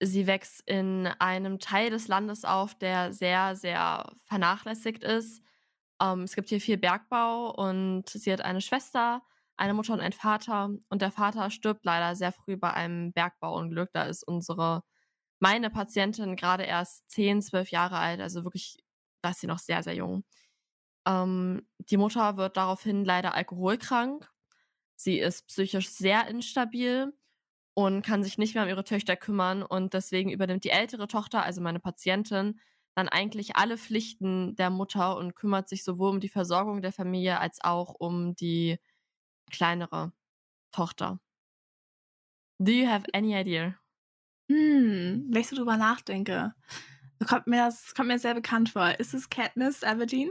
Sie 0.00 0.26
wächst 0.26 0.62
in 0.66 1.08
einem 1.18 1.58
Teil 1.58 1.90
des 1.90 2.06
Landes 2.08 2.44
auf, 2.44 2.76
der 2.76 3.12
sehr, 3.12 3.56
sehr 3.56 4.12
vernachlässigt 4.24 5.02
ist. 5.02 5.42
Ähm, 6.00 6.22
es 6.22 6.34
gibt 6.36 6.48
hier 6.48 6.60
viel 6.60 6.78
Bergbau 6.78 7.50
und 7.50 8.08
sie 8.08 8.32
hat 8.32 8.40
eine 8.40 8.60
Schwester, 8.60 9.22
eine 9.56 9.74
Mutter 9.74 9.94
und 9.94 10.00
einen 10.00 10.12
Vater. 10.12 10.70
Und 10.90 11.02
der 11.02 11.10
Vater 11.10 11.50
stirbt 11.50 11.84
leider 11.84 12.14
sehr 12.16 12.32
früh 12.32 12.56
bei 12.56 12.72
einem 12.72 13.12
Bergbauunglück. 13.12 13.90
Da 13.92 14.04
ist 14.04 14.22
unsere, 14.26 14.82
meine 15.40 15.70
Patientin 15.70 16.36
gerade 16.36 16.64
erst 16.64 17.10
10, 17.10 17.42
12 17.42 17.70
Jahre 17.70 17.98
alt, 17.98 18.20
also 18.20 18.44
wirklich, 18.44 18.81
da 19.22 19.30
ist 19.30 19.40
sie 19.40 19.46
noch 19.46 19.58
sehr, 19.58 19.82
sehr 19.82 19.94
jung. 19.94 20.24
Ähm, 21.06 21.66
die 21.78 21.96
Mutter 21.96 22.36
wird 22.36 22.56
daraufhin 22.56 23.04
leider 23.04 23.34
alkoholkrank. 23.34 24.30
Sie 24.96 25.18
ist 25.18 25.48
psychisch 25.48 25.90
sehr 25.90 26.28
instabil 26.28 27.14
und 27.74 28.02
kann 28.02 28.24
sich 28.24 28.38
nicht 28.38 28.54
mehr 28.54 28.64
um 28.64 28.68
ihre 28.70 28.84
Töchter 28.84 29.16
kümmern. 29.16 29.62
Und 29.62 29.94
deswegen 29.94 30.30
übernimmt 30.30 30.64
die 30.64 30.70
ältere 30.70 31.08
Tochter, 31.08 31.44
also 31.44 31.60
meine 31.60 31.80
Patientin, 31.80 32.60
dann 32.94 33.08
eigentlich 33.08 33.56
alle 33.56 33.78
Pflichten 33.78 34.56
der 34.56 34.70
Mutter 34.70 35.16
und 35.16 35.34
kümmert 35.34 35.68
sich 35.68 35.84
sowohl 35.84 36.10
um 36.10 36.20
die 36.20 36.28
Versorgung 36.28 36.82
der 36.82 36.92
Familie 36.92 37.40
als 37.40 37.60
auch 37.62 37.94
um 37.98 38.34
die 38.36 38.78
kleinere 39.50 40.12
Tochter. 40.72 41.20
Do 42.58 42.72
you 42.72 42.86
have 42.86 43.04
any 43.12 43.34
idea? 43.34 43.78
Hm, 44.48 45.26
wenn 45.30 45.40
ich 45.40 45.48
so 45.48 45.56
drüber 45.56 45.76
nachdenke, 45.76 46.54
kommt 47.26 47.46
mir 47.46 47.64
das 47.66 47.94
kommt 47.94 48.08
mir 48.08 48.18
sehr 48.18 48.34
bekannt 48.34 48.70
vor. 48.70 48.98
Ist 48.98 49.14
es 49.14 49.30
Katniss 49.30 49.82
Everdeen? 49.82 50.30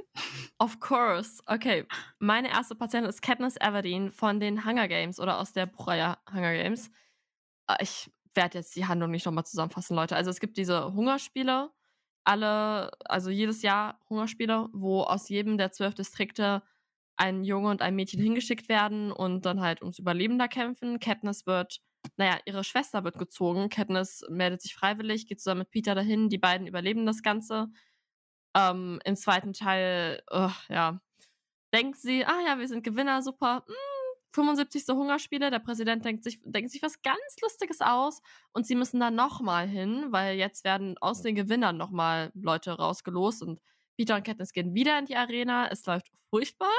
Of 0.59 0.79
course. 0.79 1.41
Okay, 1.45 1.85
meine 2.19 2.49
erste 2.49 2.75
Patientin 2.75 3.09
ist 3.09 3.21
Katniss 3.21 3.57
Everdeen 3.57 4.11
von 4.11 4.39
den 4.39 4.65
Hunger 4.65 4.87
Games 4.87 5.19
oder 5.19 5.39
aus 5.39 5.53
der 5.53 5.65
Buchreihe 5.65 6.17
Hunger 6.31 6.53
Games. 6.53 6.89
Äh, 7.67 7.77
ich 7.81 8.11
werde 8.33 8.59
jetzt 8.59 8.75
die 8.75 8.85
Handlung 8.85 9.11
nicht 9.11 9.25
nochmal 9.25 9.45
zusammenfassen, 9.45 9.95
Leute. 9.95 10.15
Also 10.15 10.29
es 10.29 10.39
gibt 10.39 10.57
diese 10.57 10.93
Hungerspiele, 10.93 11.71
alle, 12.23 12.91
also 13.05 13.29
jedes 13.29 13.61
Jahr 13.61 13.99
Hungerspiele, 14.09 14.69
wo 14.73 15.01
aus 15.03 15.29
jedem 15.29 15.57
der 15.57 15.71
zwölf 15.71 15.95
Distrikte 15.95 16.63
ein 17.17 17.43
Junge 17.43 17.69
und 17.69 17.81
ein 17.81 17.95
Mädchen 17.95 18.21
hingeschickt 18.21 18.69
werden 18.69 19.11
und 19.11 19.45
dann 19.45 19.61
halt 19.61 19.81
ums 19.81 19.99
Überleben 19.99 20.39
da 20.39 20.47
kämpfen. 20.47 20.99
Katniss 20.99 21.45
wird, 21.45 21.81
naja, 22.17 22.39
ihre 22.45 22.63
Schwester 22.63 23.03
wird 23.03 23.17
gezogen. 23.17 23.69
Katniss 23.69 24.23
meldet 24.29 24.61
sich 24.61 24.75
freiwillig, 24.75 25.27
geht 25.27 25.39
zusammen 25.39 25.59
mit 25.59 25.71
Peter 25.71 25.95
dahin. 25.95 26.29
Die 26.29 26.37
beiden 26.37 26.67
überleben 26.67 27.05
das 27.05 27.21
Ganze. 27.23 27.69
Ähm, 28.55 28.99
Im 29.05 29.15
zweiten 29.15 29.53
Teil, 29.53 30.21
uh, 30.33 30.49
ja, 30.69 31.01
denkt 31.73 31.97
sie, 31.99 32.25
ah 32.25 32.41
ja, 32.45 32.59
wir 32.59 32.67
sind 32.67 32.83
Gewinner, 32.83 33.21
super. 33.21 33.63
Hm, 33.67 33.75
75. 34.33 34.87
Hungerspiele. 34.89 35.51
Der 35.51 35.59
Präsident 35.59 36.05
denkt 36.05 36.23
sich, 36.23 36.39
denkt 36.43 36.71
sich 36.71 36.81
was 36.81 37.01
ganz 37.01 37.19
Lustiges 37.41 37.81
aus 37.81 38.21
und 38.53 38.65
sie 38.65 38.75
müssen 38.75 38.99
da 38.99 39.11
nochmal 39.11 39.67
hin, 39.67 40.07
weil 40.09 40.37
jetzt 40.37 40.63
werden 40.63 40.97
aus 40.99 41.21
den 41.21 41.35
Gewinnern 41.35 41.77
nochmal 41.77 42.31
Leute 42.33 42.71
rausgelost 42.71 43.43
und 43.43 43.61
Peter 43.97 44.15
und 44.15 44.23
Katniss 44.23 44.53
gehen 44.53 44.73
wieder 44.73 44.97
in 44.97 45.05
die 45.05 45.15
Arena. 45.15 45.67
Es 45.69 45.85
läuft 45.85 46.11
furchtbar. 46.29 46.71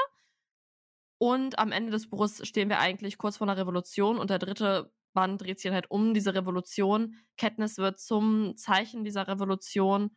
Und 1.19 1.57
am 1.57 1.71
Ende 1.71 1.91
des 1.91 2.09
Buches 2.09 2.45
stehen 2.45 2.69
wir 2.69 2.79
eigentlich 2.79 3.17
kurz 3.17 3.37
vor 3.37 3.47
einer 3.47 3.57
Revolution 3.57 4.17
und 4.17 4.29
der 4.29 4.39
dritte 4.39 4.91
Band 5.13 5.41
dreht 5.41 5.59
sich 5.59 5.71
halt 5.71 5.89
um 5.89 6.13
diese 6.13 6.33
Revolution. 6.33 7.15
Katniss 7.37 7.77
wird 7.77 7.99
zum 7.99 8.55
Zeichen 8.57 9.03
dieser 9.03 9.27
Revolution 9.27 10.11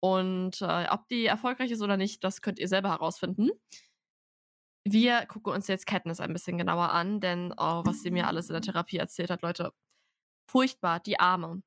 und 0.00 0.62
äh, 0.62 0.86
ob 0.90 1.08
die 1.08 1.26
erfolgreich 1.26 1.70
ist 1.70 1.82
oder 1.82 1.96
nicht, 1.96 2.24
das 2.24 2.40
könnt 2.40 2.58
ihr 2.58 2.68
selber 2.68 2.90
herausfinden. 2.90 3.50
Wir 4.84 5.26
gucken 5.26 5.52
uns 5.52 5.68
jetzt 5.68 5.86
Katniss 5.86 6.20
ein 6.20 6.32
bisschen 6.32 6.56
genauer 6.56 6.90
an, 6.90 7.20
denn 7.20 7.52
oh, 7.56 7.82
was 7.84 8.00
sie 8.02 8.10
mir 8.10 8.26
alles 8.26 8.48
in 8.48 8.54
der 8.54 8.62
Therapie 8.62 8.96
erzählt 8.96 9.30
hat, 9.30 9.42
Leute, 9.42 9.72
furchtbar, 10.48 11.00
die 11.00 11.20
Arme. 11.20 11.62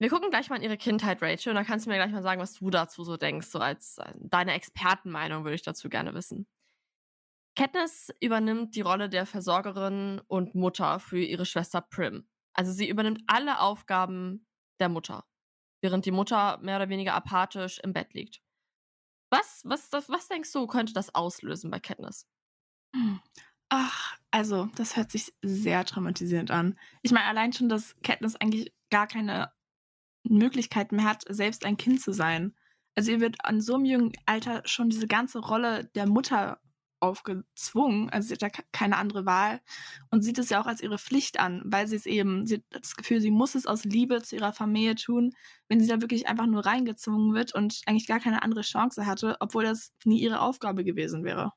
Wir 0.00 0.10
gucken 0.10 0.30
gleich 0.30 0.50
mal 0.50 0.56
in 0.56 0.62
ihre 0.62 0.76
Kindheit, 0.76 1.22
Rachel, 1.22 1.50
und 1.50 1.56
dann 1.56 1.66
kannst 1.66 1.86
du 1.86 1.90
mir 1.90 1.96
gleich 1.96 2.10
mal 2.10 2.22
sagen, 2.22 2.40
was 2.40 2.54
du 2.54 2.70
dazu 2.70 3.04
so 3.04 3.16
denkst, 3.16 3.46
so 3.48 3.58
als 3.58 3.98
äh, 3.98 4.12
deine 4.16 4.54
Expertenmeinung 4.54 5.44
würde 5.44 5.54
ich 5.54 5.62
dazu 5.62 5.88
gerne 5.88 6.14
wissen. 6.14 6.46
Katniss 7.56 8.10
übernimmt 8.20 8.74
die 8.74 8.80
Rolle 8.80 9.08
der 9.08 9.26
Versorgerin 9.26 10.20
und 10.26 10.54
Mutter 10.54 10.98
für 10.98 11.20
ihre 11.20 11.46
Schwester 11.46 11.80
Prim. 11.80 12.28
Also 12.52 12.72
sie 12.72 12.88
übernimmt 12.88 13.22
alle 13.26 13.60
Aufgaben 13.60 14.46
der 14.80 14.88
Mutter, 14.88 15.24
während 15.80 16.06
die 16.06 16.10
Mutter 16.10 16.58
mehr 16.58 16.76
oder 16.76 16.88
weniger 16.88 17.14
apathisch 17.14 17.78
im 17.80 17.92
Bett 17.92 18.12
liegt. 18.14 18.40
Was, 19.30 19.62
was, 19.64 19.92
was, 19.92 20.08
was 20.08 20.28
denkst 20.28 20.52
du, 20.52 20.66
könnte 20.66 20.92
das 20.92 21.14
auslösen 21.14 21.70
bei 21.70 21.80
Katniss? 21.80 22.26
Hm. 22.94 23.20
Ach, 23.68 24.16
also, 24.30 24.68
das 24.76 24.96
hört 24.96 25.10
sich 25.10 25.34
sehr 25.42 25.84
traumatisierend 25.84 26.50
an. 26.50 26.78
Ich 27.02 27.10
meine, 27.10 27.26
allein 27.26 27.52
schon, 27.52 27.68
dass 27.68 27.96
Katniss 28.02 28.36
eigentlich 28.36 28.72
gar 28.90 29.06
keine 29.06 29.52
Möglichkeit 30.22 30.92
mehr 30.92 31.04
hat, 31.04 31.24
selbst 31.28 31.64
ein 31.64 31.76
Kind 31.76 32.00
zu 32.00 32.12
sein. 32.12 32.54
Also 32.96 33.10
ihr 33.10 33.20
wird 33.20 33.44
an 33.44 33.60
so 33.60 33.74
einem 33.74 33.84
jungen 33.84 34.12
Alter 34.26 34.62
schon 34.66 34.88
diese 34.88 35.06
ganze 35.06 35.40
Rolle 35.40 35.86
der 35.94 36.06
Mutter 36.06 36.60
aufgezwungen. 37.00 38.10
Also 38.10 38.28
sie 38.28 38.34
hat 38.34 38.42
ja 38.42 38.48
keine 38.72 38.96
andere 38.96 39.26
Wahl 39.26 39.60
und 40.10 40.22
sieht 40.22 40.38
es 40.38 40.50
ja 40.50 40.60
auch 40.60 40.66
als 40.66 40.80
ihre 40.82 40.98
Pflicht 40.98 41.38
an, 41.40 41.62
weil 41.64 41.86
sie 41.86 41.96
es 41.96 42.06
eben, 42.06 42.46
sie 42.46 42.56
hat 42.56 42.64
das 42.70 42.96
Gefühl, 42.96 43.20
sie 43.20 43.30
muss 43.30 43.54
es 43.54 43.66
aus 43.66 43.84
Liebe 43.84 44.22
zu 44.22 44.36
ihrer 44.36 44.52
Familie 44.52 44.94
tun, 44.94 45.32
wenn 45.68 45.80
sie 45.80 45.86
da 45.88 46.00
wirklich 46.00 46.28
einfach 46.28 46.46
nur 46.46 46.64
reingezwungen 46.66 47.34
wird 47.34 47.54
und 47.54 47.82
eigentlich 47.86 48.06
gar 48.06 48.20
keine 48.20 48.42
andere 48.42 48.62
Chance 48.62 49.06
hatte, 49.06 49.36
obwohl 49.40 49.64
das 49.64 49.92
nie 50.04 50.20
ihre 50.20 50.40
Aufgabe 50.40 50.84
gewesen 50.84 51.24
wäre. 51.24 51.52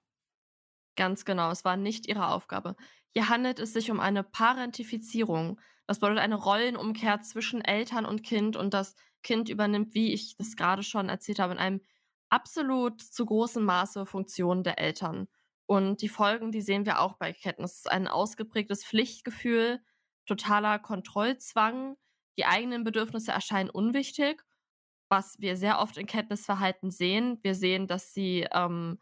Ganz 0.96 1.26
genau, 1.26 1.52
es 1.52 1.64
war 1.64 1.78
nicht 1.78 2.08
ihre 2.08 2.30
Aufgabe. 2.30 2.76
Hier 3.14 3.30
handelt 3.30 3.60
es 3.60 3.74
sich 3.74 3.92
um 3.92 4.00
eine 4.00 4.24
Parentifizierung. 4.24 5.60
Das 5.86 6.00
bedeutet 6.00 6.24
eine 6.24 6.36
Rollenumkehr 6.36 7.22
zwischen 7.22 7.62
Eltern 7.64 8.06
und 8.06 8.24
Kind 8.24 8.56
und 8.58 8.74
das 8.74 8.96
Kind 9.24 9.50
übernimmt, 9.50 9.94
wie 9.94 10.14
ich 10.14 10.36
das 10.38 10.56
gerade 10.56 10.84
schon 10.84 11.10
erzählt 11.10 11.40
habe, 11.40 11.54
in 11.54 11.60
einem 11.60 11.82
absolut 12.30 13.02
zu 13.02 13.26
großem 13.26 13.64
Maße 13.64 14.06
Funktionen 14.06 14.64
der 14.64 14.80
Eltern. 14.80 15.28
Und 15.66 16.02
die 16.02 16.10
Folgen, 16.10 16.52
die 16.52 16.62
sehen 16.62 16.86
wir 16.86 17.00
auch 17.00 17.18
bei 17.18 17.34
Katniss. 17.34 17.72
Es 17.72 17.78
ist 17.80 17.92
ein 17.92 18.08
ausgeprägtes 18.08 18.86
Pflichtgefühl, 18.86 19.82
totaler 20.26 20.80
Kontrollzwang. 20.80 21.98
Die 22.38 22.46
eigenen 22.46 22.84
Bedürfnisse 22.84 23.32
erscheinen 23.32 23.70
unwichtig, 23.70 24.44
was 25.10 25.40
wir 25.40 25.58
sehr 25.58 25.80
oft 25.80 25.98
in 25.98 26.06
Katniss 26.08 26.46
Verhalten 26.46 26.92
sehen. 26.92 27.40
Wir 27.42 27.56
sehen, 27.56 27.88
dass 27.88 28.14
sie 28.14 28.48
ähm, 28.54 29.00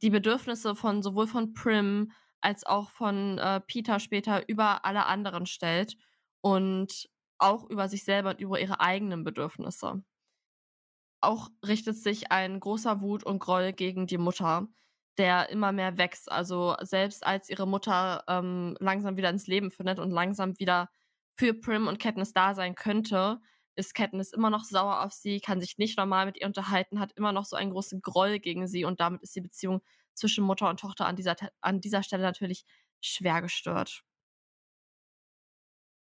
die 0.00 0.10
Bedürfnisse 0.10 0.74
von 0.74 1.02
sowohl 1.02 1.26
von 1.26 1.52
Prim 1.52 2.12
als 2.40 2.64
auch 2.64 2.90
von 2.90 3.38
äh, 3.38 3.60
Peter 3.60 4.00
später 4.00 4.48
über 4.48 4.84
alle 4.84 5.06
anderen 5.06 5.46
stellt 5.46 5.96
und 6.40 7.08
auch 7.38 7.68
über 7.68 7.88
sich 7.88 8.04
selber 8.04 8.30
und 8.30 8.40
über 8.40 8.60
ihre 8.60 8.80
eigenen 8.80 9.24
Bedürfnisse. 9.24 10.04
Auch 11.22 11.48
richtet 11.66 11.96
sich 11.96 12.32
ein 12.32 12.60
großer 12.60 13.00
Wut 13.00 13.24
und 13.24 13.38
Groll 13.38 13.72
gegen 13.72 14.06
die 14.06 14.18
Mutter, 14.18 14.68
der 15.18 15.50
immer 15.50 15.72
mehr 15.72 15.98
wächst. 15.98 16.30
Also 16.30 16.76
selbst 16.82 17.24
als 17.24 17.48
ihre 17.48 17.66
Mutter 17.66 18.24
ähm, 18.28 18.76
langsam 18.80 19.16
wieder 19.16 19.30
ins 19.30 19.46
Leben 19.46 19.70
findet 19.70 19.98
und 19.98 20.10
langsam 20.10 20.58
wieder 20.58 20.90
für 21.36 21.54
Prim 21.54 21.86
und 21.88 21.98
Katniss 21.98 22.32
da 22.32 22.54
sein 22.54 22.74
könnte, 22.74 23.40
ist 23.76 23.94
Katniss 23.94 24.32
immer 24.32 24.50
noch 24.50 24.64
sauer 24.64 25.02
auf 25.04 25.12
sie, 25.12 25.40
kann 25.40 25.60
sich 25.60 25.78
nicht 25.78 25.96
normal 25.96 26.26
mit 26.26 26.38
ihr 26.38 26.46
unterhalten, 26.46 27.00
hat 27.00 27.12
immer 27.16 27.32
noch 27.32 27.44
so 27.46 27.56
einen 27.56 27.70
großen 27.70 28.02
Groll 28.02 28.38
gegen 28.38 28.66
sie 28.66 28.84
und 28.84 29.00
damit 29.00 29.22
ist 29.22 29.34
die 29.34 29.40
Beziehung 29.40 29.80
zwischen 30.14 30.44
Mutter 30.44 30.68
und 30.68 30.80
Tochter 30.80 31.06
an 31.06 31.16
dieser, 31.16 31.36
an 31.60 31.80
dieser 31.80 32.02
Stelle 32.02 32.22
natürlich 32.22 32.64
schwer 33.00 33.40
gestört. 33.42 34.04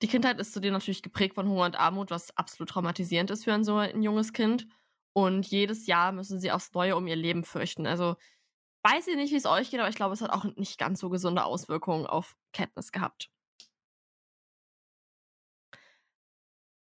Die 0.01 0.07
Kindheit 0.07 0.39
ist 0.39 0.53
zudem 0.53 0.73
natürlich 0.73 1.01
geprägt 1.03 1.35
von 1.35 1.47
Hunger 1.47 1.65
und 1.65 1.77
Armut, 1.79 2.09
was 2.09 2.35
absolut 2.37 2.69
traumatisierend 2.69 3.31
ist 3.31 3.43
für 3.43 3.53
ein 3.53 3.63
so 3.65 3.75
ein 3.77 4.01
junges 4.01 4.33
Kind. 4.33 4.67
Und 5.19 5.45
jedes 5.47 5.85
Jahr 5.85 6.13
müssen 6.13 6.39
sie 6.39 6.49
aufs 6.49 6.73
Neue 6.73 6.95
um 6.95 7.05
ihr 7.05 7.17
Leben 7.17 7.43
fürchten. 7.43 7.85
Also 7.85 8.15
weiß 8.83 9.07
ich 9.07 9.17
nicht, 9.17 9.31
wie 9.33 9.37
es 9.37 9.45
euch 9.45 9.69
geht, 9.69 9.81
aber 9.81 9.89
ich 9.89 9.95
glaube, 9.95 10.13
es 10.13 10.21
hat 10.21 10.31
auch 10.31 10.45
nicht 10.55 10.77
ganz 10.77 11.01
so 11.01 11.09
gesunde 11.09 11.43
Auswirkungen 11.43 12.07
auf 12.07 12.37
Katniss 12.53 12.93
gehabt. 12.93 13.29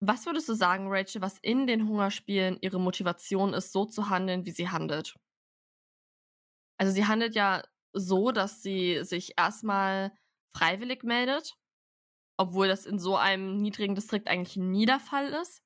Was 0.01 0.25
würdest 0.25 0.49
du 0.49 0.53
sagen, 0.53 0.87
Rachel, 0.89 1.21
was 1.21 1.39
in 1.39 1.65
den 1.65 1.87
Hungerspielen 1.87 2.57
ihre 2.59 2.79
Motivation 2.79 3.53
ist, 3.53 3.71
so 3.71 3.85
zu 3.85 4.09
handeln, 4.09 4.45
wie 4.45 4.51
sie 4.51 4.69
handelt? 4.69 5.15
Also 6.77 6.91
sie 6.91 7.07
handelt 7.07 7.35
ja 7.35 7.63
so, 7.93 8.31
dass 8.31 8.61
sie 8.61 9.05
sich 9.05 9.33
erstmal 9.37 10.11
freiwillig 10.53 11.03
meldet, 11.03 11.57
obwohl 12.35 12.67
das 12.67 12.85
in 12.85 12.99
so 12.99 13.15
einem 13.15 13.61
niedrigen 13.61 13.95
Distrikt 13.95 14.27
eigentlich 14.27 14.57
nie 14.57 14.85
der 14.85 14.99
Fall 14.99 15.29
ist. 15.29 15.64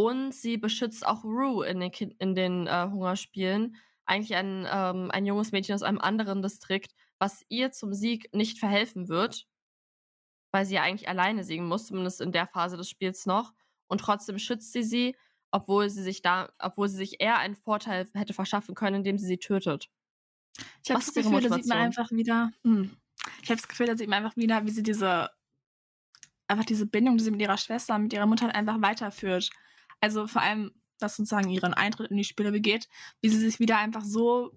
Und 0.00 0.34
sie 0.34 0.56
beschützt 0.56 1.06
auch 1.06 1.24
Rue 1.24 1.66
in 1.66 1.78
den, 1.78 1.90
kind 1.90 2.14
in 2.18 2.34
den 2.34 2.66
äh, 2.66 2.88
Hungerspielen. 2.90 3.76
Eigentlich 4.06 4.34
ein, 4.34 4.66
ähm, 4.70 5.10
ein 5.10 5.26
junges 5.26 5.52
Mädchen 5.52 5.74
aus 5.74 5.82
einem 5.82 5.98
anderen 5.98 6.40
Distrikt, 6.40 6.94
was 7.18 7.44
ihr 7.50 7.70
zum 7.70 7.92
Sieg 7.92 8.32
nicht 8.32 8.58
verhelfen 8.58 9.08
wird, 9.08 9.46
weil 10.52 10.64
sie 10.64 10.76
ja 10.76 10.82
eigentlich 10.82 11.10
alleine 11.10 11.44
siegen 11.44 11.66
muss, 11.66 11.86
zumindest 11.86 12.22
in 12.22 12.32
der 12.32 12.46
Phase 12.46 12.78
des 12.78 12.88
Spiels 12.88 13.26
noch. 13.26 13.52
Und 13.88 14.00
trotzdem 14.00 14.38
schützt 14.38 14.72
sie 14.72 14.82
sie, 14.82 15.16
obwohl 15.50 15.90
sie 15.90 16.02
sich 16.02 16.22
da, 16.22 16.50
obwohl 16.58 16.88
sie 16.88 16.96
sich 16.96 17.20
eher 17.20 17.36
einen 17.36 17.56
Vorteil 17.56 18.08
hätte 18.14 18.32
verschaffen 18.32 18.74
können, 18.74 18.96
indem 18.96 19.18
sie 19.18 19.26
sie 19.26 19.38
tötet. 19.38 19.90
Ich 20.82 20.90
habe 20.90 21.00
das 21.00 21.12
Gefühl, 21.12 21.42
da 21.42 21.54
sieht 21.54 21.66
man 21.66 21.78
einfach 21.78 22.10
wieder. 22.10 22.52
Hm. 22.64 22.96
Ich 23.42 23.50
habe 23.50 23.60
das 23.60 23.68
Gefühl, 23.68 23.86
da 23.86 23.98
sieht 23.98 24.08
man 24.08 24.24
einfach 24.24 24.36
wieder, 24.36 24.64
wie 24.64 24.70
sie 24.70 24.82
diese 24.82 25.28
einfach 26.48 26.64
diese 26.64 26.86
Bindung, 26.86 27.18
die 27.18 27.24
sie 27.24 27.30
mit 27.30 27.42
ihrer 27.42 27.58
Schwester, 27.58 27.98
mit 27.98 28.14
ihrer 28.14 28.26
Mutter 28.26 28.54
einfach 28.54 28.80
weiterführt. 28.80 29.50
Also 30.00 30.26
vor 30.26 30.42
allem, 30.42 30.72
dass 30.98 31.16
sozusagen 31.16 31.50
ihren 31.50 31.74
Eintritt 31.74 32.10
in 32.10 32.16
die 32.16 32.24
Spiele 32.24 32.52
begeht, 32.52 32.88
wie 33.20 33.28
sie 33.28 33.38
sich 33.38 33.58
wieder 33.58 33.78
einfach 33.78 34.04
so 34.04 34.52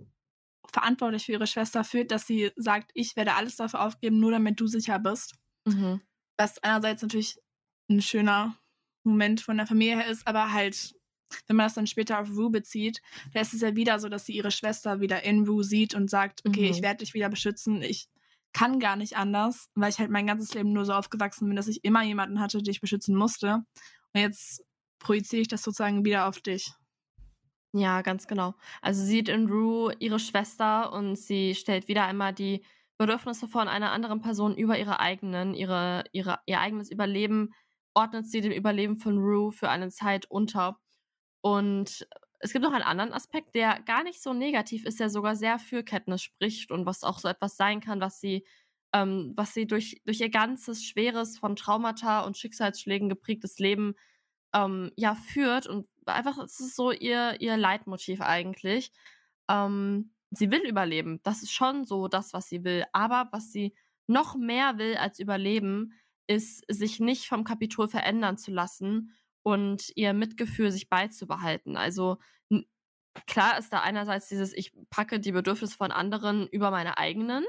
verantwortlich 0.72 1.26
für 1.26 1.34
ihre 1.34 1.48
Schwester 1.48 1.84
fühlt, 1.84 2.12
dass 2.12 2.28
sie 2.28 2.52
sagt, 2.56 2.91
ich 2.94 3.16
werde 3.16 3.36
alles 3.36 3.56
dafür 3.56 3.82
aufgeben, 3.82 4.20
nur 4.20 4.32
damit 4.32 4.60
du 4.60 4.68
sicher 4.68 5.00
bist. 5.00 5.36
Mhm. 5.66 6.02
Was 6.38 6.62
einerseits 6.64 7.02
natürlich 7.02 7.38
ein 7.89 8.02
schöner 8.02 8.58
Moment 9.04 9.41
von 9.41 9.58
der 9.58 9.68
Familie 9.68 9.98
her 9.98 10.08
ist, 10.08 10.26
aber 10.26 10.52
halt, 10.52 10.96
wenn 11.48 11.58
man 11.58 11.66
das 11.66 11.74
dann 11.74 11.88
später 11.88 12.20
auf 12.20 12.30
Rue 12.30 12.50
bezieht, 12.50 13.02
da 13.34 13.41
ist 13.41 13.54
es 13.54 13.62
ja 13.62 13.76
wieder 13.76 14.00
so, 14.00 14.10
dass 14.10 14.26
sie 14.26 14.34
ihre 14.34 14.52
Schwester 14.52 15.00
wieder 15.00 15.24
in 15.24 15.46
Rue 15.48 15.64
sieht 15.64 15.94
und 15.94 16.10
sagt, 16.10 16.41
okay, 16.46 16.68
mhm. 16.68 16.72
ich 16.72 16.82
werde 16.82 17.00
dich 17.00 17.14
wieder 17.14 17.30
beschützen, 17.30 17.82
ich 17.82 18.08
kann 18.54 18.80
gar 18.80 18.96
nicht 18.96 19.18
anders, 19.18 19.70
weil 19.74 19.89
ich 19.89 20.00
halt 20.00 20.12
mein 20.12 20.28
ganzes 20.28 20.54
Leben 20.54 20.74
nur 20.74 20.86
so 20.86 20.94
aufgewachsen 20.94 21.48
bin, 21.48 21.56
dass 21.56 21.68
ich 21.68 21.84
immer 21.84 22.04
jemanden 22.04 22.39
hatte, 22.39 22.62
den 22.62 22.72
ich 22.72 22.82
beschützen 22.82 23.16
musste. 23.16 23.66
Und 24.14 24.22
jetzt 24.22 24.64
projiziere 25.04 25.43
ich 25.43 25.47
das 25.47 25.62
sozusagen 25.62 26.06
wieder 26.06 26.28
auf 26.28 26.39
dich. 26.41 26.74
Ja, 27.74 28.01
ganz 28.01 28.28
genau. 28.28 28.54
Also 28.82 29.01
sie 29.01 29.08
sieht 29.08 29.30
in 29.30 29.47
Rue 29.47 29.93
ihre 29.99 30.20
Schwester 30.20 30.93
und 30.93 31.16
sie 31.18 31.56
stellt 31.56 31.88
wieder 31.88 32.06
einmal 32.06 32.34
die 32.34 32.64
Bedürfnisse 32.97 33.47
von 33.47 33.68
einer 33.68 33.91
anderen 33.91 34.22
Person 34.22 34.56
über 34.56 34.78
ihre 34.78 34.99
eigenen, 34.99 35.56
ihre, 35.56 36.04
ihre, 36.12 36.39
ihr 36.45 36.60
eigenes 36.60 36.91
Überleben 36.91 37.54
ordnet 37.95 38.28
sie 38.28 38.41
dem 38.41 38.51
Überleben 38.51 38.97
von 38.97 39.18
Rue 39.18 39.51
für 39.51 39.70
eine 39.70 39.89
Zeit 39.89 40.26
unter. 40.30 40.80
Und 41.41 42.08
es 42.39 42.54
gibt 42.54 42.64
noch 42.64 42.74
einen 42.74 42.84
anderen 42.84 43.14
Aspekt, 43.14 43.56
der 43.56 43.82
gar 43.82 44.04
nicht 44.04 44.22
so 44.22 44.34
negativ 44.34 44.86
ist, 44.86 44.99
der 44.99 45.10
sogar 45.10 45.36
sehr 45.36 45.60
für 45.60 45.84
Katniss 45.84 46.22
spricht 46.22 46.72
und 46.72 46.86
was 46.86 47.04
auch 47.04 47.20
so 47.20 47.28
etwas 47.28 47.58
sein 47.58 47.82
kann, 47.82 48.01
was 48.01 48.20
sie, 48.20 48.45
ähm, 48.93 49.34
was 49.36 49.54
sie 49.54 49.66
durch, 49.66 50.01
durch 50.06 50.20
ihr 50.22 50.30
ganzes 50.30 50.84
schweres, 50.84 51.38
von 51.38 51.56
Traumata 51.56 52.22
und 52.22 52.38
Schicksalsschlägen 52.38 53.10
geprägtes 53.10 53.60
Leben 53.60 53.95
ähm, 54.54 54.91
ja 54.95 55.16
führt. 55.16 55.68
Und 55.68 55.88
einfach, 56.06 56.38
es 56.39 56.60
ist 56.60 56.76
so 56.76 56.91
ihr, 56.91 57.39
ihr 57.41 57.58
Leitmotiv 57.58 58.22
eigentlich. 58.22 58.91
Ähm, 59.49 60.14
sie 60.32 60.51
will 60.51 60.68
überleben. 60.68 61.20
Das 61.24 61.43
ist 61.43 61.51
schon 61.51 61.86
so 61.86 62.08
das, 62.08 62.34
was 62.34 62.47
sie 62.47 62.64
will. 62.64 62.84
Aber 62.93 63.30
was 63.32 63.51
sie 63.51 63.76
noch 64.08 64.36
mehr 64.36 64.78
will 64.78 64.95
als 64.95 65.20
überleben, 65.20 65.93
ist, 66.28 66.64
sich 66.70 66.99
nicht 66.99 67.28
vom 67.28 67.43
Kapitol 67.43 67.88
verändern 67.88 68.38
zu 68.38 68.51
lassen 68.51 69.14
und 69.43 69.91
ihr 69.95 70.14
Mitgefühl 70.14 70.72
sich 70.72 70.89
beizubehalten. 70.89 71.78
Also 71.78 72.18
klar 73.28 73.58
ist 73.58 73.72
da 73.72 73.82
einerseits 73.82 74.28
dieses, 74.28 74.54
ich 74.54 74.74
packe 74.89 75.20
die 75.20 75.32
Bedürfnisse 75.32 75.78
von 75.78 75.91
anderen 75.91 76.47
über 76.47 76.72
meine 76.72 76.97
eigenen, 76.97 77.43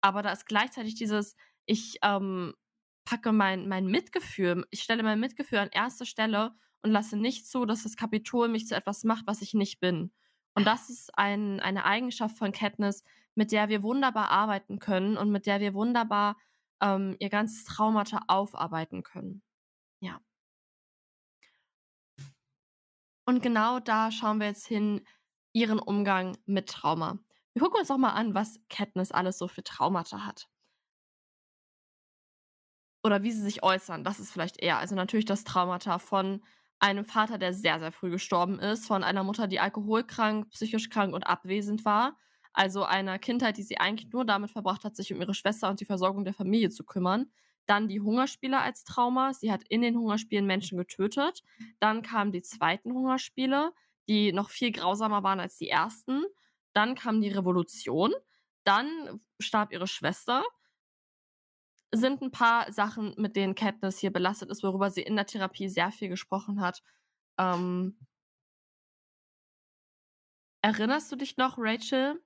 aber 0.00 0.22
da 0.22 0.32
ist 0.32 0.46
gleichzeitig 0.46 0.94
dieses, 0.94 1.36
ich 1.66 1.98
ähm, 2.02 2.54
packe 3.08 3.32
mein, 3.32 3.68
mein 3.68 3.86
Mitgefühl, 3.86 4.66
ich 4.68 4.82
stelle 4.82 5.02
mein 5.02 5.18
Mitgefühl 5.18 5.58
an 5.60 5.70
erste 5.72 6.04
Stelle 6.04 6.52
und 6.82 6.90
lasse 6.90 7.16
nicht 7.16 7.46
zu, 7.46 7.64
dass 7.64 7.84
das 7.84 7.96
Kapitol 7.96 8.48
mich 8.48 8.66
zu 8.66 8.76
etwas 8.76 9.02
macht, 9.02 9.26
was 9.26 9.40
ich 9.40 9.54
nicht 9.54 9.80
bin. 9.80 10.12
Und 10.54 10.66
das 10.66 10.90
ist 10.90 11.16
ein, 11.16 11.58
eine 11.60 11.86
Eigenschaft 11.86 12.36
von 12.36 12.52
Katniss, 12.52 13.04
mit 13.34 13.50
der 13.50 13.70
wir 13.70 13.82
wunderbar 13.82 14.28
arbeiten 14.28 14.78
können 14.78 15.16
und 15.16 15.30
mit 15.30 15.46
der 15.46 15.58
wir 15.60 15.72
wunderbar 15.72 16.36
ähm, 16.82 17.16
ihr 17.18 17.30
ganzes 17.30 17.64
Traumata 17.64 18.24
aufarbeiten 18.28 19.02
können. 19.02 19.40
Ja. 20.00 20.20
Und 23.24 23.42
genau 23.42 23.80
da 23.80 24.10
schauen 24.10 24.38
wir 24.38 24.48
jetzt 24.48 24.66
hin, 24.66 25.00
ihren 25.54 25.78
Umgang 25.78 26.36
mit 26.44 26.68
Trauma. 26.68 27.18
Wir 27.54 27.62
gucken 27.62 27.80
uns 27.80 27.88
doch 27.88 27.96
mal 27.96 28.12
an, 28.12 28.34
was 28.34 28.60
Katniss 28.68 29.12
alles 29.12 29.38
so 29.38 29.48
für 29.48 29.62
Traumata 29.62 30.26
hat. 30.26 30.50
Oder 33.02 33.22
wie 33.22 33.32
sie 33.32 33.42
sich 33.42 33.62
äußern, 33.62 34.04
das 34.04 34.20
ist 34.20 34.32
vielleicht 34.32 34.60
eher. 34.60 34.78
Also 34.78 34.94
natürlich 34.94 35.24
das 35.24 35.44
Traumata 35.44 35.98
von 35.98 36.42
einem 36.80 37.04
Vater, 37.04 37.38
der 37.38 37.52
sehr, 37.54 37.78
sehr 37.78 37.92
früh 37.92 38.10
gestorben 38.10 38.58
ist, 38.58 38.86
von 38.86 39.02
einer 39.02 39.24
Mutter, 39.24 39.46
die 39.46 39.60
alkoholkrank, 39.60 40.50
psychisch 40.50 40.90
krank 40.90 41.14
und 41.14 41.26
abwesend 41.26 41.84
war, 41.84 42.16
also 42.52 42.84
einer 42.84 43.18
Kindheit, 43.18 43.56
die 43.56 43.62
sie 43.62 43.78
eigentlich 43.78 44.12
nur 44.12 44.24
damit 44.24 44.50
verbracht 44.50 44.84
hat, 44.84 44.96
sich 44.96 45.12
um 45.12 45.20
ihre 45.20 45.34
Schwester 45.34 45.68
und 45.68 45.80
die 45.80 45.84
Versorgung 45.84 46.24
der 46.24 46.34
Familie 46.34 46.70
zu 46.70 46.84
kümmern. 46.84 47.30
Dann 47.66 47.88
die 47.88 48.00
Hungerspiele 48.00 48.58
als 48.58 48.84
Trauma. 48.84 49.34
Sie 49.34 49.52
hat 49.52 49.62
in 49.68 49.82
den 49.82 49.96
Hungerspielen 49.96 50.46
Menschen 50.46 50.78
getötet. 50.78 51.42
Dann 51.80 52.02
kamen 52.02 52.32
die 52.32 52.42
zweiten 52.42 52.92
Hungerspiele, 52.92 53.72
die 54.08 54.32
noch 54.32 54.48
viel 54.50 54.72
grausamer 54.72 55.22
waren 55.22 55.38
als 55.38 55.58
die 55.58 55.68
ersten. 55.68 56.24
Dann 56.72 56.94
kam 56.94 57.20
die 57.20 57.28
Revolution. 57.28 58.12
Dann 58.64 59.20
starb 59.38 59.72
ihre 59.72 59.86
Schwester. 59.86 60.42
Sind 61.94 62.20
ein 62.20 62.30
paar 62.30 62.70
Sachen, 62.72 63.14
mit 63.16 63.34
denen 63.34 63.54
Katniss 63.54 63.98
hier 63.98 64.12
belastet 64.12 64.50
ist, 64.50 64.62
worüber 64.62 64.90
sie 64.90 65.02
in 65.02 65.16
der 65.16 65.26
Therapie 65.26 65.68
sehr 65.68 65.90
viel 65.90 66.08
gesprochen 66.08 66.60
hat. 66.60 66.82
Ähm, 67.38 67.96
Erinnerst 70.62 71.10
du 71.12 71.16
dich 71.16 71.36
noch, 71.36 71.56
Rachel, 71.56 72.20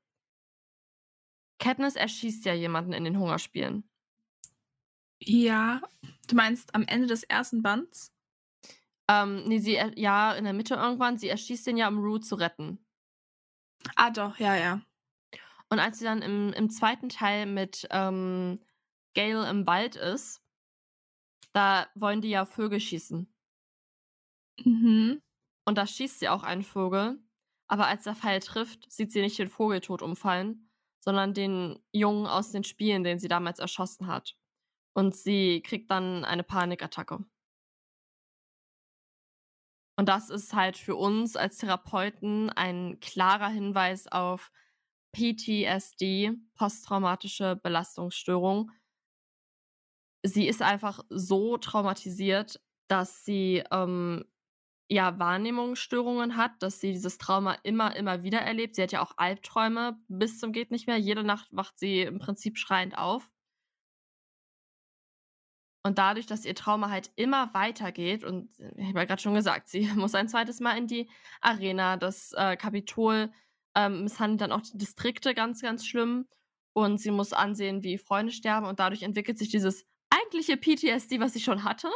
Katniss 1.59 1.97
erschießt 1.97 2.45
ja 2.45 2.55
jemanden 2.55 2.93
in 2.93 3.05
den 3.05 3.19
Hungerspielen. 3.19 3.89
Ja, 5.21 5.81
du 6.27 6.35
meinst 6.35 6.75
am 6.75 6.83
Ende 6.83 7.07
des 7.07 7.23
ersten 7.23 7.63
Bands? 7.63 8.13
Ähm, 9.09 9.45
nee, 9.45 9.59
sie, 9.59 9.79
ja, 9.97 10.33
in 10.33 10.45
der 10.45 10.55
Mitte 10.55 10.75
irgendwann, 10.75 11.19
sie 11.19 11.29
erschießt 11.29 11.67
den 11.67 11.77
ja, 11.77 11.89
um 11.89 11.99
Rue 11.99 12.21
zu 12.21 12.35
retten. 12.35 12.85
Ah, 13.95 14.11
doch, 14.11 14.39
ja, 14.39 14.57
ja. 14.57 14.81
Und 15.69 15.79
als 15.79 15.99
sie 15.99 16.05
dann 16.05 16.23
im, 16.23 16.53
im 16.53 16.71
zweiten 16.71 17.09
Teil 17.09 17.47
mit 17.47 17.87
ähm, 17.91 18.61
Gale 19.15 19.49
im 19.49 19.67
Wald 19.67 19.97
ist, 19.97 20.43
da 21.53 21.87
wollen 21.95 22.21
die 22.21 22.31
ja 22.31 22.45
Vögel 22.45 22.81
schießen. 22.81 23.33
Mhm. 24.65 25.23
Und 25.65 25.79
da 25.79 25.87
schießt 25.87 26.21
sie 26.21 26.29
auch 26.29 26.43
einen 26.43 26.63
Vogel. 26.63 27.19
Aber 27.69 27.87
als 27.87 28.05
der 28.05 28.15
Pfeil 28.15 28.41
trifft, 28.41 28.91
sieht 28.91 29.13
sie 29.13 29.23
nicht 29.23 29.39
den 29.39 29.49
Vogel 29.49 29.81
tot 29.81 30.03
umfallen, 30.03 30.69
sondern 31.01 31.35
den 31.35 31.79
Jungen 31.93 32.27
aus 32.27 32.51
den 32.51 32.65
Spielen, 32.65 33.05
den 33.05 33.19
sie 33.19 33.29
damals 33.29 33.59
erschossen 33.59 34.07
hat. 34.07 34.37
Und 34.95 35.15
sie 35.17 35.63
kriegt 35.63 35.91
dann 35.91 36.25
eine 36.25 36.43
Panikattacke. 36.43 37.25
Und 39.97 40.09
das 40.09 40.31
ist 40.31 40.55
halt 40.55 40.77
für 40.77 40.97
uns 40.97 41.37
als 41.37 41.59
Therapeuten 41.59 42.51
ein 42.51 42.99
klarer 43.01 43.49
Hinweis 43.49 44.07
auf 44.07 44.51
PTSD, 45.13 46.33
posttraumatische 46.55 47.57
Belastungsstörung. 47.57 48.71
Sie 50.23 50.47
ist 50.47 50.63
einfach 50.63 51.01
so 51.09 51.57
traumatisiert, 51.59 52.61
dass 52.89 53.25
sie 53.25 53.65
ähm, 53.71 54.25
ja, 54.93 55.19
Wahrnehmungsstörungen 55.19 56.37
hat, 56.37 56.63
dass 56.63 56.81
sie 56.81 56.93
dieses 56.93 57.19
Trauma 57.19 57.55
immer, 57.63 57.97
immer 57.97 58.23
wieder 58.23 58.41
erlebt. 58.41 58.77
Sie 58.77 58.83
hat 58.83 58.93
ja 58.93 59.03
auch 59.03 59.15
Albträume 59.17 59.99
bis 60.09 60.39
zum 60.39 60.53
geht 60.53 60.71
nicht 60.71 60.87
mehr. 60.87 60.99
Jede 60.99 61.25
Nacht 61.25 61.49
wacht 61.51 61.79
sie 61.79 62.03
im 62.03 62.19
Prinzip 62.19 62.59
schreiend 62.59 62.99
auf. 62.99 63.31
Und 65.85 65.99
dadurch, 65.99 66.27
dass 66.27 66.45
ihr 66.45 66.55
Trauma 66.55 66.91
halt 66.91 67.11
immer 67.17 67.53
weitergeht, 67.55 68.23
und 68.23 68.51
ich 68.77 68.89
habe 68.89 69.01
ja 69.01 69.05
gerade 69.05 69.23
schon 69.23 69.35
gesagt, 69.35 69.69
sie 69.69 69.87
muss 69.97 70.15
ein 70.15 70.29
zweites 70.29 70.61
Mal 70.61 70.77
in 70.77 70.87
die 70.87 71.09
Arena, 71.41 71.97
das 71.97 72.33
äh, 72.35 72.57
Kapitol 72.57 73.33
ähm, 73.75 74.05
misshandelt 74.05 74.43
dann 74.43 74.53
auch 74.53 74.61
die 74.61 74.79
Distrikte 74.79 75.35
ganz, 75.35 75.63
ganz 75.63 75.87
schlimm. 75.87 76.29
Und 76.75 76.99
sie 76.99 77.11
muss 77.11 77.33
ansehen, 77.33 77.83
wie 77.83 77.99
Freunde 77.99 78.33
sterben. 78.33 78.67
Und 78.67 78.79
dadurch 78.79 79.03
entwickelt 79.03 79.39
sich 79.39 79.49
dieses 79.49 79.87
eigentliche 80.33 80.57
PTSD, 80.57 81.21
was 81.21 81.33
sie 81.33 81.41
schon 81.41 81.65
hatte, 81.65 81.91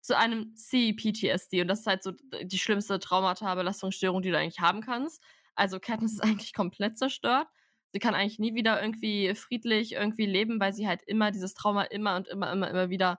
zu 0.00 0.16
einem 0.16 0.54
CPTSD. 0.54 1.62
Und 1.62 1.68
das 1.68 1.80
ist 1.80 1.86
halt 1.86 2.02
so 2.02 2.12
die 2.42 2.58
schlimmste 2.58 2.98
Traumata-Belastungsstörung, 2.98 4.22
die 4.22 4.30
du 4.30 4.38
eigentlich 4.38 4.60
haben 4.60 4.80
kannst. 4.80 5.22
Also 5.54 5.80
Katniss 5.80 6.14
ist 6.14 6.20
eigentlich 6.24 6.52
komplett 6.52 6.98
zerstört. 6.98 7.48
Sie 7.92 7.98
kann 7.98 8.14
eigentlich 8.14 8.38
nie 8.38 8.54
wieder 8.54 8.80
irgendwie 8.80 9.34
friedlich 9.34 9.92
irgendwie 9.92 10.26
leben, 10.26 10.60
weil 10.60 10.72
sie 10.72 10.86
halt 10.86 11.02
immer 11.06 11.30
dieses 11.30 11.54
Trauma 11.54 11.84
immer 11.84 12.16
und 12.16 12.28
immer, 12.28 12.52
immer, 12.52 12.68
immer 12.68 12.90
wieder 12.90 13.18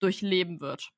durchleben 0.00 0.60
wird. 0.60 0.90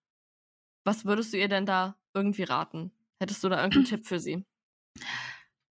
Was 0.85 1.05
würdest 1.05 1.33
du 1.33 1.39
ihr 1.39 1.49
denn 1.49 1.66
da 1.66 1.97
irgendwie 2.14 2.45
raten? 2.45 2.93
Hättest 3.19 3.43
du 3.43 3.49
da 3.49 3.57
irgendeinen 3.57 3.85
Tipp 3.87 4.07
für 4.07 4.21
sie? 4.21 4.45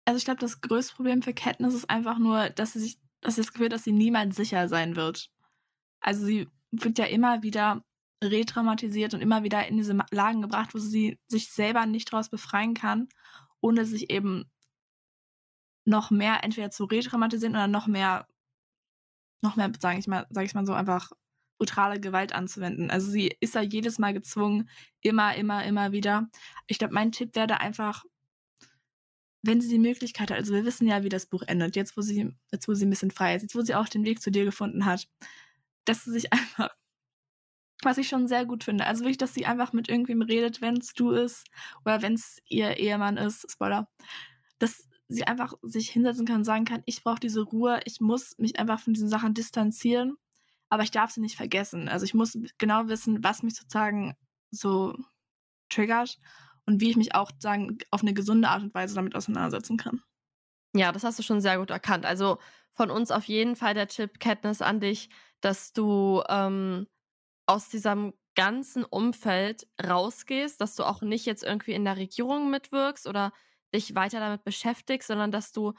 Also 0.05 0.17
ich 0.17 0.25
glaube, 0.25 0.39
das 0.39 0.61
größte 0.61 0.95
Problem 0.95 1.21
für 1.21 1.33
Katniss 1.33 1.73
ist 1.75 1.89
einfach 1.89 2.17
nur, 2.17 2.49
dass 2.49 2.73
sie 2.73 2.79
sich, 2.79 2.99
dass 3.21 3.35
sie 3.35 3.41
das 3.41 3.53
Gefühl, 3.53 3.69
dass 3.69 3.83
sie 3.83 3.91
niemals 3.91 4.35
sicher 4.35 4.67
sein 4.67 4.95
wird. 4.95 5.31
Also 5.99 6.25
sie 6.25 6.47
wird 6.83 6.97
ja 6.97 7.05
immer 7.05 7.43
wieder 7.43 7.83
retraumatisiert 8.23 9.13
und 9.13 9.21
immer 9.21 9.43
wieder 9.43 9.67
in 9.67 9.77
diese 9.77 9.97
Lagen 10.11 10.41
gebracht, 10.41 10.73
wo 10.73 10.79
sie 10.79 11.19
sich 11.27 11.51
selber 11.51 11.85
nicht 11.85 12.11
daraus 12.11 12.29
befreien 12.29 12.73
kann, 12.73 13.07
ohne 13.61 13.85
sich 13.85 14.09
eben 14.09 14.49
noch 15.85 16.11
mehr 16.11 16.43
entweder 16.43 16.71
zu 16.71 16.85
retraumatisieren 16.85 17.55
oder 17.55 17.67
noch 17.67 17.87
mehr, 17.87 18.27
noch 19.41 19.55
mehr, 19.55 19.71
sage 19.79 19.99
ich 19.99 20.07
mal, 20.07 20.25
sage 20.29 20.45
ich 20.45 20.55
mal 20.55 20.65
so, 20.65 20.73
einfach 20.73 21.11
brutale 21.57 21.99
Gewalt 21.99 22.33
anzuwenden. 22.33 22.91
Also 22.91 23.09
sie 23.09 23.35
ist 23.39 23.55
da 23.55 23.61
jedes 23.61 23.99
Mal 23.99 24.13
gezwungen, 24.13 24.69
immer, 25.01 25.35
immer, 25.35 25.63
immer 25.63 25.91
wieder. 25.91 26.29
Ich 26.67 26.79
glaube, 26.79 26.93
mein 26.93 27.11
Tipp 27.11 27.35
wäre 27.35 27.47
da 27.47 27.57
einfach, 27.57 28.03
wenn 29.41 29.61
sie 29.61 29.69
die 29.69 29.79
Möglichkeit 29.79 30.31
hat, 30.31 30.37
also 30.37 30.53
wir 30.53 30.65
wissen 30.65 30.87
ja, 30.87 31.03
wie 31.03 31.09
das 31.09 31.27
Buch 31.27 31.43
endet, 31.43 31.75
jetzt 31.75 31.95
wo 31.95 32.01
sie, 32.01 32.35
jetzt 32.51 32.67
wo 32.67 32.73
sie 32.73 32.85
ein 32.85 32.89
bisschen 32.89 33.11
frei 33.11 33.35
ist, 33.35 33.43
jetzt 33.43 33.55
wo 33.55 33.61
sie 33.61 33.75
auch 33.75 33.87
den 33.87 34.03
Weg 34.03 34.21
zu 34.21 34.31
dir 34.31 34.43
gefunden 34.43 34.85
hat, 34.85 35.07
dass 35.85 36.03
sie 36.03 36.11
sich 36.11 36.31
einfach 36.33 36.69
was 37.85 37.97
ich 37.97 38.07
schon 38.07 38.27
sehr 38.27 38.45
gut 38.45 38.63
finde. 38.63 38.85
Also 38.85 39.01
wirklich, 39.01 39.17
dass 39.17 39.33
sie 39.33 39.45
einfach 39.45 39.73
mit 39.73 39.89
irgendwem 39.89 40.21
redet, 40.21 40.61
wenn 40.61 40.77
es 40.77 40.93
du 40.93 41.11
ist 41.11 41.45
oder 41.85 42.01
wenn 42.01 42.13
es 42.13 42.41
ihr 42.47 42.77
Ehemann 42.77 43.17
ist, 43.17 43.49
Spoiler, 43.51 43.87
dass 44.59 44.87
sie 45.07 45.25
einfach 45.25 45.53
sich 45.61 45.89
hinsetzen 45.89 46.25
kann 46.25 46.37
und 46.37 46.45
sagen 46.45 46.65
kann, 46.65 46.81
ich 46.85 47.03
brauche 47.03 47.19
diese 47.19 47.41
Ruhe, 47.41 47.79
ich 47.85 48.01
muss 48.01 48.37
mich 48.37 48.59
einfach 48.59 48.79
von 48.79 48.93
diesen 48.93 49.09
Sachen 49.09 49.33
distanzieren, 49.33 50.17
aber 50.69 50.83
ich 50.83 50.91
darf 50.91 51.11
sie 51.11 51.21
nicht 51.21 51.35
vergessen. 51.35 51.87
Also 51.87 52.05
ich 52.05 52.13
muss 52.13 52.37
genau 52.57 52.87
wissen, 52.87 53.23
was 53.23 53.43
mich 53.43 53.55
sozusagen 53.55 54.15
so 54.49 54.97
triggert 55.69 56.17
und 56.65 56.81
wie 56.81 56.89
ich 56.89 56.97
mich 56.97 57.13
auch 57.13 57.31
sagen, 57.39 57.77
auf 57.91 58.01
eine 58.01 58.13
gesunde 58.13 58.49
Art 58.49 58.63
und 58.63 58.73
Weise 58.73 58.95
damit 58.95 59.15
auseinandersetzen 59.15 59.77
kann. 59.77 60.01
Ja, 60.73 60.91
das 60.91 61.03
hast 61.03 61.19
du 61.19 61.23
schon 61.23 61.41
sehr 61.41 61.59
gut 61.59 61.69
erkannt. 61.69 62.05
Also 62.05 62.39
von 62.73 62.89
uns 62.89 63.11
auf 63.11 63.25
jeden 63.25 63.55
Fall 63.55 63.73
der 63.73 63.87
Tipp, 63.87 64.19
Katniss, 64.19 64.61
an 64.61 64.79
dich, 64.79 65.09
dass 65.45 65.73
du 65.73 66.23
ähm, 66.27 66.87
aus 67.45 67.69
diesem 67.69 68.13
ganzen 68.33 68.83
Umfeld 68.83 69.67
rausgehst, 69.81 70.59
dass 70.59 70.75
du 70.75 70.83
auch 70.83 71.01
nicht 71.01 71.27
jetzt 71.27 71.43
irgendwie 71.43 71.73
in 71.73 71.85
der 71.85 71.97
Regierung 71.97 72.49
mitwirkst 72.49 73.05
oder 73.07 73.31
dich 73.73 73.93
weiter 73.93 74.19
damit 74.19 74.43
beschäftigst, 74.43 75.07
sondern 75.07 75.31
dass 75.31 75.51
du 75.51 75.73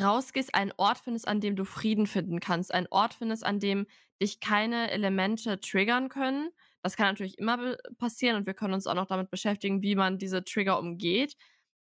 rausgehst, 0.00 0.54
einen 0.54 0.72
Ort 0.76 0.98
findest, 0.98 1.26
an 1.26 1.40
dem 1.40 1.56
du 1.56 1.64
Frieden 1.64 2.06
finden 2.06 2.38
kannst, 2.38 2.72
einen 2.72 2.86
Ort 2.90 3.14
findest, 3.14 3.44
an 3.44 3.58
dem 3.58 3.86
dich 4.22 4.38
keine 4.38 4.90
Elemente 4.92 5.60
triggern 5.60 6.08
können. 6.08 6.50
Das 6.82 6.96
kann 6.96 7.06
natürlich 7.06 7.38
immer 7.38 7.76
passieren 7.98 8.36
und 8.36 8.46
wir 8.46 8.54
können 8.54 8.74
uns 8.74 8.86
auch 8.86 8.94
noch 8.94 9.06
damit 9.06 9.30
beschäftigen, 9.30 9.82
wie 9.82 9.96
man 9.96 10.18
diese 10.18 10.44
Trigger 10.44 10.78
umgeht. 10.78 11.36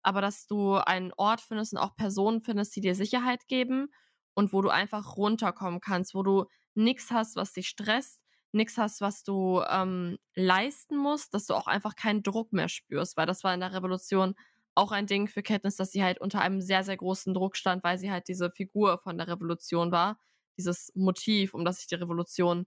Aber 0.03 0.21
dass 0.21 0.47
du 0.47 0.75
einen 0.75 1.11
Ort 1.17 1.41
findest 1.41 1.73
und 1.73 1.79
auch 1.79 1.95
Personen 1.97 2.41
findest, 2.41 2.73
die 2.77 2.81
dir 2.81 2.95
Sicherheit 2.95 3.47
geben 3.49 3.89
und 4.33 4.53
wo 4.53 4.61
du 4.61 4.69
einfach 4.69 5.17
runterkommen 5.17 5.81
kannst, 5.81 6.15
wo 6.15 6.23
du 6.23 6.45
nichts 6.75 7.11
hast, 7.11 7.35
was 7.35 7.53
dich 7.53 7.67
stresst, 7.67 8.21
nichts 8.51 8.77
hast, 8.77 9.01
was 9.01 9.23
du 9.23 9.61
ähm, 9.69 10.17
leisten 10.35 10.97
musst, 10.97 11.33
dass 11.33 11.45
du 11.45 11.53
auch 11.53 11.67
einfach 11.67 11.95
keinen 11.95 12.23
Druck 12.23 12.53
mehr 12.53 12.69
spürst, 12.69 13.17
weil 13.17 13.25
das 13.25 13.43
war 13.43 13.53
in 13.53 13.59
der 13.59 13.73
Revolution 13.73 14.35
auch 14.75 14.91
ein 14.91 15.07
Ding 15.07 15.27
für 15.27 15.43
Katniss, 15.43 15.75
dass 15.75 15.91
sie 15.91 16.03
halt 16.03 16.19
unter 16.19 16.41
einem 16.41 16.61
sehr, 16.61 16.83
sehr 16.83 16.97
großen 16.97 17.33
Druck 17.33 17.55
stand, 17.57 17.83
weil 17.83 17.97
sie 17.97 18.11
halt 18.11 18.27
diese 18.27 18.51
Figur 18.51 18.97
von 18.97 19.17
der 19.17 19.27
Revolution 19.27 19.91
war, 19.91 20.17
dieses 20.57 20.91
Motiv, 20.95 21.53
um 21.53 21.65
das 21.65 21.77
sich 21.77 21.87
die 21.87 21.95
Revolution 21.95 22.65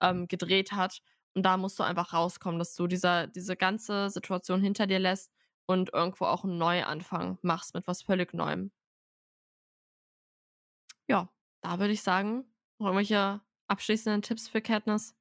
ähm, 0.00 0.28
gedreht 0.28 0.72
hat. 0.72 1.02
Und 1.34 1.44
da 1.44 1.56
musst 1.56 1.78
du 1.78 1.82
einfach 1.82 2.12
rauskommen, 2.12 2.58
dass 2.58 2.74
du 2.74 2.86
dieser, 2.86 3.26
diese 3.26 3.56
ganze 3.56 4.10
Situation 4.10 4.62
hinter 4.62 4.86
dir 4.86 4.98
lässt 4.98 5.32
und 5.66 5.92
irgendwo 5.92 6.26
auch 6.26 6.44
einen 6.44 6.58
Neuanfang 6.58 7.38
machst 7.42 7.74
mit 7.74 7.86
was 7.86 8.02
völlig 8.02 8.34
Neuem. 8.34 8.72
Ja, 11.08 11.28
da 11.60 11.78
würde 11.78 11.92
ich 11.92 12.02
sagen, 12.02 12.44
noch 12.80 12.88
irgendwelche 12.88 13.40
abschließenden 13.68 14.22
Tipps 14.22 14.48
für 14.48 14.60
Katniss? 14.60 15.14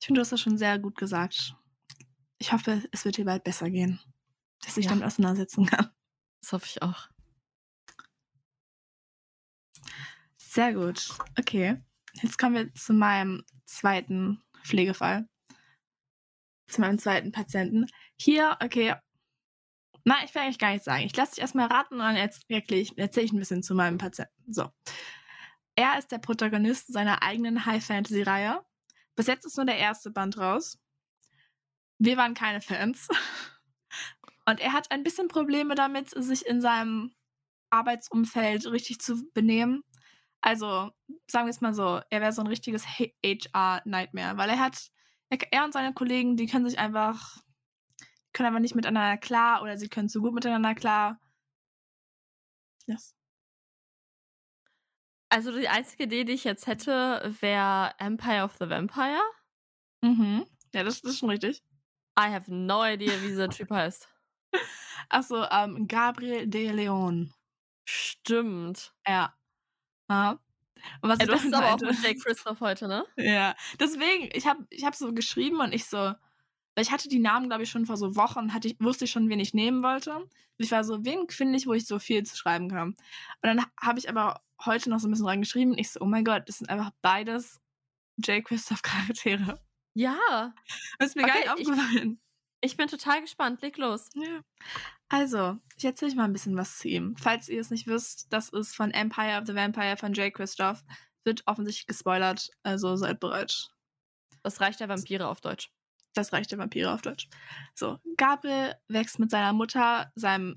Ich 0.00 0.06
finde, 0.06 0.18
du 0.18 0.22
hast 0.22 0.32
das 0.32 0.40
schon 0.40 0.58
sehr 0.58 0.78
gut 0.78 0.96
gesagt. 0.96 1.54
Ich 2.38 2.52
hoffe, 2.52 2.82
es 2.90 3.04
wird 3.04 3.18
dir 3.18 3.24
bald 3.24 3.44
besser 3.44 3.70
gehen, 3.70 4.00
dass 4.64 4.76
ich 4.76 4.86
ja. 4.86 4.90
damit 4.90 5.04
auseinandersetzen 5.04 5.66
kann. 5.66 5.90
Das 6.40 6.52
hoffe 6.52 6.66
ich 6.66 6.82
auch. 6.82 7.08
Sehr 10.36 10.74
gut. 10.74 11.08
Okay. 11.38 11.80
Jetzt 12.20 12.36
kommen 12.36 12.54
wir 12.54 12.74
zu 12.74 12.92
meinem 12.92 13.44
zweiten 13.64 14.42
Pflegefall. 14.64 15.28
Zu 16.66 16.80
meinem 16.80 16.98
zweiten 16.98 17.32
Patienten. 17.32 17.86
Hier, 18.16 18.58
okay. 18.62 18.94
Na, 20.04 20.16
ich 20.24 20.34
will 20.34 20.42
eigentlich 20.42 20.58
gar 20.58 20.72
nichts 20.72 20.84
sagen. 20.84 21.04
Ich 21.04 21.16
lasse 21.16 21.32
dich 21.34 21.40
erstmal 21.40 21.68
raten 21.68 21.94
und 21.94 22.00
dann 22.00 22.16
erzähle 22.16 22.62
ich, 22.68 22.98
erzähl 22.98 23.24
ich 23.24 23.32
ein 23.32 23.38
bisschen 23.38 23.62
zu 23.62 23.74
meinem 23.74 23.98
Patienten. 23.98 24.52
So. 24.52 24.68
Er 25.74 25.98
ist 25.98 26.12
der 26.12 26.18
Protagonist 26.18 26.92
seiner 26.92 27.22
eigenen 27.22 27.64
High-Fantasy-Reihe. 27.64 28.64
Bis 29.14 29.26
jetzt 29.26 29.46
ist 29.46 29.56
nur 29.56 29.66
der 29.66 29.78
erste 29.78 30.10
Band 30.10 30.38
raus. 30.38 30.78
Wir 31.98 32.16
waren 32.16 32.34
keine 32.34 32.60
Fans. 32.60 33.08
Und 34.46 34.60
er 34.60 34.72
hat 34.72 34.90
ein 34.90 35.04
bisschen 35.04 35.28
Probleme 35.28 35.74
damit, 35.74 36.10
sich 36.10 36.46
in 36.46 36.60
seinem 36.60 37.14
Arbeitsumfeld 37.70 38.66
richtig 38.66 39.00
zu 39.00 39.22
benehmen. 39.32 39.82
Also, 40.40 40.90
sagen 41.28 41.46
wir 41.46 41.50
es 41.50 41.60
mal 41.60 41.74
so, 41.74 42.00
er 42.10 42.20
wäre 42.20 42.32
so 42.32 42.42
ein 42.42 42.48
richtiges 42.48 42.84
HR-Nightmare, 42.86 44.36
weil 44.36 44.50
er 44.50 44.58
hat, 44.58 44.90
er 45.30 45.64
und 45.64 45.72
seine 45.72 45.94
Kollegen, 45.94 46.36
die 46.36 46.46
können 46.46 46.68
sich 46.68 46.78
einfach, 46.78 47.38
können 48.32 48.48
einfach 48.48 48.60
nicht 48.60 48.74
miteinander 48.74 49.16
klar 49.18 49.62
oder 49.62 49.78
sie 49.78 49.88
können 49.88 50.08
zu 50.08 50.20
gut 50.20 50.34
miteinander 50.34 50.74
klar. 50.74 51.20
Yes. 52.86 53.14
Also 55.32 55.50
die 55.50 55.66
einzige 55.66 56.04
Idee, 56.04 56.24
die 56.24 56.34
ich 56.34 56.44
jetzt 56.44 56.66
hätte, 56.66 57.34
wäre 57.40 57.94
Empire 57.96 58.44
of 58.44 58.54
the 58.60 58.68
Vampire. 58.68 59.22
Mhm. 60.02 60.44
Ja, 60.74 60.84
das, 60.84 61.00
das 61.00 61.12
ist 61.12 61.20
schon 61.20 61.30
richtig. 61.30 61.62
I 62.20 62.24
have 62.24 62.52
no 62.52 62.84
idea, 62.84 63.14
wie 63.22 63.28
dieser 63.28 63.48
Typ 63.48 63.70
heißt. 63.70 64.10
Achso, 65.08 65.42
ähm, 65.50 65.88
Gabriel 65.88 66.46
de 66.46 66.72
Leon. 66.72 67.32
Stimmt. 67.88 68.92
Ja. 69.08 69.34
ja. 70.10 70.38
Und 71.00 71.08
was 71.08 71.18
ja, 71.18 71.24
du 71.24 71.32
hast 71.32 71.54
aber 71.54 71.72
auch 71.72 71.80
mit 71.80 72.02
Jake 72.02 72.20
Christoph 72.20 72.60
heute, 72.60 72.86
ne? 72.86 73.06
Ja. 73.16 73.56
Deswegen, 73.80 74.28
ich 74.34 74.46
habe 74.46 74.66
ich 74.68 74.84
hab 74.84 74.94
so 74.94 75.14
geschrieben 75.14 75.60
und 75.60 75.72
ich 75.72 75.86
so, 75.86 76.12
ich 76.76 76.90
hatte 76.90 77.08
die 77.08 77.18
Namen, 77.18 77.48
glaube 77.48 77.64
ich, 77.64 77.70
schon 77.70 77.86
vor 77.86 77.96
so 77.96 78.16
Wochen, 78.16 78.54
hatte 78.54 78.68
ich, 78.68 78.76
wusste 78.80 79.04
ich 79.04 79.10
schon, 79.10 79.28
wen 79.28 79.40
ich 79.40 79.54
nehmen 79.54 79.82
wollte. 79.82 80.28
Ich 80.56 80.70
war 80.70 80.84
so, 80.84 81.04
wen 81.04 81.28
finde 81.28 81.58
ich, 81.58 81.66
wo 81.66 81.74
ich 81.74 81.86
so 81.86 81.98
viel 81.98 82.22
zu 82.24 82.36
schreiben 82.36 82.70
kann. 82.70 82.88
Und 82.88 82.96
dann 83.42 83.64
habe 83.80 83.98
ich 83.98 84.08
aber 84.08 84.42
heute 84.64 84.90
noch 84.90 85.00
so 85.00 85.08
ein 85.08 85.10
bisschen 85.10 85.26
reingeschrieben. 85.26 85.76
Ich 85.76 85.90
so, 85.90 86.00
oh 86.00 86.06
mein 86.06 86.24
Gott, 86.24 86.48
das 86.48 86.58
sind 86.58 86.70
einfach 86.70 86.90
beides 87.02 87.60
J. 88.16 88.44
Christoph 88.44 88.82
Charaktere. 88.82 89.60
Ja. 89.94 90.54
Das 90.98 91.10
ist 91.10 91.16
mir 91.16 91.24
okay, 91.24 91.44
gar 91.44 91.56
nicht 91.56 91.68
aufgefallen. 91.68 92.20
Ich, 92.60 92.72
ich, 92.72 92.76
bin 92.76 92.88
total 92.88 93.20
gespannt. 93.20 93.60
Leg 93.60 93.76
los. 93.76 94.08
Ja. 94.14 94.40
Also, 95.08 95.58
ich 95.76 95.84
erzähle 95.84 96.12
euch 96.12 96.16
mal 96.16 96.24
ein 96.24 96.32
bisschen 96.32 96.56
was 96.56 96.78
zu 96.78 96.88
ihm. 96.88 97.16
Falls 97.16 97.48
ihr 97.48 97.60
es 97.60 97.70
nicht 97.70 97.86
wisst, 97.86 98.32
das 98.32 98.48
ist 98.48 98.74
von 98.74 98.92
Empire 98.92 99.38
of 99.38 99.46
the 99.46 99.54
Vampire 99.54 99.96
von 99.96 100.14
J. 100.14 100.32
Christoph. 100.32 100.82
Wird 101.24 101.42
offensichtlich 101.46 101.86
gespoilert, 101.86 102.50
also 102.62 102.96
seid 102.96 103.20
bereit. 103.20 103.70
Das 104.42 104.60
Reich 104.60 104.76
der 104.76 104.88
Vampire 104.88 105.28
auf 105.28 105.40
Deutsch. 105.40 105.70
Das 106.14 106.32
Reich 106.32 106.46
der 106.46 106.58
Vampire 106.58 106.92
auf 106.92 107.02
Deutsch. 107.02 107.28
So, 107.74 107.98
Gabriel 108.16 108.74
wächst 108.88 109.18
mit 109.18 109.30
seiner 109.30 109.52
Mutter, 109.52 110.12
seinem. 110.14 110.56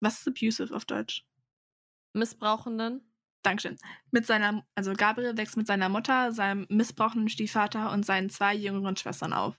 Was 0.00 0.20
ist 0.20 0.28
abusive 0.28 0.74
auf 0.74 0.84
Deutsch? 0.84 1.24
Missbrauchenden. 2.14 3.08
Dankeschön. 3.42 3.76
Mit 4.10 4.26
seiner, 4.26 4.64
also 4.74 4.92
Gabriel 4.92 5.36
wächst 5.36 5.56
mit 5.56 5.66
seiner 5.66 5.88
Mutter, 5.88 6.32
seinem 6.32 6.66
missbrauchenden 6.68 7.28
Stiefvater 7.28 7.92
und 7.92 8.04
seinen 8.04 8.30
zwei 8.30 8.54
jüngeren 8.54 8.96
Schwestern 8.96 9.32
auf. 9.32 9.54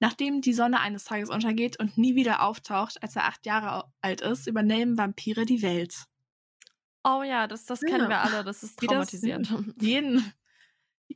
Nachdem 0.00 0.40
die 0.40 0.52
Sonne 0.52 0.80
eines 0.80 1.04
Tages 1.04 1.30
untergeht 1.30 1.78
und 1.78 1.96
nie 1.96 2.16
wieder 2.16 2.42
auftaucht, 2.42 3.02
als 3.02 3.16
er 3.16 3.24
acht 3.24 3.46
Jahre 3.46 3.84
alt 4.00 4.20
ist, 4.20 4.46
übernehmen 4.46 4.98
Vampire 4.98 5.46
die 5.46 5.62
Welt. 5.62 6.04
Oh 7.04 7.22
ja, 7.22 7.46
das, 7.46 7.64
das 7.64 7.80
kennen 7.80 8.02
ja. 8.02 8.08
wir 8.08 8.20
alle, 8.20 8.44
das 8.44 8.62
ist 8.62 8.78
traumatisierend. 8.78 9.50
Das, 9.50 9.60
jeden, 9.80 10.32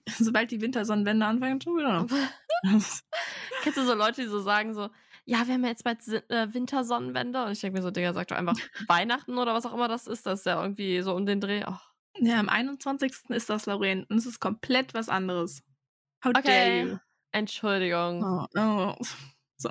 sobald 0.19 0.51
die 0.51 0.61
Wintersonnenwende 0.61 1.27
anfangen, 1.27 1.61
tun 1.61 1.77
wir 1.77 2.07
Kennst 3.63 3.79
du 3.79 3.85
so 3.85 3.95
Leute, 3.95 4.23
die 4.23 4.29
so 4.29 4.41
sagen 4.41 4.75
so, 4.75 4.89
ja, 5.25 5.47
wir 5.47 5.55
haben 5.55 5.65
ja 5.65 5.71
jetzt 5.71 5.85
bald 5.85 6.07
äh, 6.07 6.55
Wintersonnenwende. 6.55 7.45
Und 7.45 7.53
ich 7.53 7.61
denke 7.61 7.79
mir 7.79 7.83
so, 7.83 7.91
Digga, 7.91 8.13
sag 8.13 8.29
doch 8.29 8.37
einfach 8.37 8.57
Weihnachten 8.89 9.39
oder 9.39 9.55
was 9.55 9.67
auch 9.67 9.75
immer 9.75 9.89
das 9.89 10.07
ist. 10.07 10.25
Das 10.25 10.41
ist 10.41 10.47
ja 10.47 10.63
irgendwie 10.63 11.03
so 11.03 11.15
um 11.15 11.27
den 11.27 11.41
Dreh. 11.41 11.65
Oh. 11.67 11.77
Ja, 12.19 12.39
am 12.39 12.49
21. 12.49 13.13
ist 13.31 13.51
das, 13.51 13.67
Lorraine. 13.67 14.07
Und 14.09 14.19
es 14.19 14.27
ist 14.27 14.41
komplett 14.41 14.95
was 14.95 15.09
anderes. 15.09 15.63
How 16.25 16.33
okay. 16.37 16.97
Entschuldigung. 17.33 18.23
Oh, 18.25 18.47
oh. 18.57 18.95
So. 19.59 19.71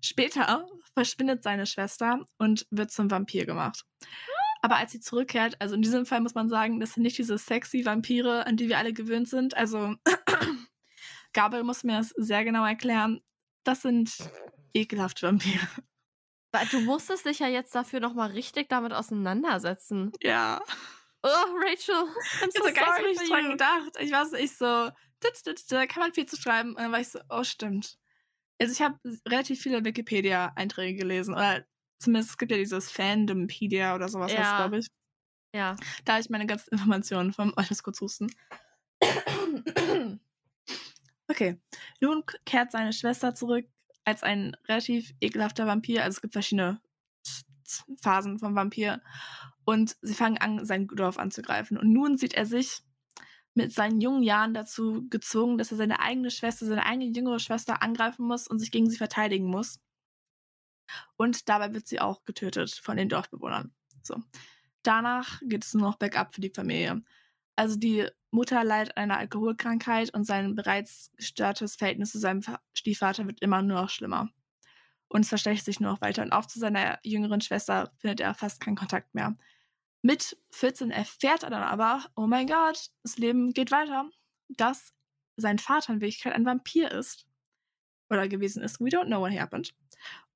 Später 0.00 0.66
verschwindet 0.94 1.44
seine 1.44 1.64
Schwester 1.64 2.26
und 2.38 2.66
wird 2.70 2.90
zum 2.90 3.08
Vampir 3.08 3.46
gemacht. 3.46 3.84
Aber 4.62 4.76
als 4.76 4.92
sie 4.92 5.00
zurückkehrt, 5.00 5.60
also 5.60 5.74
in 5.74 5.82
diesem 5.82 6.06
Fall 6.06 6.20
muss 6.20 6.34
man 6.34 6.48
sagen, 6.48 6.78
das 6.78 6.92
sind 6.94 7.02
nicht 7.02 7.18
diese 7.18 7.36
sexy 7.36 7.84
Vampire, 7.84 8.46
an 8.46 8.56
die 8.56 8.68
wir 8.68 8.78
alle 8.78 8.92
gewöhnt 8.92 9.28
sind. 9.28 9.56
Also 9.56 9.96
Gabriel 11.32 11.64
muss 11.64 11.82
mir 11.82 11.98
das 11.98 12.10
sehr 12.16 12.44
genau 12.44 12.64
erklären. 12.64 13.20
Das 13.64 13.82
sind 13.82 14.16
ekelhafte 14.72 15.26
Vampire. 15.26 15.66
Du 16.70 16.80
musstest 16.80 17.26
dich 17.26 17.40
ja 17.40 17.48
jetzt 17.48 17.74
dafür 17.74 18.00
nochmal 18.00 18.30
richtig 18.30 18.68
damit 18.68 18.92
auseinandersetzen. 18.92 20.12
Ja. 20.20 20.60
Oh, 21.22 21.28
Rachel. 21.28 22.04
Ich 22.48 22.60
habe 22.60 22.72
gar 22.72 23.00
nicht 23.02 23.20
so 23.20 23.32
dran 23.32 23.50
gedacht. 23.50 23.96
Ich 24.00 24.10
so, 24.10 24.36
ich 24.36 24.56
so, 24.56 24.90
da 25.70 25.86
kann 25.86 26.02
man 26.02 26.12
viel 26.12 26.26
zu 26.26 26.36
schreiben. 26.36 26.70
Und 26.70 26.78
dann 26.78 26.92
war 26.92 27.00
ich 27.00 27.08
so, 27.08 27.20
oh, 27.30 27.42
stimmt. 27.42 27.98
Also 28.60 28.72
ich 28.72 28.82
habe 28.82 28.98
relativ 29.26 29.60
viele 29.60 29.84
Wikipedia-Einträge 29.84 30.98
gelesen. 30.98 31.34
Oder 31.34 31.64
zumindest 32.02 32.30
es 32.30 32.38
gibt 32.38 32.50
ja 32.52 32.58
dieses 32.58 32.90
Fandompedia 32.90 33.94
oder 33.94 34.08
sowas, 34.08 34.32
ja. 34.32 34.58
glaube 34.58 34.78
ich. 34.78 34.88
Ja. 35.54 35.76
Da 36.04 36.14
habe 36.14 36.22
ich 36.22 36.30
meine 36.30 36.46
ganzen 36.46 36.70
Informationen 36.72 37.32
vom, 37.32 37.52
oh, 37.56 37.60
ich 37.60 37.70
muss 37.70 37.82
kurz 37.82 38.00
husten. 38.00 38.30
okay. 41.28 41.60
Nun 42.00 42.24
kehrt 42.44 42.72
seine 42.72 42.92
Schwester 42.92 43.34
zurück 43.34 43.66
als 44.04 44.22
ein 44.22 44.56
relativ 44.68 45.12
ekelhafter 45.20 45.66
Vampir. 45.66 46.02
Also 46.02 46.16
es 46.16 46.22
gibt 46.22 46.32
verschiedene 46.32 46.80
Phasen 48.00 48.38
vom 48.38 48.54
Vampir. 48.54 49.00
Und 49.64 49.96
sie 50.02 50.14
fangen 50.14 50.38
an, 50.38 50.64
sein 50.64 50.88
Dorf 50.88 51.18
anzugreifen. 51.18 51.78
Und 51.78 51.92
nun 51.92 52.16
sieht 52.16 52.34
er 52.34 52.46
sich 52.46 52.82
mit 53.54 53.72
seinen 53.72 54.00
jungen 54.00 54.22
Jahren 54.22 54.54
dazu 54.54 55.06
gezwungen, 55.08 55.58
dass 55.58 55.70
er 55.70 55.76
seine 55.76 56.00
eigene 56.00 56.30
Schwester, 56.30 56.66
seine 56.66 56.86
eigene 56.86 57.06
jüngere 57.06 57.38
Schwester 57.38 57.82
angreifen 57.82 58.26
muss 58.26 58.48
und 58.48 58.58
sich 58.58 58.70
gegen 58.70 58.88
sie 58.88 58.96
verteidigen 58.96 59.46
muss. 59.46 59.78
Und 61.16 61.48
dabei 61.48 61.74
wird 61.74 61.86
sie 61.86 62.00
auch 62.00 62.24
getötet 62.24 62.70
von 62.70 62.96
den 62.96 63.08
Dorfbewohnern. 63.08 63.72
So. 64.02 64.16
Danach 64.82 65.40
geht 65.44 65.64
es 65.64 65.74
nur 65.74 65.88
noch 65.88 65.96
bergab 65.96 66.34
für 66.34 66.40
die 66.40 66.50
Familie. 66.50 67.02
Also 67.56 67.76
die 67.76 68.06
Mutter 68.30 68.64
leidet 68.64 68.96
an 68.96 69.04
einer 69.04 69.18
Alkoholkrankheit 69.18 70.12
und 70.14 70.24
sein 70.24 70.54
bereits 70.54 71.12
gestörtes 71.16 71.76
Verhältnis 71.76 72.12
zu 72.12 72.18
seinem 72.18 72.42
Stiefvater 72.72 73.26
wird 73.26 73.40
immer 73.40 73.62
nur 73.62 73.82
noch 73.82 73.90
schlimmer. 73.90 74.30
Und 75.08 75.20
es 75.20 75.28
verschlechtert 75.28 75.66
sich 75.66 75.80
nur 75.80 75.92
noch 75.92 76.00
weiter. 76.00 76.22
Und 76.22 76.32
auch 76.32 76.46
zu 76.46 76.58
seiner 76.58 76.98
jüngeren 77.04 77.42
Schwester 77.42 77.92
findet 77.98 78.20
er 78.20 78.34
fast 78.34 78.60
keinen 78.60 78.76
Kontakt 78.76 79.14
mehr. 79.14 79.36
Mit 80.00 80.36
14 80.52 80.90
erfährt 80.90 81.42
er 81.42 81.50
dann 81.50 81.62
aber, 81.62 82.04
oh 82.16 82.26
mein 82.26 82.46
Gott, 82.46 82.90
das 83.02 83.18
Leben 83.18 83.52
geht 83.52 83.70
weiter, 83.70 84.08
dass 84.48 84.92
sein 85.36 85.58
Vater 85.58 85.92
in 85.92 86.00
Wirklichkeit 86.00 86.34
ein 86.34 86.46
Vampir 86.46 86.90
ist. 86.90 87.26
oder 88.10 88.28
gewesen 88.28 88.62
ist. 88.62 88.80
We 88.80 88.88
don't 88.88 89.06
know 89.06 89.20
what 89.20 89.32
happened. 89.32 89.74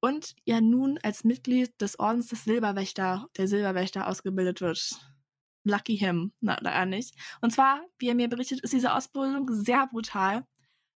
Und 0.00 0.34
ja 0.44 0.60
nun 0.60 0.98
als 1.02 1.24
Mitglied 1.24 1.80
des 1.80 1.98
Ordens 1.98 2.28
des 2.28 2.44
Silberwächter, 2.44 3.28
der 3.36 3.48
Silberwächter 3.48 4.06
ausgebildet 4.08 4.60
wird. 4.60 4.96
Lucky 5.64 5.96
him, 5.96 6.32
na, 6.40 6.54
er 6.54 6.86
nicht. 6.86 7.14
Und 7.40 7.52
zwar, 7.52 7.82
wie 7.98 8.08
er 8.08 8.14
mir 8.14 8.28
berichtet, 8.28 8.60
ist 8.60 8.72
diese 8.72 8.94
Ausbildung 8.94 9.48
sehr 9.52 9.86
brutal. 9.88 10.46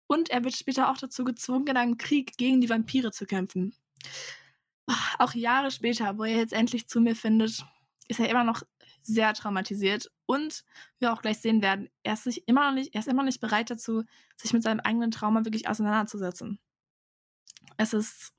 Und 0.06 0.30
er 0.30 0.44
wird 0.44 0.54
später 0.54 0.90
auch 0.90 0.96
dazu 0.96 1.24
gezwungen, 1.24 1.66
in 1.66 1.76
einem 1.76 1.96
Krieg 1.96 2.36
gegen 2.36 2.60
die 2.60 2.68
Vampire 2.68 3.10
zu 3.10 3.26
kämpfen. 3.26 3.74
Auch 5.18 5.34
Jahre 5.34 5.70
später, 5.70 6.18
wo 6.18 6.24
er 6.24 6.36
jetzt 6.36 6.52
endlich 6.52 6.88
zu 6.88 7.00
mir 7.00 7.16
findet, 7.16 7.64
ist 8.08 8.20
er 8.20 8.28
immer 8.28 8.44
noch 8.44 8.62
sehr 9.02 9.32
traumatisiert. 9.34 10.10
Und 10.26 10.64
wir 10.98 11.12
auch 11.12 11.22
gleich 11.22 11.38
sehen 11.38 11.62
werden, 11.62 11.88
er 12.02 12.14
ist 12.14 12.24
sich 12.24 12.46
immer 12.46 12.68
noch 12.68 12.74
nicht, 12.74 12.94
er 12.94 13.00
ist 13.00 13.08
immer 13.08 13.22
noch 13.22 13.26
nicht 13.26 13.40
bereit 13.40 13.70
dazu, 13.70 14.04
sich 14.36 14.52
mit 14.52 14.62
seinem 14.62 14.80
eigenen 14.80 15.10
Trauma 15.10 15.44
wirklich 15.44 15.68
auseinanderzusetzen. 15.68 16.58
Es 17.76 17.92
ist, 17.92 18.32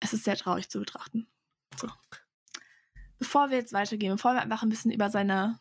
es 0.00 0.12
ist 0.12 0.24
sehr 0.24 0.36
traurig 0.36 0.68
zu 0.68 0.78
betrachten. 0.78 1.26
So. 1.76 1.88
Bevor 3.18 3.50
wir 3.50 3.58
jetzt 3.58 3.72
weitergehen, 3.72 4.14
bevor 4.14 4.34
wir 4.34 4.42
einfach 4.42 4.62
ein 4.62 4.68
bisschen 4.68 4.90
über 4.90 5.10
seine, 5.10 5.60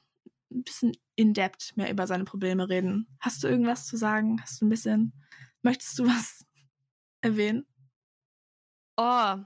ein 0.52 0.64
bisschen 0.64 0.98
in-depth 1.16 1.78
mehr 1.78 1.90
über 1.90 2.08
seine 2.08 2.26
Probleme 2.26 2.70
reden, 2.70 3.08
hast 3.20 3.44
du 3.44 3.48
irgendwas 3.48 3.86
zu 3.88 3.98
sagen? 3.98 4.42
Hast 4.42 4.62
du 4.62 4.66
ein 4.66 4.70
bisschen, 4.70 5.14
möchtest 5.62 5.98
du 6.00 6.06
was 6.06 6.46
erwähnen? 7.22 7.66
Oh, 8.98 9.38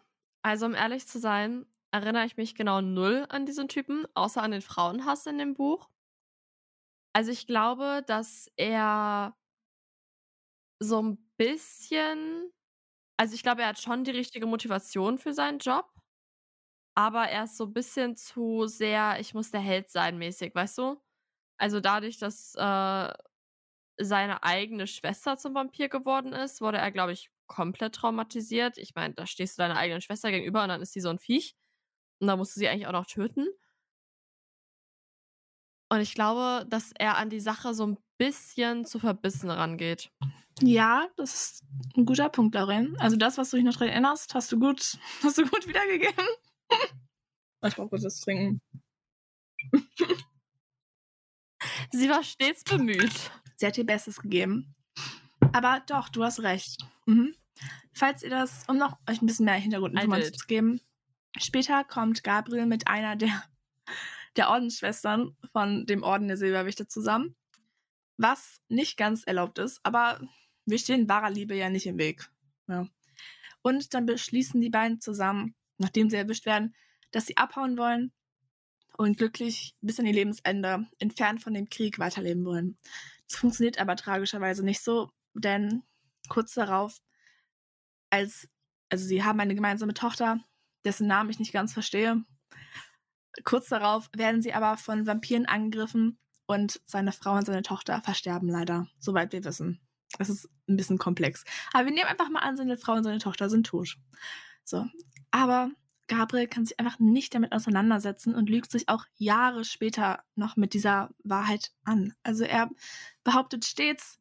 also 0.42 0.66
um 0.66 0.74
ehrlich 0.74 1.08
zu 1.08 1.20
sein, 1.20 1.66
erinnere 1.92 2.26
ich 2.26 2.38
mich 2.38 2.56
genau 2.56 2.82
null 2.82 3.26
an 3.30 3.46
diesen 3.46 3.68
Typen, 3.68 4.06
außer 4.14 4.42
an 4.42 4.52
den 4.52 4.62
Frauenhass 4.62 5.26
in 5.26 5.38
dem 5.38 5.54
Buch. 5.54 5.90
Also 7.14 7.32
ich 7.32 7.48
glaube, 7.48 8.04
dass 8.06 8.48
er 8.56 9.36
so 10.80 11.02
ein 11.02 11.18
bisschen, 11.38 12.52
also 13.20 13.36
ich 13.36 13.44
glaube, 13.44 13.64
er 13.64 13.68
hat 13.68 13.82
schon 13.82 14.06
die 14.06 14.12
richtige 14.12 14.46
Motivation 14.46 15.18
für 15.18 15.34
seinen 15.34 15.60
Job, 15.60 15.92
aber 16.96 17.28
er 17.28 17.44
ist 17.44 17.58
so 17.58 17.66
ein 17.66 17.74
bisschen 17.74 18.16
zu 18.16 18.66
sehr, 18.68 19.20
ich 19.20 19.34
muss 19.34 19.52
der 19.52 19.60
Held 19.60 19.90
sein 19.90 20.18
mäßig, 20.18 20.56
weißt 20.56 20.78
du? 20.78 21.02
Also 21.58 21.82
dadurch, 21.82 22.18
dass 22.18 22.56
äh, 22.56 23.14
seine 24.00 24.44
eigene 24.44 24.88
Schwester 24.88 25.38
zum 25.38 25.54
Vampir 25.54 25.90
geworden 25.90 26.32
ist, 26.32 26.62
wurde 26.62 26.78
er, 26.78 26.92
glaube 26.92 27.12
ich, 27.12 27.30
komplett 27.48 27.96
traumatisiert. 27.96 28.78
Ich 28.78 28.96
meine, 28.96 29.16
da 29.16 29.28
stehst 29.28 29.58
du 29.58 29.64
deiner 29.64 29.78
eigenen 29.78 30.02
Schwester 30.02 30.32
gegenüber 30.32 30.64
und 30.64 30.70
dann 30.70 30.82
ist 30.82 30.94
sie 30.94 31.02
so 31.02 31.10
ein 31.10 31.20
Viech. 31.20 31.58
Und 32.22 32.28
da 32.28 32.38
musst 32.38 32.56
du 32.56 32.62
sie 32.62 32.70
eigentlich 32.70 32.88
auch 32.88 32.94
noch 32.94 33.06
töten. 33.08 33.48
Und 35.92 36.02
ich 36.02 36.14
glaube, 36.14 36.66
dass 36.70 36.92
er 36.98 37.18
an 37.18 37.30
die 37.30 37.40
Sache 37.40 37.74
so 37.74 37.86
ein 37.88 37.98
bisschen 38.20 38.86
zu 38.86 39.00
verbissen 39.00 39.50
rangeht. 39.50 40.12
Ja, 40.62 41.08
das 41.18 41.34
ist 41.34 41.64
ein 41.98 42.06
guter 42.06 42.30
Punkt, 42.30 42.54
Lauren. 42.54 42.96
Also 43.00 43.16
das, 43.18 43.40
was 43.40 43.50
du 43.50 43.58
dich 43.58 43.66
noch 43.66 43.74
daran 43.74 43.88
erinnerst, 43.90 44.36
hast 44.36 44.52
du 44.52 44.60
gut, 44.60 45.00
hast 45.24 45.40
du 45.40 45.48
gut 45.48 45.68
wiedergegeben. 45.68 46.26
ich 47.66 47.76
brauche 47.76 47.90
kurz 47.90 48.04
das 48.04 48.20
Trinken. 48.20 48.62
Sie 51.92 52.08
war 52.08 52.24
stets 52.24 52.64
bemüht. 52.64 53.32
Sie 53.56 53.66
hat 53.66 53.76
ihr 53.78 53.86
Bestes 53.86 54.22
gegeben. 54.22 54.76
Aber 55.52 55.82
doch, 55.88 56.10
du 56.10 56.24
hast 56.24 56.42
recht. 56.42 56.86
Mhm. 57.08 57.34
Falls 57.94 58.22
ihr 58.22 58.30
das, 58.30 58.66
um 58.68 58.78
noch 58.78 58.98
euch 59.10 59.22
ein 59.22 59.26
bisschen 59.26 59.46
mehr 59.46 59.56
Hintergrundinformationen 59.56 60.38
zu 60.38 60.46
geben, 60.46 60.80
Später 61.38 61.84
kommt 61.84 62.24
Gabriel 62.24 62.66
mit 62.66 62.88
einer 62.88 63.16
der, 63.16 63.44
der 64.36 64.50
Ordensschwestern 64.50 65.38
von 65.52 65.86
dem 65.86 66.04
Orden 66.04 66.28
der 66.28 66.38
Silberwächter 66.38 66.88
zusammen, 66.88 67.36
was 68.20 68.62
nicht 68.68 68.98
ganz 68.98 69.24
erlaubt 69.24 69.60
ist, 69.60 69.80
aber 69.84 70.20
wir 70.66 70.78
stehen 70.78 71.08
wahrer 71.08 71.32
Liebe 71.32 71.56
ja 71.56 71.70
nicht 71.70 71.88
im 71.88 71.98
Weg. 71.98 72.30
Ja. 72.68 72.86
Und 73.62 73.94
dann 73.94 74.06
beschließen 74.06 74.60
die 74.60 74.70
beiden 74.70 75.00
zusammen, 75.00 75.56
nachdem 75.78 76.10
sie 76.10 76.18
erwischt 76.18 76.46
werden, 76.46 76.76
dass 77.12 77.26
sie 77.26 77.38
abhauen 77.38 77.78
wollen 77.78 78.12
und 78.98 79.18
glücklich 79.18 79.74
bis 79.82 80.00
an 80.00 80.06
ihr 80.06 80.14
Lebensende 80.14 80.86
entfernt 81.00 81.42
von 81.42 81.54
dem 81.54 81.70
Krieg 81.70 81.98
weiterleben 81.98 82.46
wollen. 82.46 82.78
Das 83.28 83.40
funktioniert 83.40 83.80
aber 83.80 83.96
tragischerweise 83.96 84.66
nicht 84.66 84.84
so, 84.84 85.12
denn 85.34 85.84
kurz 86.28 86.54
darauf, 86.54 87.02
als, 88.10 88.50
also 88.90 89.06
sie 89.06 89.24
haben 89.24 89.40
eine 89.40 89.56
gemeinsame 89.56 89.94
Tochter, 89.94 90.44
dessen 90.84 91.08
Namen 91.08 91.30
ich 91.30 91.40
nicht 91.40 91.54
ganz 91.54 91.72
verstehe. 91.72 92.24
Kurz 93.46 93.70
darauf 93.70 94.10
werden 94.14 94.42
sie 94.42 94.54
aber 94.54 94.76
von 94.76 95.08
Vampiren 95.08 95.46
angegriffen 95.46 96.20
und 96.50 96.82
seine 96.86 97.12
Frau 97.12 97.36
und 97.36 97.46
seine 97.46 97.62
Tochter 97.62 98.02
versterben 98.02 98.50
leider, 98.50 98.88
soweit 99.00 99.32
wir 99.32 99.44
wissen. 99.44 99.80
Das 100.18 100.30
ist 100.30 100.50
ein 100.68 100.76
bisschen 100.76 100.98
komplex. 100.98 101.44
Aber 101.74 101.86
wir 101.86 101.94
nehmen 101.94 102.08
einfach 102.08 102.30
mal 102.30 102.40
an, 102.40 102.58
seine 102.58 102.78
Frau 102.78 102.94
und 102.94 103.04
seine 103.04 103.20
Tochter 103.20 103.50
sind 103.50 103.68
tot. 103.68 103.98
So. 104.64 104.86
Aber 105.32 105.70
Gabriel 106.08 106.48
kann 106.48 106.66
sich 106.66 106.80
einfach 106.80 106.98
nicht 107.00 107.36
damit 107.36 107.52
auseinandersetzen 107.52 108.34
und 108.34 108.50
lügt 108.50 108.72
sich 108.72 108.90
auch 108.90 109.06
Jahre 109.18 109.64
später 109.64 110.24
noch 110.36 110.56
mit 110.56 110.74
dieser 110.74 111.12
Wahrheit 111.24 111.72
an. 111.84 112.14
Also 112.24 112.44
er 112.44 112.70
behauptet 113.24 113.66
stets, 113.66 114.20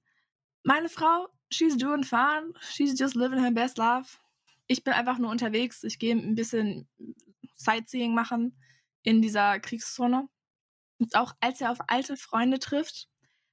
meine 0.62 0.90
Frau, 0.90 1.28
she's 1.50 1.78
doing 1.78 2.04
fine, 2.04 2.52
she's 2.60 2.98
just 2.98 3.14
living 3.14 3.40
her 3.40 3.50
best 3.50 3.78
life 3.78 4.18
ich 4.68 4.84
bin 4.84 4.92
einfach 4.92 5.18
nur 5.18 5.30
unterwegs. 5.30 5.82
Ich 5.82 5.98
gehe 5.98 6.14
ein 6.14 6.36
bisschen 6.36 6.86
Sightseeing 7.56 8.14
machen 8.14 8.56
in 9.02 9.20
dieser 9.20 9.58
Kriegszone. 9.58 10.28
Und 10.98 11.14
auch 11.14 11.34
als 11.40 11.60
er 11.60 11.70
auf 11.70 11.78
alte 11.88 12.16
Freunde 12.16 12.58
trifft, 12.58 13.08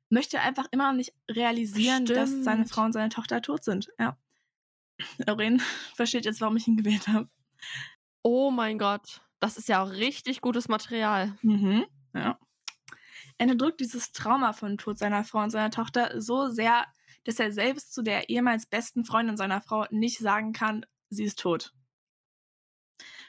möchte 0.09 0.37
er 0.37 0.43
einfach 0.43 0.65
immer 0.71 0.89
noch 0.89 0.97
nicht 0.97 1.13
realisieren, 1.29 2.05
Stimmt. 2.05 2.19
dass 2.19 2.43
seine 2.43 2.65
Frau 2.65 2.83
und 2.83 2.93
seine 2.93 3.09
Tochter 3.09 3.41
tot 3.41 3.63
sind. 3.63 3.89
Ja. 3.99 4.17
Lorraine 5.27 5.61
versteht 5.95 6.25
jetzt, 6.25 6.41
warum 6.41 6.57
ich 6.57 6.67
ihn 6.67 6.77
gewählt 6.77 7.07
habe. 7.07 7.29
Oh 8.21 8.49
mein 8.49 8.79
Gott, 8.79 9.21
das 9.39 9.57
ist 9.57 9.69
ja 9.69 9.83
auch 9.83 9.91
richtig 9.91 10.41
gutes 10.41 10.67
Material. 10.67 11.37
Mhm. 11.41 11.85
Ja. 12.13 12.39
Er 13.37 13.47
unterdrückt 13.47 13.81
dieses 13.81 14.11
Trauma 14.11 14.53
von 14.53 14.77
Tod 14.77 14.97
seiner 14.97 15.23
Frau 15.23 15.43
und 15.43 15.49
seiner 15.49 15.69
Tochter 15.69 16.21
so 16.21 16.47
sehr, 16.49 16.85
dass 17.25 17.39
er 17.39 17.51
selbst 17.51 17.93
zu 17.93 18.01
der 18.01 18.29
ehemals 18.29 18.65
besten 18.65 19.03
Freundin 19.03 19.37
seiner 19.37 19.61
Frau 19.61 19.85
nicht 19.91 20.19
sagen 20.19 20.53
kann, 20.53 20.85
sie 21.09 21.25
ist 21.25 21.39
tot. 21.39 21.73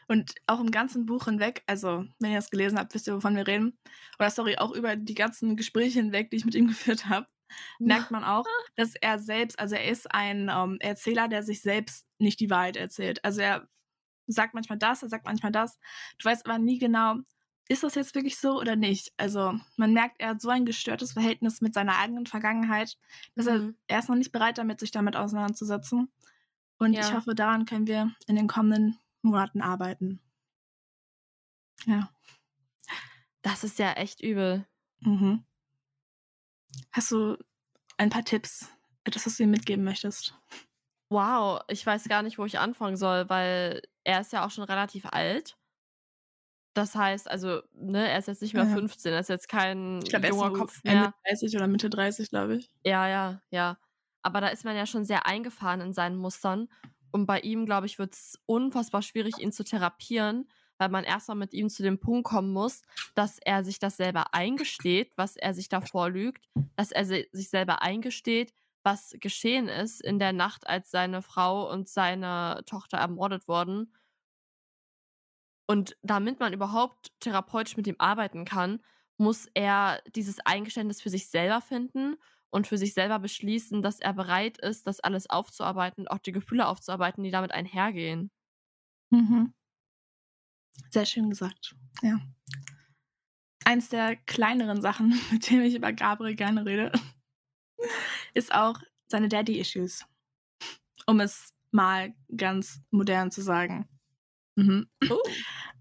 Und 0.09 0.35
auch 0.47 0.61
im 0.61 0.71
ganzen 0.71 1.05
Buch 1.07 1.25
hinweg, 1.25 1.63
also 1.67 2.05
wenn 2.21 2.31
ihr 2.31 2.39
das 2.39 2.51
gelesen 2.51 2.79
habt, 2.79 2.95
wisst 2.95 3.09
ihr, 3.09 3.15
wovon 3.17 3.37
wir 3.37 3.47
reden. 3.47 3.79
Oder 4.19 4.31
sorry, 4.31 4.57
auch 4.57 4.73
über 4.73 4.95
die 4.95 5.15
ganzen 5.15 5.57
Gespräche 5.57 5.99
hinweg, 5.99 6.31
die 6.31 6.37
ich 6.37 6.45
mit 6.45 6.55
ihm 6.55 6.67
geführt 6.69 7.07
habe, 7.07 7.27
merkt 7.79 8.11
man 8.11 8.25
auch, 8.25 8.45
dass 8.77 8.95
er 8.95 9.19
selbst, 9.19 9.59
also 9.59 9.75
er 9.75 9.89
ist 9.89 10.13
ein 10.13 10.51
ähm, 10.53 10.79
Erzähler, 10.81 11.29
der 11.29 11.43
sich 11.43 11.63
selbst 11.63 12.07
nicht 12.19 12.41
die 12.41 12.51
Wahrheit 12.51 12.77
erzählt. 12.77 13.25
Also 13.25 13.41
er 13.41 13.69
sagt 14.27 14.55
manchmal 14.55 14.79
das, 14.79 15.03
er 15.03 15.09
sagt 15.09 15.27
manchmal 15.27 15.53
das. 15.53 15.79
Du 16.19 16.29
weißt 16.29 16.47
aber 16.47 16.59
nie 16.59 16.79
genau, 16.79 17.17
ist 17.69 17.83
das 17.83 17.95
jetzt 17.95 18.15
wirklich 18.15 18.39
so 18.39 18.61
oder 18.61 18.77
nicht? 18.77 19.13
Also 19.17 19.59
man 19.77 19.93
merkt, 19.93 20.21
er 20.21 20.31
hat 20.31 20.41
so 20.41 20.49
ein 20.51 20.67
gestörtes 20.67 21.13
Verhältnis 21.13 21.61
mit 21.61 21.75
seiner 21.75 21.99
eigenen 21.99 22.27
Vergangenheit, 22.27 22.97
dass 23.35 23.47
mhm. 23.47 23.77
er, 23.89 23.97
er 23.97 23.99
ist 23.99 24.09
noch 24.09 24.17
nicht 24.17 24.33
bereit 24.33 24.59
damit, 24.59 24.81
sich 24.81 24.93
damit 24.93 25.17
auseinanderzusetzen. 25.17 26.09
Und 26.79 26.93
ja. 26.93 27.01
ich 27.01 27.13
hoffe, 27.13 27.35
daran 27.35 27.65
können 27.65 27.87
wir 27.87 28.13
in 28.27 28.37
den 28.37 28.49
kommenden 28.49 28.99
Monaten 29.27 29.61
arbeiten. 29.61 30.21
Ja. 31.85 32.11
Das 33.43 33.65
ist 33.65 33.79
ja 33.79 33.93
echt 33.93 34.21
übel. 34.21 34.67
Mhm. 35.01 35.45
Hast 36.93 37.11
du 37.13 37.37
ein 37.97 38.11
paar 38.11 38.25
Tipps, 38.25 38.69
etwas, 39.05 39.27
was 39.27 39.37
du 39.37 39.45
ihm 39.45 39.51
mitgeben 39.51 39.85
möchtest? 39.85 40.35
Wow, 41.09 41.61
ich 41.69 41.87
weiß 41.87 42.09
gar 42.09 42.23
nicht, 42.23 42.39
wo 42.39 42.45
ich 42.45 42.59
anfangen 42.59 42.97
soll, 42.97 43.29
weil 43.29 43.83
er 44.05 44.21
ist 44.21 44.33
ja 44.33 44.45
auch 44.45 44.51
schon 44.51 44.65
relativ 44.65 45.07
alt. 45.07 45.57
Das 46.75 46.95
heißt, 46.95 47.31
also, 47.31 47.63
ne, 47.73 48.09
er 48.09 48.19
ist 48.19 48.29
jetzt 48.29 48.43
nicht 48.43 48.53
mehr 48.53 48.65
ja. 48.65 48.75
15, 48.75 49.13
er 49.13 49.21
ist 49.21 49.29
jetzt 49.29 49.49
kein 49.49 50.01
ich 50.03 50.11
glaub, 50.11 50.25
junger 50.25 50.49
so 50.49 50.53
Kopf 50.53 50.85
mehr. 50.85 50.95
Ende 50.95 51.15
30 51.27 51.57
oder 51.57 51.69
Mitte 51.69 51.89
30, 51.89 52.29
glaube 52.29 52.57
ich. 52.57 52.71
Ja, 52.85 53.09
ja, 53.09 53.41
ja. 53.51 53.79
Aber 54.23 54.41
da 54.41 54.49
ist 54.49 54.65
man 54.65 54.77
ja 54.77 54.85
schon 54.85 55.05
sehr 55.05 55.25
eingefahren 55.25 55.81
in 55.81 55.93
seinen 55.95 56.17
Mustern. 56.17 56.69
Und 57.11 57.27
bei 57.27 57.41
ihm, 57.41 57.67
glaube 57.67 57.87
ich, 57.87 57.99
wird 57.99 58.15
es 58.15 58.39
unfassbar 58.47 59.03
schwierig, 59.03 59.39
ihn 59.39 59.53
zu 59.53 59.65
therapieren, 59.65 60.49
weil 60.79 60.89
man 60.89 61.05
erstmal 61.05 61.37
mit 61.37 61.55
ihm 61.55 61.69
zu 61.71 61.83
dem 61.83 61.99
Punkt 61.99 62.29
kommen 62.29 62.53
muss, 62.53 62.83
dass 63.15 63.39
er 63.39 63.65
sich 63.65 63.79
das 63.79 63.97
selber 63.97 64.35
eingesteht, 64.35 65.13
was 65.17 65.37
er 65.37 65.55
sich 65.55 65.69
davor 65.69 66.11
lügt, 66.11 66.49
dass 66.77 66.93
er 66.93 67.05
sich 67.05 67.49
selber 67.49 67.83
eingesteht, 67.83 68.53
was 68.83 69.17
geschehen 69.21 69.69
ist 69.69 70.01
in 70.01 70.19
der 70.19 70.33
Nacht, 70.33 70.67
als 70.67 70.91
seine 70.91 71.23
Frau 71.23 71.71
und 71.71 71.89
seine 71.89 72.63
Tochter 72.67 72.99
ermordet 72.99 73.49
wurden. 73.49 73.93
Und 75.67 75.97
damit 76.03 76.39
man 76.39 76.53
überhaupt 76.53 77.11
therapeutisch 77.21 77.77
mit 77.77 77.87
ihm 77.87 77.97
arbeiten 77.99 78.45
kann, 78.45 78.81
muss 79.19 79.49
er 79.55 80.01
dieses 80.15 80.39
Eingeständnis 80.45 81.01
für 81.01 81.11
sich 81.11 81.29
selber 81.29 81.61
finden 81.61 82.17
und 82.57 82.67
für 82.67 82.79
sich 82.79 82.95
selber 82.95 83.19
beschließen, 83.19 83.83
dass 83.83 84.01
er 84.01 84.15
bereit 84.15 84.57
ist, 84.57 84.87
das 84.87 85.01
alles 85.01 85.29
aufzuarbeiten, 85.29 86.09
auch 86.09 86.19
die 86.19 86.33
Gefühle 86.33 86.67
aufzuarbeiten, 86.67 87.23
die 87.23 87.31
damit 87.31 87.53
einhergehen. 87.53 88.31
Mhm. 89.11 89.53
Sehr 90.91 91.05
schön 91.05 91.29
gesagt. 91.29 91.77
Ja. 92.01 92.19
Eins 93.67 93.91
der 93.91 94.17
kleineren 94.17 94.81
Sachen, 94.81 95.11
mit 95.31 95.51
denen 95.51 95.67
ich 95.67 95.75
über 95.75 95.93
Gabriel 95.93 96.35
gerne 96.35 96.65
rede, 96.65 96.93
ist 98.35 98.55
auch 98.55 98.81
seine 99.07 99.29
Daddy-Issues. 99.29 100.07
Um 101.07 101.21
es 101.21 101.53
mal 101.73 102.15
ganz 102.35 102.81
modern 102.91 103.31
zu 103.31 103.43
sagen. 103.43 103.87
Mhm. 104.55 104.89
Oh. 105.11 105.21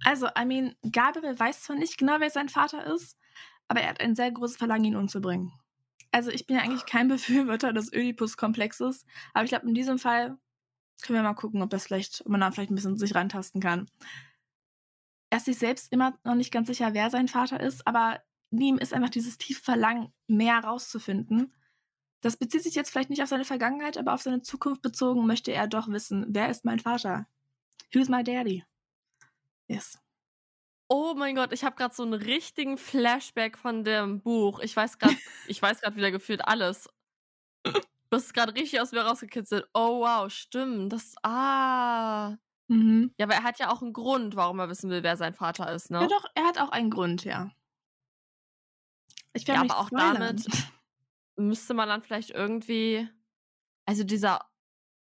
Also, 0.04 0.28
I 0.38 0.44
mean, 0.44 0.76
Gabriel 0.92 1.40
weiß 1.40 1.64
zwar 1.64 1.78
nicht 1.78 1.98
genau, 1.98 2.20
wer 2.20 2.30
sein 2.30 2.50
Vater 2.50 2.86
ist, 2.94 3.18
aber 3.70 3.80
er 3.80 3.92
hat 3.92 4.02
ein 4.02 4.14
sehr 4.14 4.30
großes 4.30 4.58
Verlangen, 4.58 4.84
ihn 4.84 4.96
umzubringen. 4.98 5.54
Also, 6.16 6.32
ich 6.32 6.48
bin 6.48 6.56
ja 6.56 6.64
eigentlich 6.64 6.86
kein 6.86 7.08
Befürworter 7.10 7.74
des 7.74 7.92
Oedipus-Komplexes, 7.92 9.06
aber 9.34 9.44
ich 9.44 9.50
glaube, 9.50 9.68
in 9.68 9.74
diesem 9.74 10.00
Fall 10.00 10.38
können 11.02 11.20
wir 11.20 11.24
mal 11.24 11.34
gucken, 11.34 11.62
ob 11.62 11.70
das 11.70 11.84
vielleicht, 11.84 12.22
ob 12.22 12.30
man 12.30 12.40
da 12.40 12.52
vielleicht 12.52 12.72
ein 12.72 12.76
bisschen 12.76 12.98
sich 12.98 13.14
rantasten 13.14 13.60
kann. 13.60 13.90
Er 15.30 15.40
ist 15.40 15.46
sich 15.46 15.58
selbst 15.58 15.92
immer 15.92 16.18
noch 16.24 16.36
nicht 16.36 16.54
ganz 16.54 16.68
sicher, 16.68 16.94
wer 16.94 17.10
sein 17.10 17.28
Vater 17.28 17.60
ist, 17.60 17.86
aber 17.86 18.22
ihm 18.50 18.78
ist 18.78 18.94
einfach 18.94 19.10
dieses 19.10 19.38
tiefe 19.38 19.62
Verlangen, 19.62 20.14
mehr 20.28 20.62
herauszufinden. 20.62 21.54
Das 22.22 22.38
bezieht 22.38 22.64
sich 22.64 22.76
jetzt 22.76 22.92
vielleicht 22.92 23.10
nicht 23.10 23.22
auf 23.22 23.28
seine 23.28 23.44
Vergangenheit, 23.44 23.98
aber 23.98 24.14
auf 24.14 24.22
seine 24.22 24.42
Zukunft 24.42 24.82
bezogen 24.82 25.28
möchte 25.28 25.52
er 25.52 25.68
doch 25.68 25.90
wissen, 25.90 26.28
wer 26.30 26.48
ist 26.50 26.64
mein 26.64 26.80
Vater? 26.80 27.28
Who's 27.94 28.08
my 28.08 28.24
daddy? 28.24 28.64
Yes. 29.68 30.00
Oh 30.88 31.14
mein 31.16 31.36
Gott, 31.36 31.52
ich 31.52 31.64
habe 31.64 31.76
gerade 31.76 31.96
so 31.96 32.04
einen 32.04 32.14
richtigen 32.14 32.78
Flashback 32.78 33.58
von 33.58 33.84
dem 33.84 34.22
Buch. 34.22 34.60
Ich 34.60 34.76
weiß 34.76 35.00
gerade, 35.00 35.16
ich 35.48 35.62
weiß 35.62 35.82
gerade 35.82 35.96
wieder 35.96 36.12
gefühlt 36.12 36.48
alles. 36.48 36.90
Du 37.64 38.18
hast 38.18 38.34
gerade 38.34 38.54
richtig 38.54 38.80
aus 38.80 38.92
mir 38.92 39.02
rausgekitzelt. 39.02 39.68
Oh 39.74 40.02
wow, 40.02 40.32
stimmt. 40.32 40.94
Das 40.94 41.16
ah. 41.24 42.36
Mhm. 42.68 43.12
Ja, 43.18 43.26
aber 43.26 43.36
er 43.36 43.44
hat 43.44 43.60
ja 43.60 43.72
auch 43.72 43.82
einen 43.82 43.94
Grund, 43.94 44.36
warum 44.36 44.60
er 44.60 44.70
wissen 44.70 44.90
will, 44.90 45.04
wer 45.04 45.18
sein 45.18 45.34
Vater 45.34 45.72
ist, 45.72 45.92
ne? 45.92 46.02
Ja, 46.02 46.08
doch, 46.08 46.26
er 46.36 46.44
hat 46.46 46.60
auch 46.60 46.70
einen 46.70 46.90
Grund, 46.90 47.24
ja. 47.24 47.52
Ich 49.34 49.48
Ja, 49.48 49.62
aber 49.62 49.80
auch 49.80 49.88
spoilern. 49.88 50.16
damit 50.16 50.46
müsste 51.36 51.74
man 51.74 51.90
dann 51.90 52.02
vielleicht 52.02 52.30
irgendwie, 52.32 53.08
also 53.86 54.04
dieser, 54.04 54.50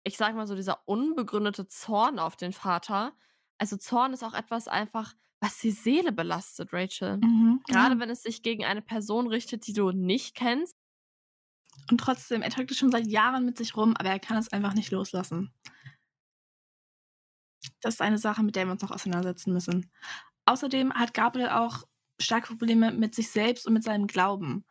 ich 0.02 0.16
sag 0.16 0.34
mal 0.34 0.46
so, 0.46 0.54
dieser 0.54 0.86
unbegründete 0.86 1.68
Zorn 1.68 2.18
auf 2.18 2.36
den 2.36 2.52
Vater. 2.52 3.12
Also 3.58 3.76
Zorn 3.76 4.12
ist 4.12 4.24
auch 4.24 4.34
etwas 4.34 4.68
einfach, 4.68 5.14
was 5.44 5.58
die 5.58 5.72
Seele 5.72 6.10
belastet, 6.10 6.72
Rachel. 6.72 7.18
Mhm, 7.18 7.60
Gerade 7.68 7.94
ja. 7.96 8.00
wenn 8.00 8.08
es 8.08 8.22
sich 8.22 8.42
gegen 8.42 8.64
eine 8.64 8.80
Person 8.80 9.26
richtet, 9.26 9.66
die 9.66 9.74
du 9.74 9.90
nicht 9.90 10.34
kennst. 10.34 10.74
Und 11.90 11.98
trotzdem, 11.98 12.40
er 12.40 12.48
trägt 12.48 12.70
es 12.70 12.78
schon 12.78 12.90
seit 12.90 13.06
Jahren 13.06 13.44
mit 13.44 13.58
sich 13.58 13.76
rum, 13.76 13.94
aber 13.98 14.08
er 14.08 14.18
kann 14.18 14.38
es 14.38 14.50
einfach 14.52 14.72
nicht 14.72 14.90
loslassen. 14.90 15.52
Das 17.82 17.94
ist 17.94 18.00
eine 18.00 18.16
Sache, 18.16 18.42
mit 18.42 18.56
der 18.56 18.64
wir 18.64 18.72
uns 18.72 18.80
noch 18.80 18.90
auseinandersetzen 18.90 19.52
müssen. 19.52 19.90
Außerdem 20.46 20.94
hat 20.94 21.12
Gabriel 21.12 21.50
auch 21.50 21.84
starke 22.18 22.48
Probleme 22.48 22.92
mit 22.92 23.14
sich 23.14 23.30
selbst 23.30 23.66
und 23.66 23.74
mit 23.74 23.84
seinem 23.84 24.06
Glauben. 24.06 24.64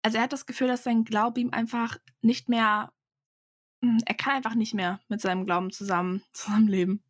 Also 0.00 0.16
er 0.16 0.24
hat 0.24 0.32
das 0.32 0.46
Gefühl, 0.46 0.68
dass 0.68 0.84
sein 0.84 1.04
Glaube 1.04 1.40
ihm 1.40 1.50
einfach 1.50 1.98
nicht 2.22 2.48
mehr, 2.48 2.90
hm, 3.82 3.98
er 4.06 4.14
kann 4.14 4.36
einfach 4.36 4.54
nicht 4.54 4.72
mehr 4.72 4.98
mit 5.08 5.20
seinem 5.20 5.44
Glauben 5.44 5.72
zusammen, 5.72 6.22
zusammenleben. 6.32 7.02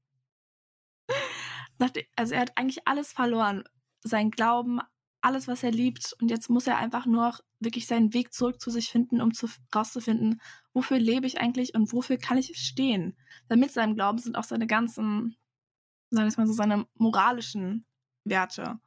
Also 2.16 2.34
er 2.34 2.40
hat 2.40 2.56
eigentlich 2.56 2.86
alles 2.86 3.12
verloren. 3.12 3.64
Sein 4.02 4.30
Glauben, 4.30 4.80
alles, 5.26 5.48
was 5.48 5.62
er 5.62 5.72
liebt. 5.72 6.14
Und 6.20 6.30
jetzt 6.30 6.48
muss 6.48 6.66
er 6.66 6.78
einfach 6.78 7.04
nur 7.06 7.34
wirklich 7.58 7.86
seinen 7.86 8.14
Weg 8.14 8.32
zurück 8.32 8.60
zu 8.60 8.70
sich 8.70 8.90
finden, 8.90 9.20
um 9.20 9.34
zu, 9.34 9.48
rauszufinden, 9.74 10.40
wofür 10.72 10.98
lebe 10.98 11.26
ich 11.26 11.40
eigentlich 11.40 11.74
und 11.74 11.92
wofür 11.92 12.16
kann 12.16 12.38
ich 12.38 12.56
stehen. 12.56 13.16
Denn 13.50 13.58
mit 13.58 13.72
seinem 13.72 13.94
Glauben 13.94 14.18
sind 14.18 14.36
auch 14.36 14.44
seine 14.44 14.66
ganzen, 14.66 15.36
sagen 16.10 16.30
wir 16.30 16.38
mal 16.38 16.46
so, 16.46 16.52
seine 16.52 16.86
moralischen 16.94 17.86
Werte. 18.24 18.78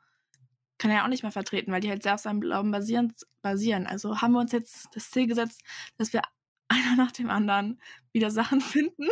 Kann 0.77 0.91
er 0.91 0.97
ja 0.97 1.03
auch 1.03 1.09
nicht 1.09 1.23
mehr 1.23 1.31
vertreten, 1.31 1.71
weil 1.71 1.81
die 1.81 1.89
halt 1.89 2.03
sehr 2.03 2.13
auf 2.13 2.21
seinem 2.21 2.41
Glauben 2.41 2.71
basieren. 2.71 3.13
basieren. 3.41 3.85
Also 3.85 4.21
haben 4.21 4.31
wir 4.31 4.39
uns 4.39 4.53
jetzt 4.53 4.87
das 4.93 5.11
Ziel 5.11 5.27
gesetzt, 5.27 5.61
dass 5.97 6.13
wir 6.13 6.21
einer 6.69 6.95
nach 6.95 7.11
dem 7.11 7.29
anderen 7.29 7.81
wieder 8.13 8.31
Sachen 8.31 8.61
finden. 8.61 9.07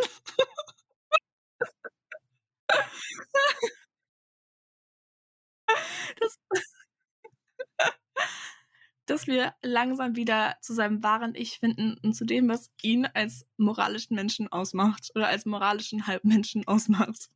Das, 6.20 6.38
dass 9.06 9.26
wir 9.26 9.54
langsam 9.62 10.16
wieder 10.16 10.56
zu 10.60 10.74
seinem 10.74 11.02
wahren 11.02 11.34
Ich 11.34 11.58
finden 11.58 11.96
und 12.02 12.14
zu 12.14 12.24
dem, 12.24 12.48
was 12.48 12.70
ihn 12.82 13.06
als 13.06 13.46
moralischen 13.56 14.14
Menschen 14.14 14.50
ausmacht 14.52 15.10
oder 15.14 15.28
als 15.28 15.46
moralischen 15.46 16.06
Halbmenschen 16.06 16.66
ausmacht. 16.66 17.30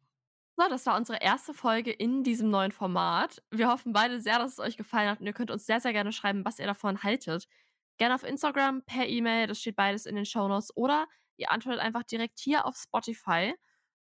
So, 0.56 0.68
das 0.68 0.84
war 0.84 0.96
unsere 0.96 1.18
erste 1.22 1.54
Folge 1.54 1.90
in 1.90 2.24
diesem 2.24 2.50
neuen 2.50 2.72
Format. 2.72 3.42
Wir 3.50 3.68
hoffen 3.68 3.94
beide 3.94 4.20
sehr, 4.20 4.38
dass 4.38 4.52
es 4.52 4.58
euch 4.58 4.76
gefallen 4.76 5.08
hat 5.08 5.20
und 5.20 5.26
ihr 5.26 5.32
könnt 5.32 5.50
uns 5.50 5.64
sehr, 5.64 5.80
sehr 5.80 5.94
gerne 5.94 6.12
schreiben, 6.12 6.44
was 6.44 6.58
ihr 6.58 6.66
davon 6.66 7.02
haltet. 7.02 7.48
Gerne 7.96 8.14
auf 8.14 8.22
Instagram, 8.22 8.82
per 8.82 9.06
E-Mail, 9.06 9.46
das 9.46 9.60
steht 9.60 9.76
beides 9.76 10.04
in 10.04 10.14
den 10.14 10.26
Shownotes 10.26 10.76
oder 10.76 11.06
ihr 11.36 11.50
antwortet 11.50 11.80
einfach 11.80 12.02
direkt 12.02 12.38
hier 12.38 12.66
auf 12.66 12.76
Spotify. 12.76 13.54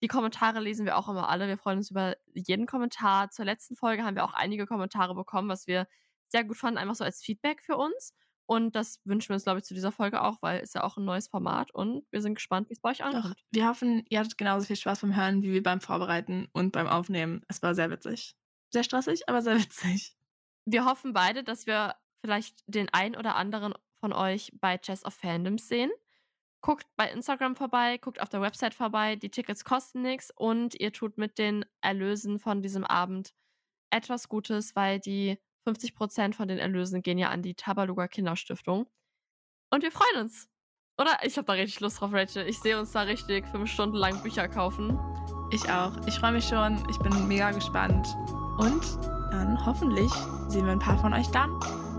Die 0.02 0.08
Kommentare 0.08 0.60
lesen 0.60 0.86
wir 0.86 0.96
auch 0.96 1.08
immer 1.08 1.28
alle. 1.28 1.48
Wir 1.48 1.58
freuen 1.58 1.78
uns 1.78 1.90
über 1.90 2.16
jeden 2.34 2.66
Kommentar. 2.66 3.30
Zur 3.30 3.44
letzten 3.44 3.76
Folge 3.76 4.04
haben 4.04 4.14
wir 4.14 4.24
auch 4.24 4.34
einige 4.34 4.66
Kommentare 4.66 5.14
bekommen, 5.14 5.48
was 5.48 5.66
wir 5.66 5.88
sehr 6.28 6.44
gut 6.44 6.56
fanden, 6.56 6.78
einfach 6.78 6.94
so 6.94 7.04
als 7.04 7.22
Feedback 7.22 7.62
für 7.62 7.76
uns. 7.76 8.14
Und 8.46 8.74
das 8.76 9.00
wünschen 9.04 9.28
wir 9.28 9.34
uns, 9.34 9.44
glaube 9.44 9.58
ich, 9.58 9.64
zu 9.64 9.74
dieser 9.74 9.92
Folge 9.92 10.22
auch, 10.22 10.40
weil 10.40 10.60
es 10.60 10.72
ja 10.72 10.82
auch 10.82 10.96
ein 10.96 11.04
neues 11.04 11.28
Format 11.28 11.70
und 11.70 12.06
wir 12.10 12.22
sind 12.22 12.34
gespannt, 12.34 12.70
wie 12.70 12.72
es 12.72 12.80
bei 12.80 12.90
euch 12.90 12.98
Doch, 12.98 13.06
ankommt. 13.06 13.44
wir 13.50 13.68
hoffen, 13.68 14.04
ihr 14.08 14.20
hattet 14.20 14.38
genauso 14.38 14.66
viel 14.66 14.76
Spaß 14.76 15.02
beim 15.02 15.14
Hören 15.14 15.42
wie 15.42 15.52
wir 15.52 15.62
beim 15.62 15.82
Vorbereiten 15.82 16.48
und 16.52 16.72
beim 16.72 16.86
Aufnehmen. 16.86 17.44
Es 17.48 17.62
war 17.62 17.74
sehr 17.74 17.90
witzig. 17.90 18.36
Sehr 18.70 18.84
stressig, 18.84 19.28
aber 19.28 19.42
sehr 19.42 19.56
witzig. 19.60 20.16
Wir 20.64 20.86
hoffen 20.86 21.12
beide, 21.12 21.44
dass 21.44 21.66
wir 21.66 21.94
vielleicht 22.22 22.62
den 22.66 22.88
ein 22.90 23.16
oder 23.16 23.36
anderen 23.36 23.74
von 24.00 24.14
euch 24.14 24.50
bei 24.60 24.78
Chess 24.78 25.04
of 25.04 25.12
Fandoms 25.12 25.68
sehen. 25.68 25.90
Guckt 26.60 26.86
bei 26.96 27.10
Instagram 27.10 27.54
vorbei, 27.54 27.98
guckt 27.98 28.20
auf 28.20 28.28
der 28.28 28.40
Website 28.40 28.74
vorbei. 28.74 29.16
Die 29.16 29.30
Tickets 29.30 29.64
kosten 29.64 30.02
nichts 30.02 30.32
und 30.34 30.74
ihr 30.80 30.92
tut 30.92 31.16
mit 31.16 31.38
den 31.38 31.64
Erlösen 31.80 32.38
von 32.38 32.62
diesem 32.62 32.84
Abend 32.84 33.32
etwas 33.90 34.28
Gutes, 34.28 34.74
weil 34.74 34.98
die 34.98 35.38
50% 35.66 36.34
von 36.34 36.48
den 36.48 36.58
Erlösen 36.58 37.02
gehen 37.02 37.18
ja 37.18 37.28
an 37.28 37.42
die 37.42 37.54
Tabaluga 37.54 38.08
Kinderstiftung. 38.08 38.86
Und 39.70 39.82
wir 39.82 39.92
freuen 39.92 40.24
uns. 40.24 40.48
Oder? 41.00 41.16
Ich 41.22 41.36
habe 41.36 41.46
da 41.46 41.52
richtig 41.52 41.80
Lust 41.80 42.00
drauf, 42.00 42.12
Rachel. 42.12 42.46
Ich 42.48 42.58
sehe 42.58 42.78
uns 42.78 42.92
da 42.92 43.02
richtig 43.02 43.46
fünf 43.46 43.70
Stunden 43.70 43.96
lang 43.96 44.20
Bücher 44.22 44.48
kaufen. 44.48 44.98
Ich 45.52 45.70
auch. 45.70 45.92
Ich 46.06 46.18
freue 46.18 46.32
mich 46.32 46.46
schon. 46.46 46.84
Ich 46.90 46.98
bin 46.98 47.28
mega 47.28 47.52
gespannt. 47.52 48.08
Und 48.58 48.84
dann 49.30 49.64
hoffentlich 49.64 50.10
sehen 50.48 50.64
wir 50.64 50.72
ein 50.72 50.78
paar 50.78 50.98
von 50.98 51.14
euch 51.14 51.28
dann. 51.28 51.50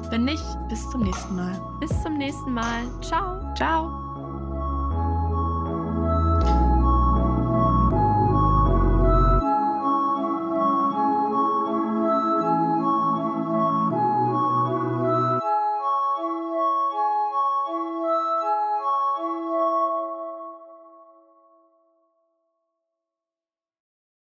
Wenn 0.10 0.26
nicht, 0.26 0.44
bis 0.68 0.90
zum 0.90 1.04
nächsten 1.04 1.36
Mal. 1.36 1.78
Bis 1.80 2.02
zum 2.02 2.18
nächsten 2.18 2.54
Mal. 2.54 2.84
Ciao. 3.02 3.54
Ciao. 3.56 4.09